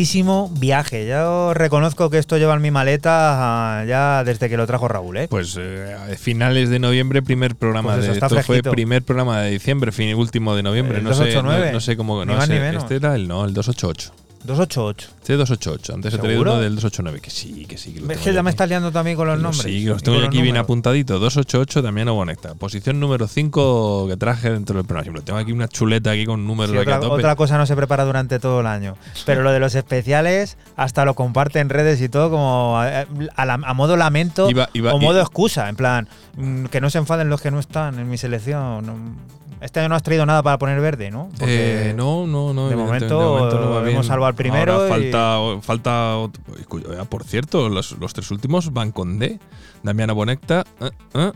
Tremendísimo 0.00 0.50
viaje. 0.58 1.06
Yo 1.06 1.52
reconozco 1.52 2.08
que 2.08 2.18
esto 2.18 2.38
lleva 2.38 2.54
en 2.54 2.62
mi 2.62 2.70
maleta 2.70 3.80
ah, 3.80 3.84
ya 3.84 4.24
desde 4.24 4.48
que 4.48 4.56
lo 4.56 4.66
trajo 4.66 4.88
Raúl, 4.88 5.16
¿eh? 5.18 5.28
Pues 5.28 5.58
eh, 5.60 6.16
finales 6.18 6.70
de 6.70 6.78
noviembre, 6.78 7.22
primer 7.22 7.54
programa 7.54 7.94
Pues 7.94 8.06
de 8.06 8.12
esto 8.12 8.42
fue 8.42 8.62
primer 8.62 9.02
programa 9.02 9.42
de 9.42 9.50
diciembre, 9.50 9.92
fin 9.92 10.14
último 10.14 10.56
de 10.56 10.62
noviembre. 10.62 10.98
El 10.98 11.04
no, 11.04 11.12
sé, 11.12 11.32
289. 11.32 11.66
no, 11.66 11.72
no 11.72 11.80
sé 11.80 11.96
cómo. 11.96 12.24
Ni 12.24 12.32
No 12.32 12.38
más 12.38 12.46
sé, 12.46 12.54
ni 12.54 12.60
menos. 12.60 12.82
Este 12.84 12.96
era 12.96 13.14
el 13.14 13.28
no, 13.28 13.44
el 13.44 13.52
288. 13.52 14.19
288. 14.44 15.08
Este 15.20 15.36
288. 15.36 15.94
Antes 15.94 16.14
he 16.14 16.18
traído 16.18 16.40
uno 16.42 16.58
del 16.58 16.74
289. 16.74 17.20
Que 17.20 17.30
sí, 17.30 17.66
que 17.66 17.76
sí. 17.76 17.92
Que 17.92 18.00
lo 18.00 18.10
Es 18.10 18.18
que 18.18 18.32
ya 18.32 18.42
me 18.42 18.50
estás 18.50 18.68
liando 18.68 18.90
también 18.90 19.16
con 19.16 19.26
los 19.26 19.36
Que 19.36 19.42
nombres. 19.42 19.62
Sí, 19.62 19.84
los 19.84 20.02
tengo 20.02 20.18
aquí 20.18 20.28
bien 20.38 20.46
números. 20.46 20.64
apuntaditos. 20.64 21.20
288 21.20 21.82
también 21.82 22.06
no 22.06 22.16
conecta. 22.16 22.54
Posición 22.54 22.98
número 22.98 23.28
5 23.28 24.06
que 24.08 24.16
traje 24.16 24.50
dentro 24.50 24.76
del 24.76 24.86
programa. 24.86 25.20
Tengo 25.20 25.38
aquí 25.38 25.52
una 25.52 25.68
chuleta 25.68 26.10
aquí 26.12 26.24
con 26.26 26.46
números 26.46 26.72
Sí, 26.72 26.78
aquí 26.78 26.90
a 26.90 26.96
otra, 26.96 27.08
tope. 27.08 27.20
otra 27.20 27.36
cosa 27.36 27.58
no 27.58 27.66
se 27.66 27.76
prepara 27.76 28.04
durante 28.04 28.38
todo 28.38 28.60
el 28.60 28.66
año. 28.66 28.96
Pero 29.26 29.42
lo 29.42 29.52
de 29.52 29.60
los 29.60 29.74
especiales, 29.74 30.56
hasta 30.76 31.04
lo 31.04 31.14
comparte 31.14 31.60
en 31.60 31.68
redes 31.68 32.00
y 32.00 32.08
todo, 32.08 32.30
como 32.30 32.78
a, 32.78 33.06
a 33.36 33.44
la- 33.46 33.54
a 33.62 33.74
modo 33.74 33.96
lamento 33.96 34.48
Iba- 34.50 34.70
iba- 34.72 34.94
o 34.94 34.98
modo 34.98 35.20
excusa. 35.20 35.68
En 35.68 35.76
plan, 35.76 36.08
mm, 36.36 36.64
que 36.66 36.80
no 36.80 36.88
se 36.90 36.98
enfaden 36.98 37.28
los 37.28 37.40
que 37.42 37.50
no 37.50 37.60
están 37.60 37.98
en 37.98 38.08
mi 38.08 38.16
selección. 38.18 39.16
Este 39.60 39.80
año 39.80 39.90
no 39.90 39.94
has 39.94 40.02
traído 40.02 40.24
nada 40.26 40.42
para 40.42 40.58
poner 40.58 40.80
verde, 40.80 41.10
¿no? 41.10 41.28
Eh, 41.40 41.92
no, 41.96 42.26
no, 42.26 42.54
no. 42.54 42.68
de 42.70 42.76
momento, 42.76 43.50
no 43.50 43.86
hemos 43.86 44.06
salvado 44.06 44.28
al 44.28 44.34
primero 44.34 44.72
Ahora 44.74 44.86
y- 44.86 45.10
falta, 45.12 45.38
falta. 45.62 46.16
eh, 46.58 47.04
Por 47.08 47.24
cierto, 47.24 47.68
los, 47.68 47.92
los 47.98 48.12
tres 48.14 48.30
últimos 48.30 48.72
van 48.72 48.90
con 48.92 49.18
D. 49.18 49.38
Damiana 49.82 50.12
Bonecta. 50.14 50.64
eh, 50.80 51.32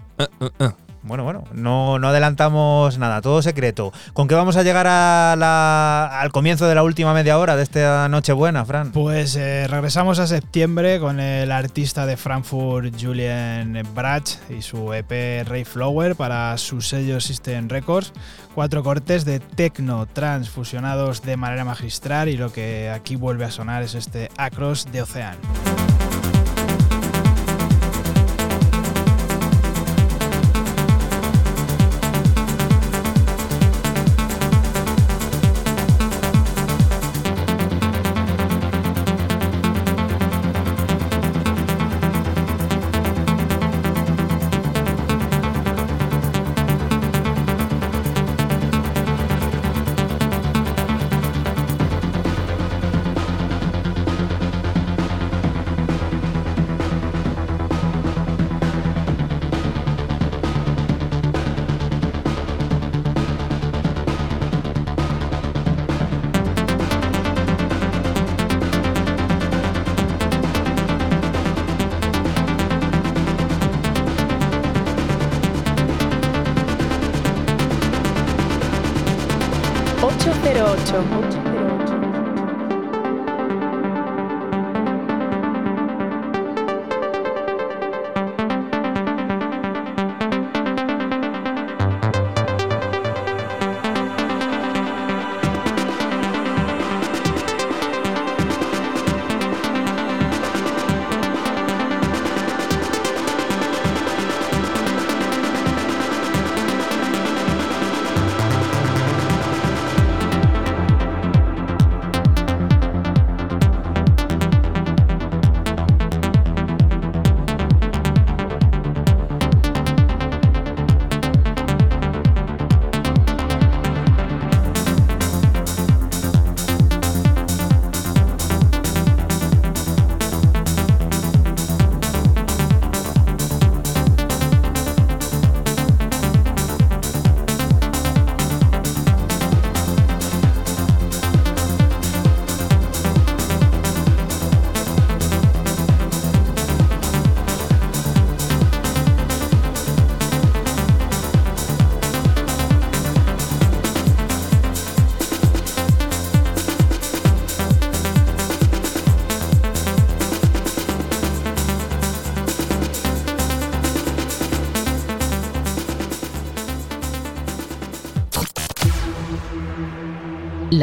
eh. 0.59 0.71
Bueno, 1.07 1.23
bueno, 1.23 1.45
no, 1.53 1.99
no 1.99 2.09
adelantamos 2.09 2.97
nada, 2.97 3.21
todo 3.21 3.43
secreto. 3.43 3.93
¿Con 4.15 4.27
qué 4.27 4.35
vamos 4.35 4.57
a 4.57 4.63
llegar 4.63 4.87
a 4.87 5.37
la- 5.39 6.07
al 6.21 6.33
comienzo 6.33 6.67
de 6.67 6.75
la 6.75 6.83
última 6.83 7.13
media 7.13 7.39
hora 7.39 7.57
de 7.57 7.63
esta 7.63 8.09
Nochebuena, 8.09 8.65
Fran? 8.65 8.91
Pues 8.91 9.37
eh, 9.37 9.67
regresamos 9.69 10.19
a 10.19 10.27
septiembre 10.27 10.99
con 11.01 11.21
el 11.21 11.53
artista 11.53 12.07
de 12.07 12.17
Frankfurt 12.17 12.95
Julian 12.99 13.83
Brach 13.95 14.31
y 14.49 14.63
su 14.63 14.95
EP 14.95 15.45
Ray 15.47 15.65
Flower 15.67 16.17
para 16.17 16.57
su 16.57 16.81
sello 16.81 17.21
System 17.21 17.69
Records. 17.69 18.13
Cuatro 18.55 18.83
cortes 18.83 19.27
de 19.27 19.41
techno 19.41 20.07
trans 20.07 20.49
fusionados 20.49 21.21
de 21.23 21.37
manera 21.37 21.65
magistral 21.67 22.29
y 22.31 22.37
lo 22.39 22.51
que 22.51 22.89
aquí 22.89 23.17
vuelve 23.17 23.45
a 23.45 23.51
sonar 23.51 23.83
es 23.83 23.95
este 23.95 24.31
Across 24.39 24.87
the 24.93 25.03
Ocean. 25.03 25.37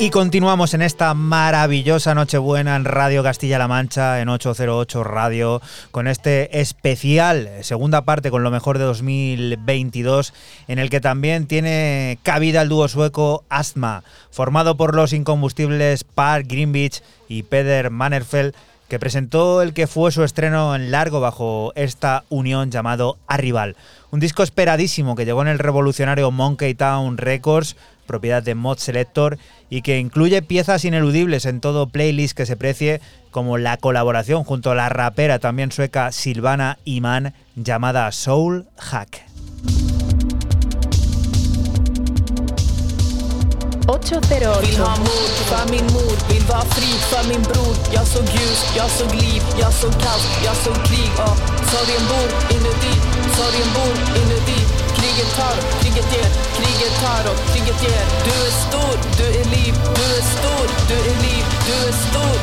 Y 0.00 0.10
continuamos 0.10 0.74
en 0.74 0.82
esta 0.82 1.12
maravillosa 1.14 2.14
Nochebuena 2.14 2.76
en 2.76 2.84
Radio 2.84 3.24
Castilla-La 3.24 3.66
Mancha, 3.66 4.20
en 4.20 4.28
808 4.28 5.02
Radio, 5.02 5.60
con 5.90 6.06
este 6.06 6.60
especial, 6.60 7.50
segunda 7.62 8.02
parte 8.02 8.30
con 8.30 8.44
lo 8.44 8.52
mejor 8.52 8.78
de 8.78 8.84
2022, 8.84 10.34
en 10.68 10.78
el 10.78 10.88
que 10.88 11.00
también 11.00 11.48
tiene 11.48 12.20
cabida 12.22 12.62
el 12.62 12.68
dúo 12.68 12.86
sueco 12.86 13.42
Astma, 13.48 14.04
formado 14.30 14.76
por 14.76 14.94
los 14.94 15.12
incombustibles 15.12 16.04
Park 16.04 16.46
Greenwich 16.48 17.02
y 17.28 17.42
Peder 17.42 17.90
Mannerfeld, 17.90 18.54
que 18.88 18.98
presentó 18.98 19.62
el 19.62 19.74
que 19.74 19.86
fue 19.86 20.10
su 20.10 20.24
estreno 20.24 20.74
en 20.74 20.90
largo 20.90 21.20
bajo 21.20 21.72
esta 21.76 22.24
unión 22.30 22.70
llamado 22.70 23.18
Arrival. 23.26 23.76
Un 24.10 24.20
disco 24.20 24.42
esperadísimo 24.42 25.14
que 25.14 25.24
llegó 25.24 25.42
en 25.42 25.48
el 25.48 25.58
revolucionario 25.58 26.30
Monkey 26.30 26.74
Town 26.74 27.18
Records, 27.18 27.76
propiedad 28.06 28.42
de 28.42 28.54
Mod 28.54 28.78
Selector, 28.78 29.38
y 29.68 29.82
que 29.82 29.98
incluye 29.98 30.40
piezas 30.40 30.84
ineludibles 30.84 31.44
en 31.44 31.60
todo 31.60 31.88
playlist 31.88 32.36
que 32.36 32.46
se 32.46 32.56
precie, 32.56 33.02
como 33.30 33.58
la 33.58 33.76
colaboración 33.76 34.44
junto 34.44 34.70
a 34.70 34.74
la 34.74 34.88
rapera 34.88 35.38
también 35.38 35.70
sueca 35.70 36.10
Silvana 36.10 36.78
Iman, 36.84 37.34
llamada 37.54 38.10
Soul 38.12 38.66
Hack. 38.78 39.28
808. 43.88 44.60
Vill 44.66 44.78
ha 44.78 44.96
mod 44.96 45.32
för 45.50 45.64
min 45.74 45.86
mor, 45.96 46.14
vill 46.30 46.44
vara 46.52 46.66
fri 46.76 46.90
för 47.10 47.22
min 47.30 47.42
bror. 47.48 47.74
Jag 47.96 48.06
såg 48.12 48.24
ljus, 48.36 48.60
jag 48.80 48.90
såg 48.98 49.10
liv, 49.24 49.42
jag 49.62 49.72
såg 49.80 49.92
kaos, 50.04 50.24
jag 50.46 50.56
såg 50.64 50.76
krig. 50.88 51.12
Och 51.26 51.36
sorgen 51.72 52.04
bor 52.10 52.28
inuti, 52.54 52.94
sorgen 53.36 53.70
bor 53.76 53.94
inuti. 54.20 54.60
Kriget 54.98 55.30
tar, 55.38 55.56
kriget 55.80 56.08
ger, 56.14 56.30
kriget 56.58 56.94
tar 57.02 57.22
och 57.30 57.38
kriget 57.50 57.80
ger. 57.86 58.04
Du 58.26 58.34
är 58.48 58.54
stor, 58.66 58.94
du 59.18 59.26
är 59.40 59.46
liv, 59.56 59.74
du 59.98 60.04
är 60.18 60.24
stor, 60.36 60.64
du 60.88 60.96
är 61.10 61.16
liv, 61.26 61.44
du 61.66 61.74
är 61.88 61.94
stor. 62.06 62.36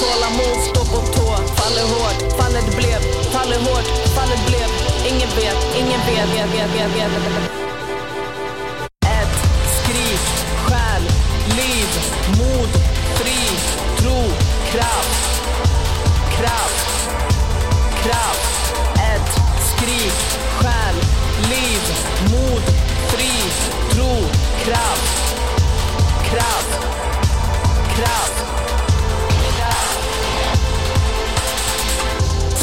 Tålamod, 0.00 0.58
stå 0.70 0.82
på 0.92 1.00
tå, 1.14 1.28
faller 1.58 1.86
hårt, 1.94 2.20
fallet 2.38 2.68
blev, 2.78 3.00
faller 3.34 3.60
hårt, 3.68 3.88
fallet 4.16 4.42
blev. 4.48 4.68
Ingen 5.10 5.30
vet, 5.38 5.58
ingen 5.80 6.00
vet, 6.08 6.28
vet, 6.34 6.48
vet, 6.54 6.70
vet, 6.74 6.90
vet. 6.96 7.10
vet. 7.12 7.67
Liv, 11.58 11.90
mod, 12.38 12.68
fri, 13.18 13.40
tro, 13.96 14.18
kraft, 14.70 15.42
kraft, 16.36 17.10
kraft. 18.02 18.74
Ett 18.94 19.30
skrik, 19.70 20.12
själ, 20.60 20.96
liv, 21.48 21.82
mod, 22.30 22.62
fri, 23.08 23.32
tro, 23.90 24.12
kraft, 24.64 25.34
kraft, 26.30 26.72
kraft. 27.96 28.44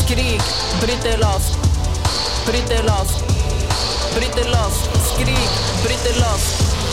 Skrik, 0.05 0.41
bryt 0.81 1.03
dig 1.03 1.17
loss, 1.17 1.51
bryt 2.45 2.67
dig 2.67 2.83
loss, 2.83 3.23
bryt 4.15 4.35
dig 4.35 4.45
loss, 4.45 4.89
skrik, 5.13 5.49
bryt 5.83 6.03
dig 6.03 6.15
loss. 6.19 6.84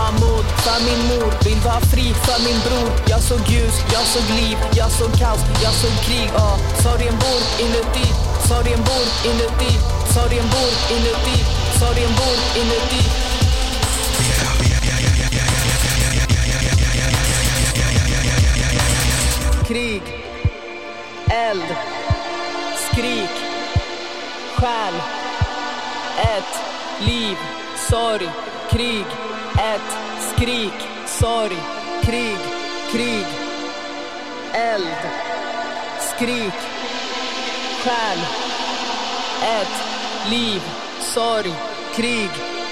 Vill 0.00 0.20
mod 0.20 0.46
för 0.64 0.78
min 0.86 1.02
mor, 1.08 1.32
vill 1.44 1.60
vara 1.60 1.80
fri 1.80 2.14
för 2.26 2.38
min 2.46 2.60
bror. 2.66 2.90
Jag 3.12 3.20
såg 3.20 3.40
ljus, 3.48 3.76
jag 3.92 4.04
såg 4.12 4.26
liv, 4.40 4.56
jag 4.72 4.90
såg 4.90 5.12
kaos, 5.20 5.40
jag 5.62 5.74
såg 5.82 5.94
krig. 6.06 6.30
Oh. 6.34 6.56
Sorgen 6.82 7.16
bor 7.22 7.42
inuti, 7.64 8.06
sorgen 8.48 8.80
bor 8.88 9.06
inuti 9.30 10.00
Sorgen 10.14 10.44
bor 10.50 10.72
inuti, 10.96 11.44
sorgen 11.78 12.10
bor 12.18 12.36
inuti. 12.60 13.02
Krig, 19.68 20.02
eld, 21.30 21.76
skrik, 22.76 23.30
själ, 24.56 24.94
ett 26.18 26.54
liv, 27.06 27.36
sorg, 27.90 28.30
krig, 28.70 29.06
ett 29.58 29.96
skrik, 30.20 30.88
sorg, 31.06 31.56
krig, 32.02 32.38
krig, 32.92 33.26
eld, 34.52 34.96
skrik, 36.00 36.54
själ, 37.84 38.18
ett 39.42 39.82
liv, 40.30 40.60
sorg, 41.00 41.52
krig, 41.96 42.30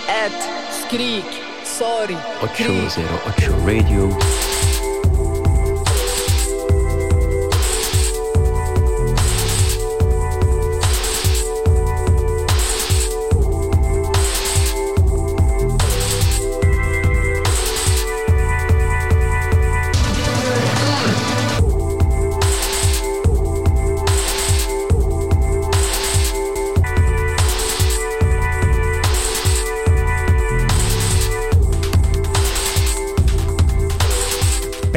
ett 0.08 0.48
skrik, 0.70 1.42
sorg, 1.64 2.16
krig. 2.56 2.86
808 2.86 3.42
Radio. 3.66 4.18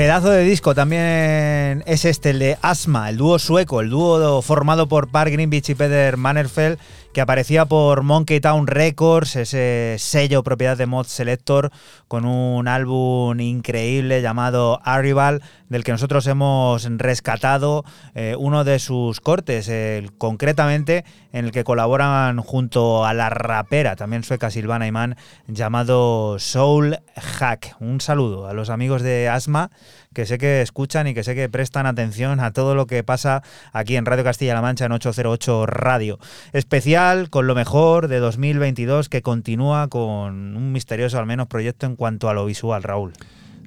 Pedazo 0.02 0.32
de 0.32 0.44
disco 0.44 0.74
también 0.74 1.84
es 1.86 2.06
este, 2.06 2.32
el 2.32 2.40
de 2.40 2.58
Asma, 2.64 3.08
el 3.08 3.18
dúo 3.18 3.38
sueco, 3.38 3.82
el 3.82 3.92
dúo 3.92 4.42
formado 4.42 4.88
por 4.88 5.10
Park 5.10 5.32
Greenwich 5.32 5.70
y 5.70 5.76
Peter 5.76 6.18
Mannerfeld, 6.18 6.80
que 7.14 7.22
aparecía 7.22 7.66
por 7.66 8.04
Monkey 8.04 8.40
Town 8.40 8.68
Records, 8.68 9.36
ese 9.36 9.98
sello 10.00 10.44
propiedad 10.44 10.78
de 10.78 10.86
Mod 10.86 11.08
Selector, 11.08 11.72
con 12.08 12.26
un 12.26 12.68
álbum 12.68 13.38
increíble 13.40 14.22
llamado 14.22 14.80
Arrival, 14.84 15.42
del 15.68 15.84
que 15.84 15.92
nosotros 15.92 16.26
hemos 16.28 16.86
rescatado 16.98 17.84
eh, 18.16 18.36
uno 18.38 18.64
de 18.64 18.80
sus 18.80 19.20
cortes, 19.20 19.72
concretamente 20.18 21.04
en 21.34 21.46
el 21.46 21.52
que 21.52 21.64
colaboran 21.64 22.38
junto 22.40 23.06
a 23.06 23.14
la 23.14 23.30
rapera, 23.30 23.96
también 23.96 24.24
sueca 24.24 24.50
Silvana 24.50 24.88
Imán, 24.88 25.16
llamado 25.48 26.40
Soul 26.40 27.00
Hack. 27.16 27.76
Un 27.80 28.02
saludo 28.02 28.48
a 28.48 28.54
los 28.54 28.70
amigos 28.70 29.02
de 29.02 29.30
Asma, 29.30 29.70
que 30.14 30.26
sé 30.26 30.38
que 30.38 30.62
escuchan 30.62 31.08
y 31.08 31.14
que 31.14 31.24
sé 31.24 31.36
que 31.36 31.48
prestan 31.48 31.86
atención 31.86 32.42
a 32.42 32.52
todo 32.52 32.76
lo 32.76 32.86
que 32.86 33.04
pasa 33.04 33.44
aquí 33.72 33.96
en 33.96 34.06
Radio 34.06 34.26
Castilla-La 34.26 34.62
Mancha 34.62 34.86
en 34.86 34.92
808 34.92 35.66
Radio. 35.68 36.20
Especial 36.52 37.01
con 37.32 37.48
lo 37.48 37.56
mejor 37.56 38.08
de 38.10 38.20
2022 38.20 39.10
que 39.10 39.24
continúa 39.24 39.88
con 39.88 40.56
un 40.56 40.72
misterioso 40.72 41.18
al 41.18 41.26
menos 41.26 41.48
proyecto 41.48 41.88
en 41.88 41.96
cuanto 41.96 42.30
a 42.30 42.36
lo 42.36 42.46
visual, 42.46 42.84
Raúl. 42.84 43.14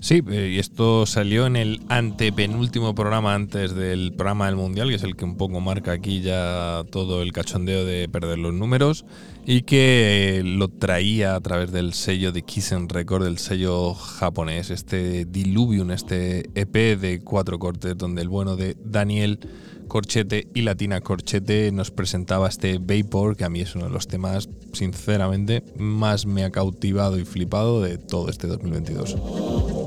Sí, 0.01 0.23
eh, 0.31 0.53
y 0.55 0.59
esto 0.61 1.05
salió 1.05 1.47
en 1.47 1.57
el 1.57 1.81
antepenúltimo 1.89 2.95
programa 2.95 3.35
antes 3.35 3.75
del 3.75 4.13
programa 4.13 4.47
del 4.47 4.55
Mundial, 4.55 4.89
que 4.89 4.95
es 4.95 5.03
el 5.03 5.17
que 5.17 5.25
un 5.25 5.37
poco 5.37 5.61
marca 5.61 5.91
aquí 5.91 6.21
ya 6.21 6.85
todo 6.93 7.23
el 7.23 7.33
cachondeo 7.33 7.85
de 7.85 8.09
perder 8.09 8.39
los 8.39 8.55
números, 8.55 9.05
y 9.45 9.63
que 9.63 10.39
eh, 10.39 10.43
lo 10.45 10.69
traía 10.69 11.35
a 11.35 11.41
través 11.41 11.73
del 11.73 11.93
sello 11.93 12.31
de 12.31 12.43
Kissen 12.43 12.89
Record, 12.89 13.25
del 13.25 13.39
sello 13.39 13.95
japonés, 13.95 14.71
este 14.71 15.25
Diluvium, 15.25 15.91
este 15.91 16.51
EP 16.55 17.01
de 17.01 17.21
cuatro 17.25 17.59
cortes, 17.59 17.99
donde 17.99 18.23
el 18.23 18.29
bueno 18.29 18.55
de 18.55 18.77
Daniel 18.85 19.41
Corchete 19.89 20.49
y 20.55 20.63
Latina 20.63 21.01
Corchete 21.01 21.71
nos 21.73 21.91
presentaba 21.91 22.49
este 22.49 22.79
Vapor, 22.79 23.37
que 23.37 23.45
a 23.45 23.49
mí 23.49 23.61
es 23.61 23.75
uno 23.75 23.87
de 23.87 23.91
los 23.91 24.09
temas, 24.09 24.49
sinceramente, 24.73 25.63
más 25.77 26.27
me 26.27 26.45
ha 26.45 26.51
cautivado 26.51 27.19
y 27.19 27.25
flipado 27.25 27.83
de 27.83 27.99
todo 27.99 28.29
este 28.29 28.47
2022. 28.47 29.84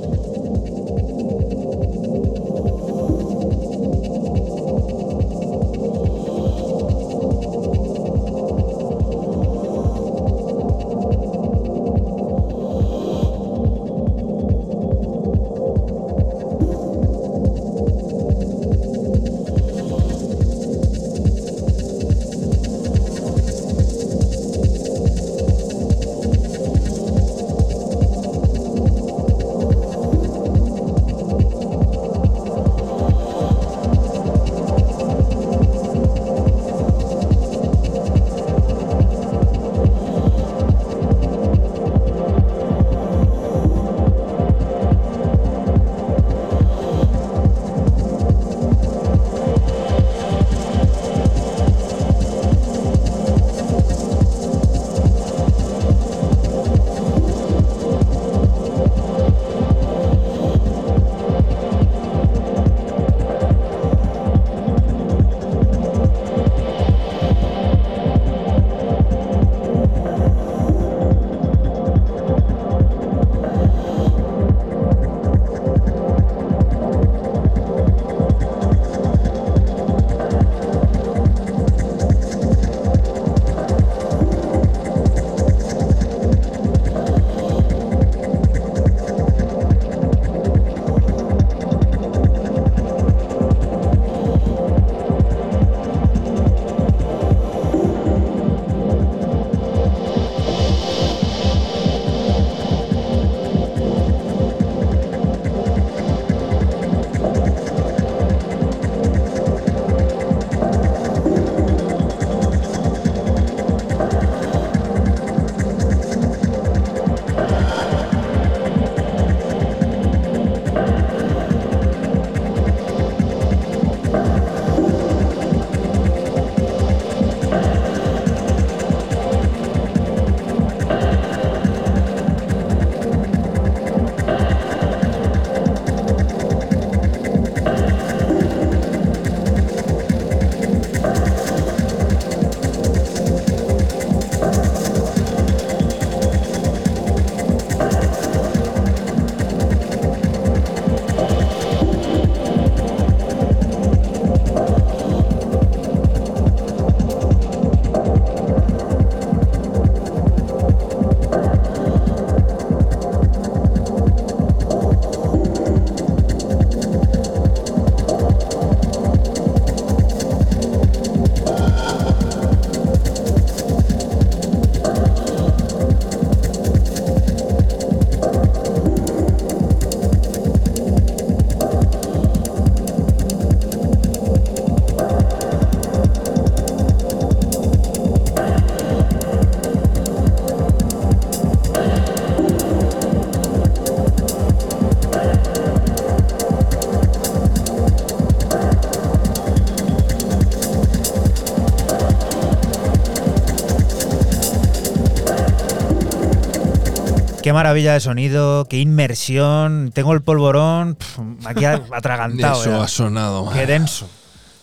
Maravilla 207.58 207.94
de 207.94 208.00
sonido, 208.00 208.66
qué 208.66 208.80
inmersión. 208.80 209.92
Tengo 209.92 210.14
el 210.14 210.22
polvorón 210.22 210.96
aquí 211.44 211.66
atragantado. 211.92 212.62
Eso 212.62 212.80
ha 212.80 212.88
sonado 212.88 213.46
mal. 213.46 213.56
Qué 213.56 213.66
denso. 213.66 214.08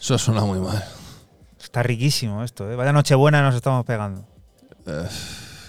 Eso 0.00 0.14
ha 0.14 0.18
sonado 0.18 0.46
muy 0.46 0.60
mal. 0.60 0.84
Está 1.60 1.82
riquísimo 1.82 2.44
esto, 2.44 2.70
¿eh? 2.70 2.76
Vaya 2.76 2.92
noche 2.92 3.16
buena 3.16 3.42
nos 3.42 3.56
estamos 3.56 3.84
pegando. 3.84 4.24
Eh, 4.86 5.08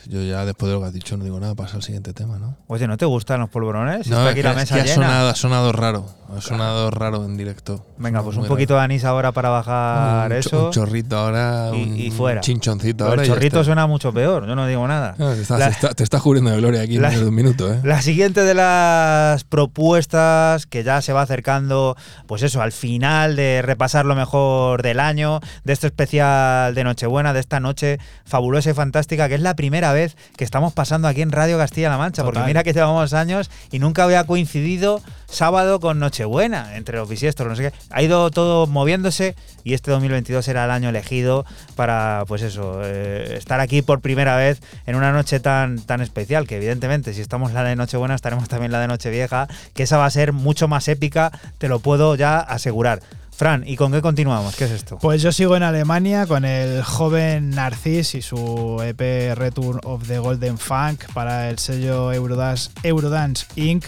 yo 0.07 0.21
ya 0.23 0.45
después 0.45 0.69
de 0.69 0.75
lo 0.75 0.81
que 0.81 0.87
has 0.87 0.93
dicho 0.93 1.17
no 1.17 1.23
digo 1.23 1.39
nada, 1.39 1.55
pasa 1.55 1.75
al 1.77 1.83
siguiente 1.83 2.13
tema, 2.13 2.37
¿no? 2.37 2.57
Oye, 2.67 2.87
¿no 2.87 2.97
te 2.97 3.05
gustan 3.05 3.39
los 3.39 3.49
polvorones? 3.49 4.07
No, 4.07 4.15
está 4.17 4.25
es 4.29 4.31
aquí 4.33 4.41
la 4.43 4.51
es 4.51 4.55
mesa 4.57 4.75
que 4.75 4.81
ha, 4.81 4.83
llena. 4.85 4.95
sonado, 4.95 5.29
ha 5.29 5.35
sonado 5.35 5.71
raro. 5.71 6.05
Ha 6.35 6.41
sonado 6.41 6.89
raro 6.89 7.23
en 7.23 7.37
directo. 7.37 7.85
Venga, 7.97 8.19
Ha 8.19 8.23
pues 8.23 8.35
un 8.37 8.45
poquito 8.47 8.73
de 8.73 8.79
anís 8.81 9.05
ahora 9.05 9.31
para 9.31 9.49
bajar. 9.49 10.31
Un 10.31 10.37
eso. 10.37 10.65
Un 10.67 10.71
chorrito 10.71 11.15
ahora, 11.17 11.69
y, 11.73 11.83
un 11.83 11.95
y 11.99 12.09
fuera. 12.11 12.41
chinchoncito 12.41 12.97
Pero 13.05 13.09
ahora. 13.11 13.21
el 13.23 13.27
chorrito 13.29 13.63
suena 13.63 13.85
mucho 13.87 14.11
peor, 14.11 14.47
yo 14.47 14.55
no 14.55 14.65
digo 14.65 14.87
nada. 14.87 15.15
Ah, 15.19 15.33
te, 15.35 15.41
estás, 15.41 15.59
La- 15.59 15.67
está- 15.67 15.93
te 15.93 16.03
estás 16.03 16.21
cubriendo 16.23 16.49
de 16.49 16.57
gloria 16.57 16.81
aquí 16.81 16.97
la- 16.97 17.07
en 17.09 17.13
menos 17.13 17.21
de 17.21 17.29
un 17.29 17.35
minuto, 17.35 17.71
¿eh? 17.71 17.79
La 17.83 18.01
siguiente 18.01 18.41
de 18.41 18.55
las 18.55 19.43
propuestas 19.43 20.65
que 20.65 20.83
ya 20.83 21.01
se 21.01 21.13
va 21.13 21.21
acercando, 21.21 21.95
pues 22.27 22.41
eso, 22.41 22.61
al 22.61 22.71
final 22.71 23.35
de 23.35 23.61
repasar 23.61 24.05
lo 24.05 24.15
mejor 24.15 24.81
del 24.81 24.99
año, 24.99 25.41
de 25.63 25.73
este 25.73 25.87
especial 25.87 26.73
de 26.73 26.83
Nochebuena, 26.83 27.33
de 27.33 27.39
esta 27.39 27.59
noche 27.59 27.99
fabulosa 28.25 28.71
y 28.71 28.73
fantástica, 28.73 29.27
que 29.29 29.35
es 29.35 29.41
la 29.41 29.55
primera 29.55 29.93
vez 29.95 30.15
que 30.37 30.43
estamos 30.43 30.73
pasando 30.73 31.07
aquí 31.07 31.21
en 31.21 31.31
Radio 31.31 31.57
Castilla-La 31.57 31.97
Mancha, 31.97 32.23
porque 32.23 32.41
mira 32.41 32.63
que 32.63 32.73
llevamos 32.73 33.13
años 33.13 33.49
y 33.71 33.79
nunca 33.79 34.03
había 34.03 34.25
coincidido 34.25 35.01
sábado 35.27 35.79
con 35.79 35.99
Nochebuena 35.99 36.75
entre 36.75 36.97
los 36.97 37.09
bisiestros, 37.09 37.49
no 37.49 37.55
sé 37.55 37.71
qué. 37.71 37.77
Ha 37.89 38.01
ido 38.01 38.29
todo 38.31 38.67
moviéndose 38.67 39.35
y 39.63 39.73
este 39.73 39.91
2022 39.91 40.47
era 40.47 40.65
el 40.65 40.71
año 40.71 40.89
elegido 40.89 41.45
para, 41.75 42.23
pues 42.27 42.41
eso, 42.41 42.81
eh, 42.83 43.35
estar 43.37 43.59
aquí 43.59 43.81
por 43.81 44.01
primera 44.01 44.35
vez 44.35 44.61
en 44.85 44.95
una 44.95 45.11
noche 45.11 45.39
tan, 45.39 45.79
tan 45.79 46.01
especial, 46.01 46.47
que 46.47 46.57
evidentemente 46.57 47.13
si 47.13 47.21
estamos 47.21 47.53
la 47.53 47.63
de 47.63 47.75
Nochebuena 47.75 48.15
estaremos 48.15 48.47
también 48.47 48.71
la 48.71 48.79
de 48.79 48.87
Nochevieja, 48.87 49.47
que 49.73 49.83
esa 49.83 49.97
va 49.97 50.05
a 50.05 50.11
ser 50.11 50.33
mucho 50.33 50.67
más 50.67 50.87
épica, 50.87 51.31
te 51.57 51.67
lo 51.67 51.79
puedo 51.79 52.15
ya 52.15 52.39
asegurar. 52.39 53.01
Fran, 53.35 53.65
¿y 53.67 53.75
con 53.75 53.91
qué 53.91 54.01
continuamos? 54.01 54.55
¿Qué 54.55 54.63
es 54.63 54.71
esto? 54.71 54.97
Pues 54.97 55.21
yo 55.21 55.33
sigo 55.33 55.57
en 55.57 55.63
Alemania 55.63 56.25
con 56.25 56.45
el 56.45 56.81
joven 56.83 57.49
Narcis 57.49 58.15
y 58.15 58.21
su 58.21 58.81
EP 58.81 59.35
Return 59.35 59.81
of 59.83 60.07
the 60.07 60.19
Golden 60.19 60.57
Funk 60.57 61.03
para 61.13 61.49
el 61.49 61.59
sello 61.59 62.13
Eurodance, 62.13 62.71
Eurodance 62.83 63.45
Inc. 63.57 63.83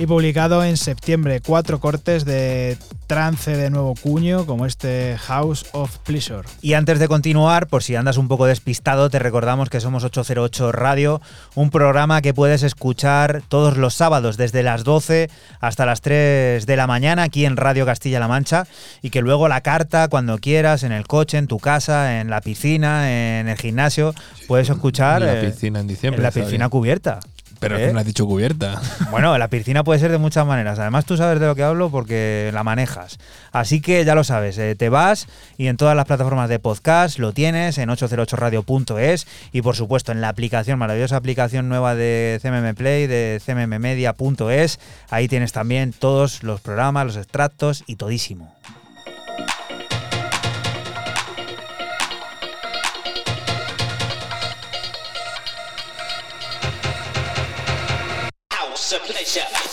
Y 0.00 0.06
publicado 0.06 0.62
en 0.62 0.76
septiembre, 0.76 1.40
cuatro 1.44 1.80
cortes 1.80 2.24
de 2.24 2.78
trance 3.08 3.56
de 3.56 3.68
nuevo 3.68 3.94
cuño, 4.00 4.46
como 4.46 4.64
este 4.64 5.16
House 5.18 5.66
of 5.72 5.98
Pleasure. 5.98 6.46
Y 6.62 6.74
antes 6.74 7.00
de 7.00 7.08
continuar, 7.08 7.66
por 7.66 7.82
si 7.82 7.96
andas 7.96 8.16
un 8.16 8.28
poco 8.28 8.46
despistado, 8.46 9.10
te 9.10 9.18
recordamos 9.18 9.70
que 9.70 9.80
somos 9.80 10.04
808 10.04 10.70
Radio, 10.70 11.20
un 11.56 11.70
programa 11.70 12.22
que 12.22 12.32
puedes 12.32 12.62
escuchar 12.62 13.42
todos 13.48 13.76
los 13.76 13.94
sábados 13.94 14.36
desde 14.36 14.62
las 14.62 14.84
12 14.84 15.30
hasta 15.58 15.84
las 15.84 16.00
3 16.00 16.64
de 16.64 16.76
la 16.76 16.86
mañana 16.86 17.24
aquí 17.24 17.44
en 17.44 17.56
Radio 17.56 17.84
Castilla-La 17.84 18.28
Mancha 18.28 18.68
y 19.02 19.10
que 19.10 19.20
luego 19.20 19.48
la 19.48 19.62
carta 19.62 20.06
cuando 20.06 20.38
quieras, 20.38 20.84
en 20.84 20.92
el 20.92 21.08
coche, 21.08 21.38
en 21.38 21.48
tu 21.48 21.58
casa, 21.58 22.20
en 22.20 22.30
la 22.30 22.40
piscina, 22.40 23.40
en 23.40 23.48
el 23.48 23.56
gimnasio, 23.56 24.14
puedes 24.46 24.68
escuchar 24.68 25.22
En 25.22 25.28
la 25.28 25.40
eh, 25.40 25.50
piscina 25.50 25.80
en 25.80 25.88
diciembre. 25.88 26.18
en 26.18 26.22
la 26.22 26.30
piscina 26.30 26.66
bien. 26.66 26.70
cubierta. 26.70 27.18
Pero 27.60 27.76
¿eh? 27.76 27.92
me 27.92 28.00
has 28.00 28.06
dicho 28.06 28.26
cubierta. 28.26 28.80
Bueno, 29.10 29.36
la 29.38 29.48
piscina 29.48 29.84
puede 29.84 29.98
ser 29.98 30.10
de 30.10 30.18
muchas 30.18 30.46
maneras. 30.46 30.78
Además, 30.78 31.06
tú 31.06 31.16
sabes 31.16 31.40
de 31.40 31.46
lo 31.46 31.54
que 31.54 31.62
hablo 31.62 31.90
porque 31.90 32.50
la 32.52 32.62
manejas. 32.62 33.18
Así 33.52 33.80
que 33.80 34.04
ya 34.04 34.14
lo 34.14 34.22
sabes, 34.22 34.58
eh, 34.58 34.74
te 34.76 34.90
vas 34.90 35.26
y 35.56 35.68
en 35.68 35.76
todas 35.76 35.96
las 35.96 36.04
plataformas 36.04 36.48
de 36.50 36.58
podcast 36.58 37.18
lo 37.18 37.32
tienes 37.32 37.78
en 37.78 37.88
808radio.es 37.88 39.26
y 39.52 39.62
por 39.62 39.76
supuesto 39.76 40.12
en 40.12 40.20
la 40.20 40.28
aplicación, 40.28 40.78
maravillosa 40.78 41.16
aplicación 41.16 41.68
nueva 41.68 41.94
de 41.94 42.38
CMM 42.42 42.74
Play, 42.74 43.06
de 43.06 43.40
cmmmedia.es. 43.44 44.78
Ahí 45.08 45.26
tienes 45.26 45.52
también 45.52 45.92
todos 45.92 46.42
los 46.42 46.60
programas, 46.60 47.06
los 47.06 47.16
extractos 47.16 47.82
y 47.86 47.96
todísimo. 47.96 48.54
Ocho 59.40 59.67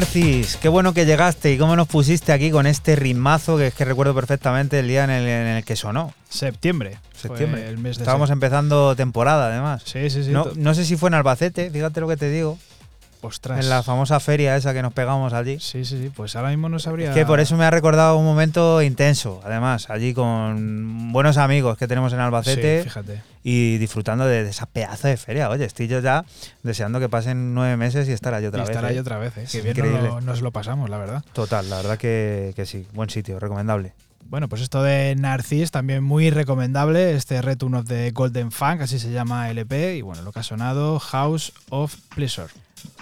Narcis, 0.00 0.56
qué 0.56 0.70
bueno 0.70 0.94
que 0.94 1.04
llegaste 1.04 1.52
y 1.52 1.58
cómo 1.58 1.76
nos 1.76 1.86
pusiste 1.86 2.32
aquí 2.32 2.50
con 2.50 2.66
este 2.66 2.96
ritmazo 2.96 3.58
que 3.58 3.66
es 3.66 3.74
que 3.74 3.84
recuerdo 3.84 4.14
perfectamente 4.14 4.78
el 4.78 4.88
día 4.88 5.04
en 5.04 5.10
el, 5.10 5.28
en 5.28 5.46
el 5.48 5.62
que 5.62 5.76
sonó. 5.76 6.14
Septiembre. 6.26 6.96
Septiembre. 7.14 7.68
el 7.68 7.76
mes 7.76 7.98
de 7.98 8.04
Estábamos 8.04 8.30
empezando 8.30 8.96
temporada, 8.96 9.48
además. 9.48 9.82
Sí, 9.84 10.08
sí, 10.08 10.24
sí. 10.24 10.30
No, 10.30 10.46
no 10.56 10.72
sé 10.72 10.86
si 10.86 10.96
fue 10.96 11.10
en 11.10 11.14
Albacete, 11.16 11.70
fíjate 11.70 12.00
lo 12.00 12.08
que 12.08 12.16
te 12.16 12.30
digo. 12.30 12.56
Ostras. 13.22 13.60
En 13.60 13.68
la 13.68 13.82
famosa 13.82 14.18
feria 14.20 14.56
esa 14.56 14.72
que 14.72 14.82
nos 14.82 14.92
pegamos 14.92 15.32
allí. 15.32 15.58
Sí, 15.60 15.84
sí, 15.84 16.00
sí. 16.02 16.10
Pues 16.14 16.36
ahora 16.36 16.48
mismo 16.50 16.68
no 16.68 16.78
sabría. 16.78 17.10
Es 17.10 17.14
que 17.14 17.26
por 17.26 17.40
eso 17.40 17.56
me 17.56 17.64
ha 17.64 17.70
recordado 17.70 18.16
un 18.16 18.24
momento 18.24 18.80
intenso, 18.82 19.40
además, 19.44 19.90
allí 19.90 20.14
con 20.14 21.12
buenos 21.12 21.36
amigos 21.36 21.76
que 21.76 21.86
tenemos 21.86 22.12
en 22.12 22.20
Albacete 22.20 22.78
Sí, 22.82 22.84
fíjate. 22.88 23.22
y 23.44 23.78
disfrutando 23.78 24.24
de, 24.26 24.44
de 24.44 24.50
esa 24.50 24.66
pedazo 24.66 25.08
de 25.08 25.16
feria. 25.16 25.50
Oye, 25.50 25.64
estoy 25.64 25.86
yo 25.88 26.00
ya 26.00 26.24
deseando 26.62 27.00
que 27.00 27.08
pasen 27.08 27.54
nueve 27.54 27.76
meses 27.76 28.08
y 28.08 28.12
estar 28.12 28.32
allí 28.34 28.46
otra 28.46 28.60
y 28.60 28.62
vez. 28.62 28.70
estar 28.70 28.84
ahí 28.84 28.96
¿eh? 28.96 29.00
otra 29.00 29.18
vez, 29.18 29.36
¿eh? 29.36 29.44
Que 29.50 29.60
bien 29.60 29.76
increíble. 29.76 30.02
nos 30.02 30.14
lo, 30.14 30.20
nos 30.22 30.42
lo 30.42 30.50
pasamos, 30.52 30.88
la 30.88 30.98
verdad. 30.98 31.24
Total, 31.32 31.68
la 31.68 31.76
verdad 31.76 31.98
que, 31.98 32.52
que 32.56 32.66
sí. 32.66 32.86
Buen 32.94 33.10
sitio, 33.10 33.38
recomendable. 33.38 33.92
Bueno, 34.24 34.48
pues 34.48 34.62
esto 34.62 34.80
de 34.84 35.16
Narcis 35.16 35.72
también 35.72 36.04
muy 36.04 36.30
recomendable, 36.30 37.16
este 37.16 37.42
Return 37.42 37.74
of 37.74 37.86
the 37.88 38.12
Golden 38.12 38.52
Funk, 38.52 38.82
así 38.82 39.00
se 39.00 39.10
llama 39.10 39.50
LP, 39.50 39.96
y 39.96 40.02
bueno, 40.02 40.22
lo 40.22 40.30
que 40.30 40.38
ha 40.38 40.42
sonado, 40.44 41.00
House 41.00 41.52
of 41.70 41.96
Pleasure. 42.14 42.46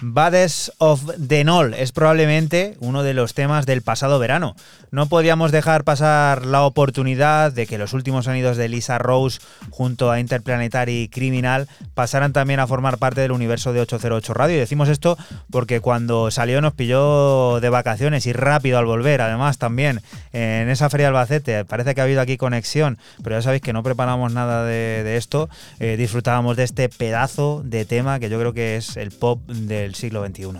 Bades 0.01 0.71
of 0.77 1.03
the 1.27 1.43
Nol 1.43 1.73
es 1.73 1.91
probablemente 1.91 2.75
uno 2.79 3.03
de 3.03 3.13
los 3.13 3.33
temas 3.33 3.65
del 3.65 3.81
pasado 3.81 4.19
verano. 4.19 4.55
No 4.91 5.07
podíamos 5.07 5.51
dejar 5.51 5.83
pasar 5.83 6.45
la 6.45 6.63
oportunidad 6.63 7.51
de 7.51 7.67
que 7.67 7.77
los 7.77 7.93
últimos 7.93 8.25
sonidos 8.25 8.57
de 8.57 8.69
Lisa 8.69 8.97
Rose 8.97 9.39
junto 9.69 10.09
a 10.09 10.19
Interplanetary 10.19 11.09
Criminal 11.09 11.67
pasaran 11.93 12.33
también 12.33 12.59
a 12.59 12.67
formar 12.67 12.97
parte 12.97 13.21
del 13.21 13.31
universo 13.31 13.71
de 13.71 13.81
808 13.81 14.33
Radio. 14.33 14.55
Y 14.55 14.59
decimos 14.59 14.89
esto 14.89 15.17
porque 15.51 15.79
cuando 15.79 16.31
salió 16.31 16.61
nos 16.61 16.73
pilló 16.73 17.59
de 17.59 17.69
vacaciones 17.69 18.25
y 18.25 18.33
rápido 18.33 18.79
al 18.79 18.85
volver. 18.85 19.21
Además, 19.21 19.57
también 19.57 20.01
en 20.33 20.69
esa 20.69 20.89
feria 20.89 21.05
de 21.05 21.09
Albacete 21.09 21.65
parece 21.65 21.93
que 21.93 22.01
ha 22.01 22.05
habido 22.05 22.21
aquí 22.21 22.37
conexión, 22.37 22.97
pero 23.23 23.37
ya 23.37 23.41
sabéis 23.41 23.61
que 23.61 23.73
no 23.73 23.83
preparamos 23.83 24.33
nada 24.33 24.65
de, 24.65 25.03
de 25.03 25.17
esto. 25.17 25.49
Eh, 25.79 25.97
disfrutábamos 25.97 26.57
de 26.57 26.63
este 26.63 26.89
pedazo 26.89 27.61
de 27.63 27.85
tema 27.85 28.19
que 28.19 28.29
yo 28.29 28.39
creo 28.39 28.53
que 28.53 28.77
es 28.77 28.97
el 28.97 29.11
pop 29.11 29.39
del 29.69 29.95
siglo 29.95 30.25
XXI. 30.25 30.59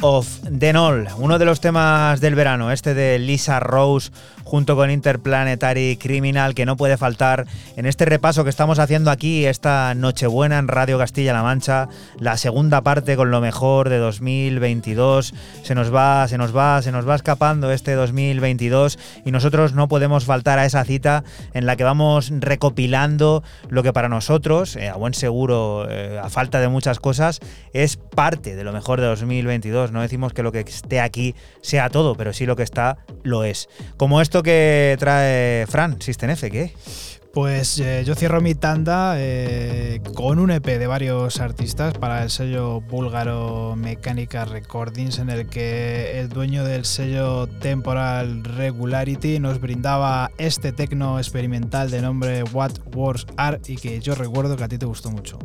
Of 0.00 0.40
Denol, 0.50 1.06
uno 1.16 1.38
de 1.38 1.44
los 1.44 1.60
temas 1.60 2.20
del 2.20 2.34
verano, 2.34 2.72
este 2.72 2.92
de 2.92 3.20
Lisa 3.20 3.60
Rose 3.60 4.10
junto 4.42 4.74
con 4.74 4.90
Interplanetary 4.90 5.96
Criminal, 5.96 6.54
que 6.54 6.66
no 6.66 6.76
puede 6.76 6.96
faltar 6.96 7.46
en 7.76 7.86
este 7.86 8.04
repaso 8.04 8.42
que 8.42 8.50
estamos 8.50 8.80
haciendo 8.80 9.12
aquí 9.12 9.46
esta 9.46 9.94
Nochebuena 9.94 10.58
en 10.58 10.66
Radio 10.66 10.98
Castilla-La 10.98 11.44
Mancha, 11.44 11.88
la 12.18 12.36
segunda 12.36 12.82
parte 12.82 13.16
con 13.16 13.30
lo 13.30 13.40
mejor 13.40 13.90
de 13.90 13.98
2022. 13.98 15.34
Se 15.62 15.74
nos 15.76 15.94
va, 15.94 16.26
se 16.26 16.36
nos 16.36 16.54
va, 16.54 16.82
se 16.82 16.90
nos 16.90 17.08
va 17.08 17.14
escapando 17.14 17.70
este 17.70 17.94
2022 17.94 18.98
y 19.24 19.30
nosotros 19.30 19.72
no 19.72 19.86
podemos 19.86 20.24
faltar 20.24 20.58
a 20.58 20.66
esa 20.66 20.84
cita 20.84 21.22
en 21.54 21.64
la 21.64 21.76
que 21.76 21.84
vamos 21.84 22.32
recopilando 22.40 23.44
lo 23.68 23.84
que 23.84 23.92
para 23.92 24.08
nosotros, 24.08 24.74
eh, 24.74 24.88
a 24.88 24.96
buen 24.96 25.14
seguro, 25.14 25.86
eh, 25.88 26.20
a 26.20 26.28
falta 26.28 26.58
de 26.58 26.66
muchas 26.66 26.98
cosas, 26.98 27.38
es 27.72 28.00
parte 28.14 28.56
de 28.56 28.64
lo 28.64 28.72
mejor 28.72 29.00
de 29.00 29.06
2022. 29.06 29.92
No 29.92 30.02
decimos 30.02 30.32
que 30.32 30.42
lo 30.42 30.52
que 30.52 30.60
esté 30.60 31.00
aquí 31.00 31.34
sea 31.60 31.90
todo, 31.90 32.14
pero 32.14 32.32
sí 32.32 32.46
lo 32.46 32.56
que 32.56 32.62
está 32.62 32.98
lo 33.22 33.44
es. 33.44 33.68
Como 33.96 34.20
esto 34.20 34.42
que 34.42 34.96
trae 34.98 35.66
Fran, 35.66 36.00
System 36.00 36.30
F, 36.30 36.50
¿qué? 36.50 36.72
Pues 37.32 37.78
eh, 37.80 38.04
yo 38.04 38.14
cierro 38.14 38.42
mi 38.42 38.54
tanda 38.54 39.14
eh, 39.16 40.02
con 40.14 40.38
un 40.38 40.50
EP 40.50 40.66
de 40.66 40.86
varios 40.86 41.40
artistas 41.40 41.94
para 41.94 42.22
el 42.22 42.28
sello 42.28 42.82
búlgaro 42.82 43.74
Mecánica 43.74 44.44
Recordings, 44.44 45.18
en 45.18 45.30
el 45.30 45.48
que 45.48 46.20
el 46.20 46.28
dueño 46.28 46.62
del 46.62 46.84
sello 46.84 47.46
Temporal 47.46 48.44
Regularity 48.44 49.38
nos 49.38 49.62
brindaba 49.62 50.30
este 50.36 50.72
tecno 50.72 51.18
experimental 51.18 51.90
de 51.90 52.02
nombre 52.02 52.42
What 52.42 52.72
Wars 52.94 53.26
Are 53.38 53.58
y 53.66 53.76
que 53.76 53.98
yo 54.00 54.14
recuerdo 54.14 54.58
que 54.58 54.64
a 54.64 54.68
ti 54.68 54.76
te 54.76 54.84
gustó 54.84 55.10
mucho. 55.10 55.38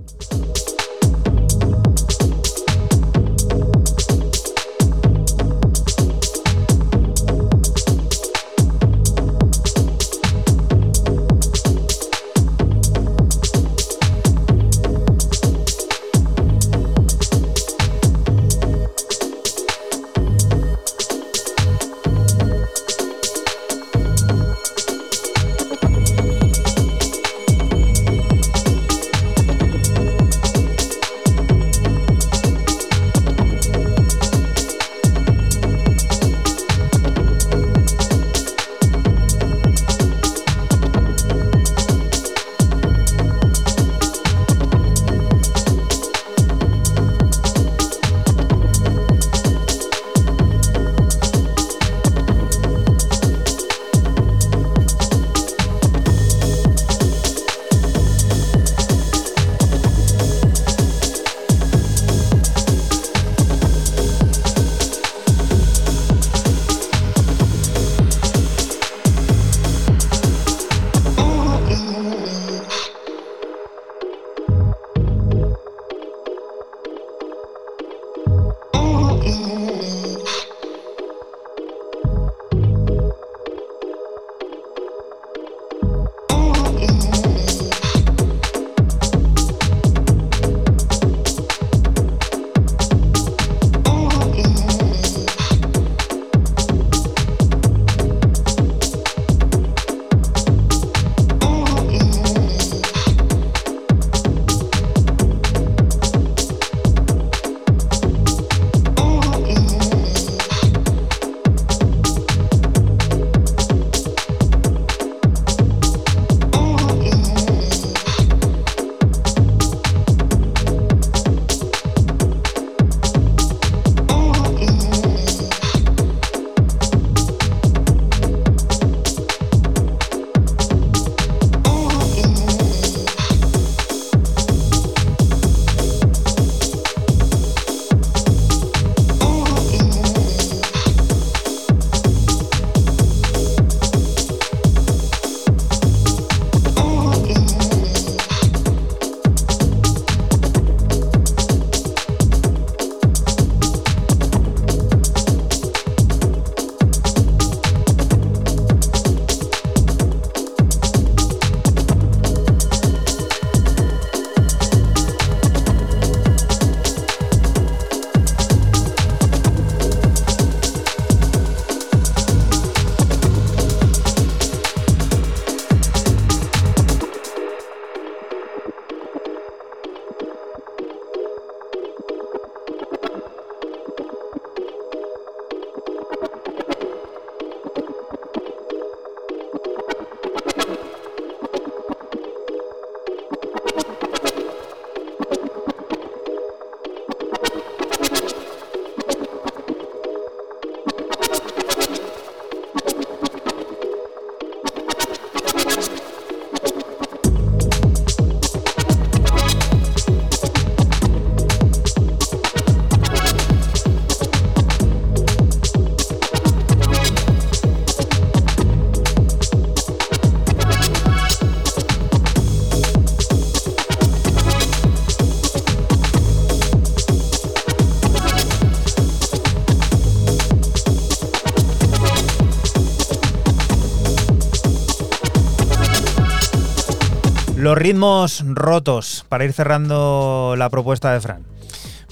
Los 237.57 237.75
ritmos 237.75 238.43
rotos 238.45 239.25
para 239.29 239.43
ir 239.43 239.51
cerrando 239.51 240.53
la 240.55 240.69
propuesta 240.69 241.11
de 241.11 241.19
Fran. 241.19 241.43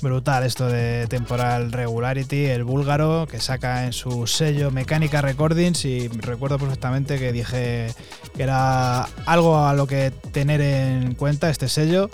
Brutal 0.02 0.44
esto 0.44 0.68
de 0.68 1.06
Temporal 1.06 1.72
Regularity, 1.72 2.46
el 2.46 2.64
búlgaro 2.64 3.28
que 3.30 3.40
saca 3.40 3.86
en 3.86 3.94
su 3.94 4.26
sello 4.26 4.72
Mecánica 4.72 5.22
Recordings 5.22 5.86
y 5.86 6.08
recuerdo 6.08 6.58
perfectamente 6.58 7.20
que 7.20 7.32
dije 7.32 7.94
que 8.36 8.42
era 8.42 9.04
algo 9.28 9.60
a 9.60 9.76
lo 9.76 9.86
que 9.86 10.10
tener 10.32 10.62
en 10.62 11.14
cuenta 11.14 11.52
este 11.52 11.70
sello. 11.70 12.10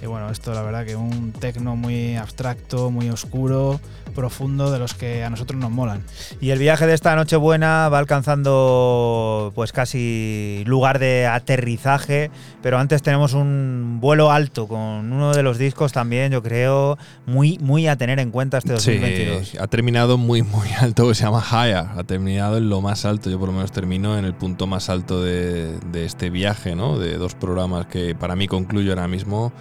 Y 0.00 0.06
bueno, 0.06 0.30
esto 0.30 0.54
la 0.54 0.62
verdad 0.62 0.86
que 0.86 0.94
un 0.94 1.32
tecno 1.32 1.74
muy 1.74 2.16
abstracto, 2.16 2.90
muy 2.90 3.10
oscuro, 3.10 3.80
profundo, 4.14 4.70
de 4.70 4.78
los 4.78 4.94
que 4.94 5.24
a 5.24 5.30
nosotros 5.30 5.60
nos 5.60 5.70
molan. 5.70 6.04
Y 6.40 6.50
el 6.50 6.58
viaje 6.58 6.86
de 6.86 6.94
esta 6.94 7.16
Nochebuena 7.16 7.88
va 7.88 7.98
alcanzando 7.98 9.52
pues 9.54 9.72
casi 9.72 10.62
lugar 10.66 10.98
de 11.00 11.26
aterrizaje, 11.26 12.30
pero 12.62 12.78
antes 12.78 13.02
tenemos 13.02 13.32
un 13.32 13.98
vuelo 14.00 14.30
alto 14.30 14.68
con 14.68 15.12
uno 15.12 15.34
de 15.34 15.42
los 15.42 15.58
discos 15.58 15.92
también, 15.92 16.30
yo 16.30 16.42
creo, 16.42 16.96
muy, 17.26 17.58
muy 17.60 17.88
a 17.88 17.96
tener 17.96 18.20
en 18.20 18.30
cuenta 18.30 18.58
este 18.58 18.74
2022. 18.74 19.48
Sí, 19.48 19.58
ha 19.58 19.66
terminado 19.66 20.16
muy, 20.16 20.42
muy 20.42 20.68
alto, 20.80 21.12
se 21.12 21.24
llama 21.24 21.44
Higher. 21.44 21.86
Ha 21.96 22.04
terminado 22.04 22.58
en 22.58 22.68
lo 22.68 22.80
más 22.80 23.04
alto. 23.04 23.30
Yo 23.30 23.38
por 23.38 23.48
lo 23.48 23.54
menos 23.54 23.72
termino 23.72 24.18
en 24.18 24.24
el 24.24 24.34
punto 24.34 24.66
más 24.66 24.88
alto 24.88 25.22
de, 25.22 25.78
de 25.92 26.04
este 26.04 26.30
viaje, 26.30 26.76
¿no? 26.76 26.98
De 26.98 27.18
dos 27.18 27.34
programas 27.34 27.86
que 27.86 28.14
para 28.14 28.36
mí 28.36 28.46
concluyo 28.46 28.92
ahora 28.92 29.08
mismo. 29.08 29.52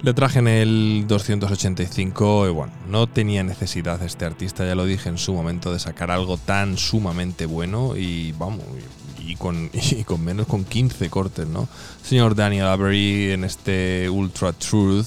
Le 0.00 0.14
traje 0.14 0.38
en 0.38 0.46
el 0.46 1.04
285 1.08 2.46
y 2.46 2.50
bueno, 2.52 2.72
no 2.88 3.08
tenía 3.08 3.42
necesidad 3.42 4.00
este 4.04 4.24
artista, 4.24 4.64
ya 4.64 4.76
lo 4.76 4.84
dije 4.84 5.08
en 5.08 5.18
su 5.18 5.34
momento, 5.34 5.72
de 5.72 5.80
sacar 5.80 6.12
algo 6.12 6.36
tan 6.38 6.78
sumamente 6.78 7.46
bueno 7.46 7.96
y 7.96 8.30
vamos, 8.32 8.62
y 9.18 9.34
con, 10.04 10.24
menos, 10.24 10.46
con 10.46 10.64
15 10.64 11.10
cortes, 11.10 11.48
¿no? 11.48 11.68
Señor 12.04 12.36
Daniel 12.36 12.66
Avery 12.66 13.32
en 13.32 13.42
este 13.42 14.08
Ultra 14.08 14.52
Truth, 14.52 15.06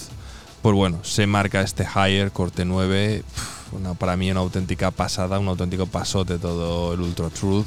pues 0.61 0.75
bueno, 0.75 0.99
se 1.03 1.25
marca 1.25 1.61
este 1.61 1.85
Higher, 1.85 2.31
corte 2.31 2.65
9, 2.65 3.23
pf, 3.25 3.75
una- 3.77 3.93
para 3.93 4.17
mí 4.17 4.29
una 4.29 4.41
auténtica 4.41 4.91
pasada, 4.91 5.39
un 5.39 5.47
auténtico 5.47 5.85
pasote 5.85 6.37
todo 6.37 6.93
el 6.93 6.99
Ultra 6.99 7.29
Truth. 7.29 7.65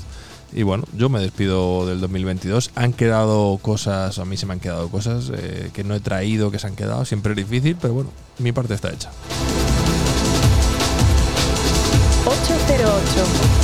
Y 0.54 0.62
bueno, 0.62 0.84
yo 0.96 1.08
me 1.08 1.20
despido 1.20 1.84
del 1.84 2.00
2022. 2.00 2.70
Han 2.76 2.92
quedado 2.92 3.58
cosas, 3.60 4.20
a 4.20 4.24
mí 4.24 4.36
se 4.36 4.46
me 4.46 4.52
han 4.52 4.60
quedado 4.60 4.88
cosas 4.88 5.32
eh, 5.34 5.70
que 5.72 5.82
no 5.82 5.94
he 5.94 6.00
traído, 6.00 6.52
que 6.52 6.60
se 6.60 6.68
han 6.68 6.76
quedado. 6.76 7.04
Siempre 7.04 7.32
es 7.32 7.36
difícil, 7.36 7.76
pero 7.80 7.94
bueno, 7.94 8.10
mi 8.38 8.52
parte 8.52 8.74
está 8.74 8.92
hecha. 8.92 9.10
808. 12.24 13.63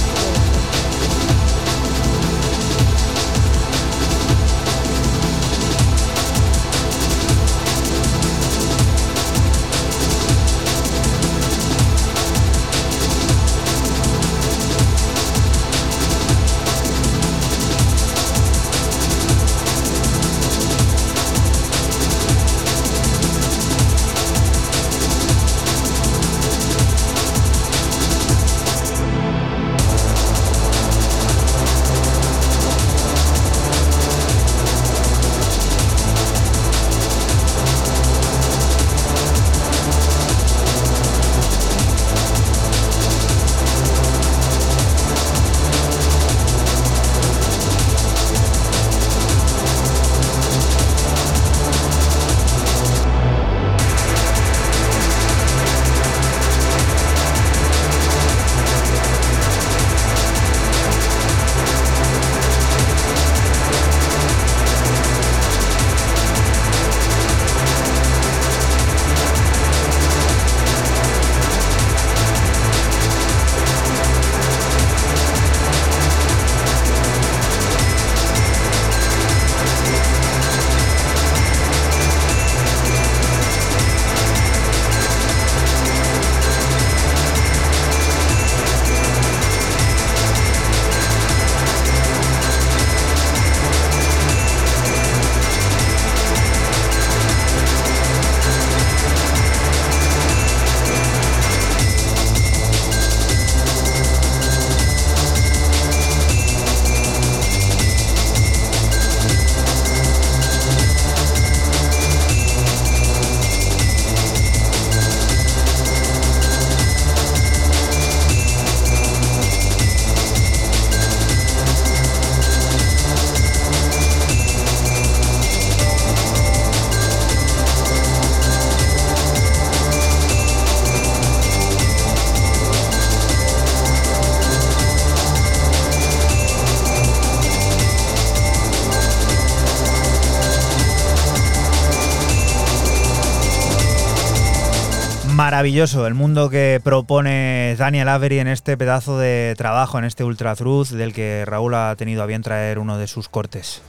Maravilloso 145.40 146.06
el 146.06 146.12
mundo 146.12 146.50
que 146.50 146.82
propone 146.84 147.74
Daniel 147.78 148.10
Avery 148.10 148.40
en 148.40 148.46
este 148.46 148.76
pedazo 148.76 149.18
de 149.18 149.54
trabajo, 149.56 149.98
en 149.98 150.04
este 150.04 150.22
Ultra 150.22 150.54
Truth, 150.54 150.88
del 150.88 151.14
que 151.14 151.44
Raúl 151.46 151.72
ha 151.72 151.96
tenido 151.96 152.22
a 152.22 152.26
bien 152.26 152.42
traer 152.42 152.78
uno 152.78 152.98
de 152.98 153.06
sus 153.06 153.30
cortes. 153.30 153.80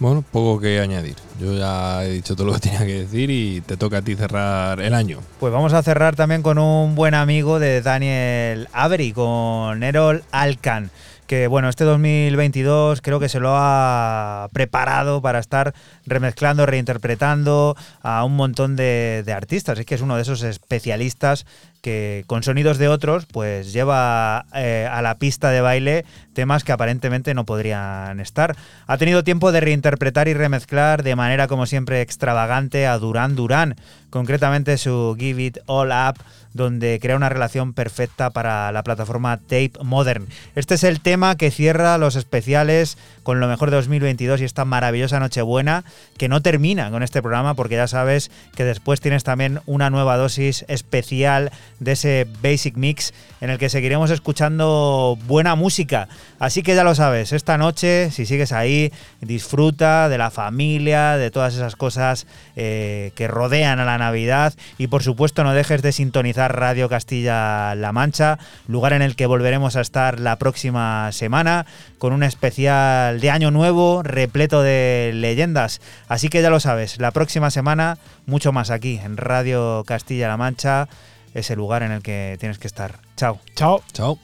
Bueno, 0.00 0.22
poco 0.30 0.60
que 0.60 0.80
añadir. 0.80 1.16
Yo 1.40 1.54
ya 1.54 2.04
he 2.04 2.10
dicho 2.10 2.36
todo 2.36 2.48
lo 2.48 2.52
que 2.52 2.60
tenía 2.60 2.80
que 2.80 3.00
decir 3.00 3.30
y 3.30 3.62
te 3.62 3.78
toca 3.78 3.96
a 3.96 4.02
ti 4.02 4.16
cerrar 4.16 4.80
el 4.80 4.92
año. 4.92 5.20
Pues 5.40 5.50
vamos 5.50 5.72
a 5.72 5.82
cerrar 5.82 6.14
también 6.14 6.42
con 6.42 6.58
un 6.58 6.94
buen 6.94 7.14
amigo 7.14 7.58
de 7.58 7.80
Daniel 7.80 8.68
Avery, 8.74 9.12
con 9.12 9.82
Erol 9.82 10.24
Alcan, 10.30 10.90
que 11.28 11.46
bueno, 11.46 11.68
este 11.68 11.84
2022 11.84 13.02
creo 13.02 13.20
que 13.20 13.28
se 13.28 13.38
lo 13.38 13.50
ha 13.52 14.48
preparado 14.52 15.20
para 15.20 15.38
estar 15.38 15.74
remezclando, 16.06 16.64
reinterpretando 16.64 17.76
a 18.02 18.24
un 18.24 18.34
montón 18.34 18.74
de, 18.74 19.22
artistas. 19.32 19.78
Es 19.78 19.86
que 19.86 19.94
es 19.94 20.00
uno 20.00 20.16
de 20.16 20.22
esos 20.22 20.42
especialistas 20.42 21.46
que 21.82 22.24
con 22.26 22.42
sonidos 22.42 22.78
de 22.78 22.88
otros 22.88 23.26
pues 23.26 23.72
lleva 23.72 24.46
eh, 24.54 24.88
a 24.90 25.00
la 25.00 25.16
pista 25.16 25.50
de 25.50 25.60
baile 25.60 26.04
temas 26.32 26.64
que 26.64 26.72
aparentemente 26.72 27.34
no 27.34 27.44
podrían 27.44 28.20
estar. 28.20 28.56
Ha 28.86 28.96
tenido 28.96 29.22
tiempo 29.22 29.52
de 29.52 29.60
reinterpretar 29.60 30.28
y 30.28 30.34
remezclar 30.34 31.02
de 31.02 31.14
manera 31.14 31.46
como 31.46 31.66
siempre 31.66 32.00
extravagante 32.00 32.86
a 32.86 32.98
Duran 32.98 33.36
Duran, 33.36 33.76
concretamente 34.08 34.78
su 34.78 35.14
Give 35.18 35.42
It 35.42 35.58
All 35.66 35.90
Up, 35.90 36.18
donde 36.52 36.98
crea 37.00 37.16
una 37.16 37.28
relación 37.28 37.72
perfecta 37.72 38.30
para 38.30 38.72
la 38.72 38.82
plataforma 38.82 39.36
Tape 39.36 39.72
Modern. 39.82 40.26
Este 40.54 40.74
es 40.74 40.84
el 40.84 41.00
tema 41.00 41.36
que 41.36 41.50
cierra 41.50 41.98
los 41.98 42.16
especiales 42.16 42.98
con 43.28 43.40
lo 43.40 43.46
mejor 43.46 43.68
de 43.68 43.76
2022 43.76 44.40
y 44.40 44.44
esta 44.44 44.64
maravillosa 44.64 45.20
Nochebuena 45.20 45.84
que 46.16 46.30
no 46.30 46.40
termina 46.40 46.90
con 46.90 47.02
este 47.02 47.20
programa 47.20 47.52
porque 47.52 47.74
ya 47.74 47.86
sabes 47.86 48.30
que 48.56 48.64
después 48.64 49.02
tienes 49.02 49.22
también 49.22 49.60
una 49.66 49.90
nueva 49.90 50.16
dosis 50.16 50.64
especial 50.66 51.52
de 51.78 51.92
ese 51.92 52.26
Basic 52.42 52.78
Mix 52.78 53.12
en 53.42 53.50
el 53.50 53.58
que 53.58 53.68
seguiremos 53.68 54.10
escuchando 54.10 55.18
buena 55.26 55.56
música. 55.56 56.08
Así 56.38 56.62
que 56.62 56.74
ya 56.74 56.84
lo 56.84 56.94
sabes, 56.94 57.32
esta 57.34 57.58
noche, 57.58 58.10
si 58.12 58.24
sigues 58.24 58.50
ahí, 58.52 58.94
disfruta 59.20 60.08
de 60.08 60.16
la 60.16 60.30
familia, 60.30 61.18
de 61.18 61.30
todas 61.30 61.54
esas 61.54 61.76
cosas 61.76 62.26
eh, 62.56 63.12
que 63.14 63.28
rodean 63.28 63.78
a 63.78 63.84
la 63.84 63.98
Navidad 63.98 64.54
y 64.78 64.86
por 64.86 65.02
supuesto 65.02 65.44
no 65.44 65.52
dejes 65.52 65.82
de 65.82 65.92
sintonizar 65.92 66.58
Radio 66.58 66.88
Castilla-La 66.88 67.92
Mancha, 67.92 68.38
lugar 68.68 68.94
en 68.94 69.02
el 69.02 69.16
que 69.16 69.26
volveremos 69.26 69.76
a 69.76 69.82
estar 69.82 70.18
la 70.18 70.36
próxima 70.36 71.12
semana 71.12 71.66
con 71.98 72.12
un 72.12 72.22
especial 72.22 73.20
de 73.20 73.30
Año 73.30 73.50
Nuevo 73.50 74.02
repleto 74.02 74.62
de 74.62 75.10
leyendas. 75.14 75.80
Así 76.08 76.28
que 76.28 76.42
ya 76.42 76.50
lo 76.50 76.60
sabes, 76.60 76.98
la 76.98 77.10
próxima 77.10 77.50
semana 77.50 77.98
mucho 78.26 78.52
más 78.52 78.70
aquí 78.70 79.00
en 79.02 79.16
Radio 79.16 79.84
Castilla-La 79.86 80.36
Mancha, 80.36 80.88
ese 81.34 81.56
lugar 81.56 81.82
en 81.82 81.92
el 81.92 82.02
que 82.02 82.36
tienes 82.38 82.58
que 82.58 82.66
estar. 82.66 83.00
Chao. 83.16 83.40
Chao. 83.54 83.82
Chao. 83.92 84.18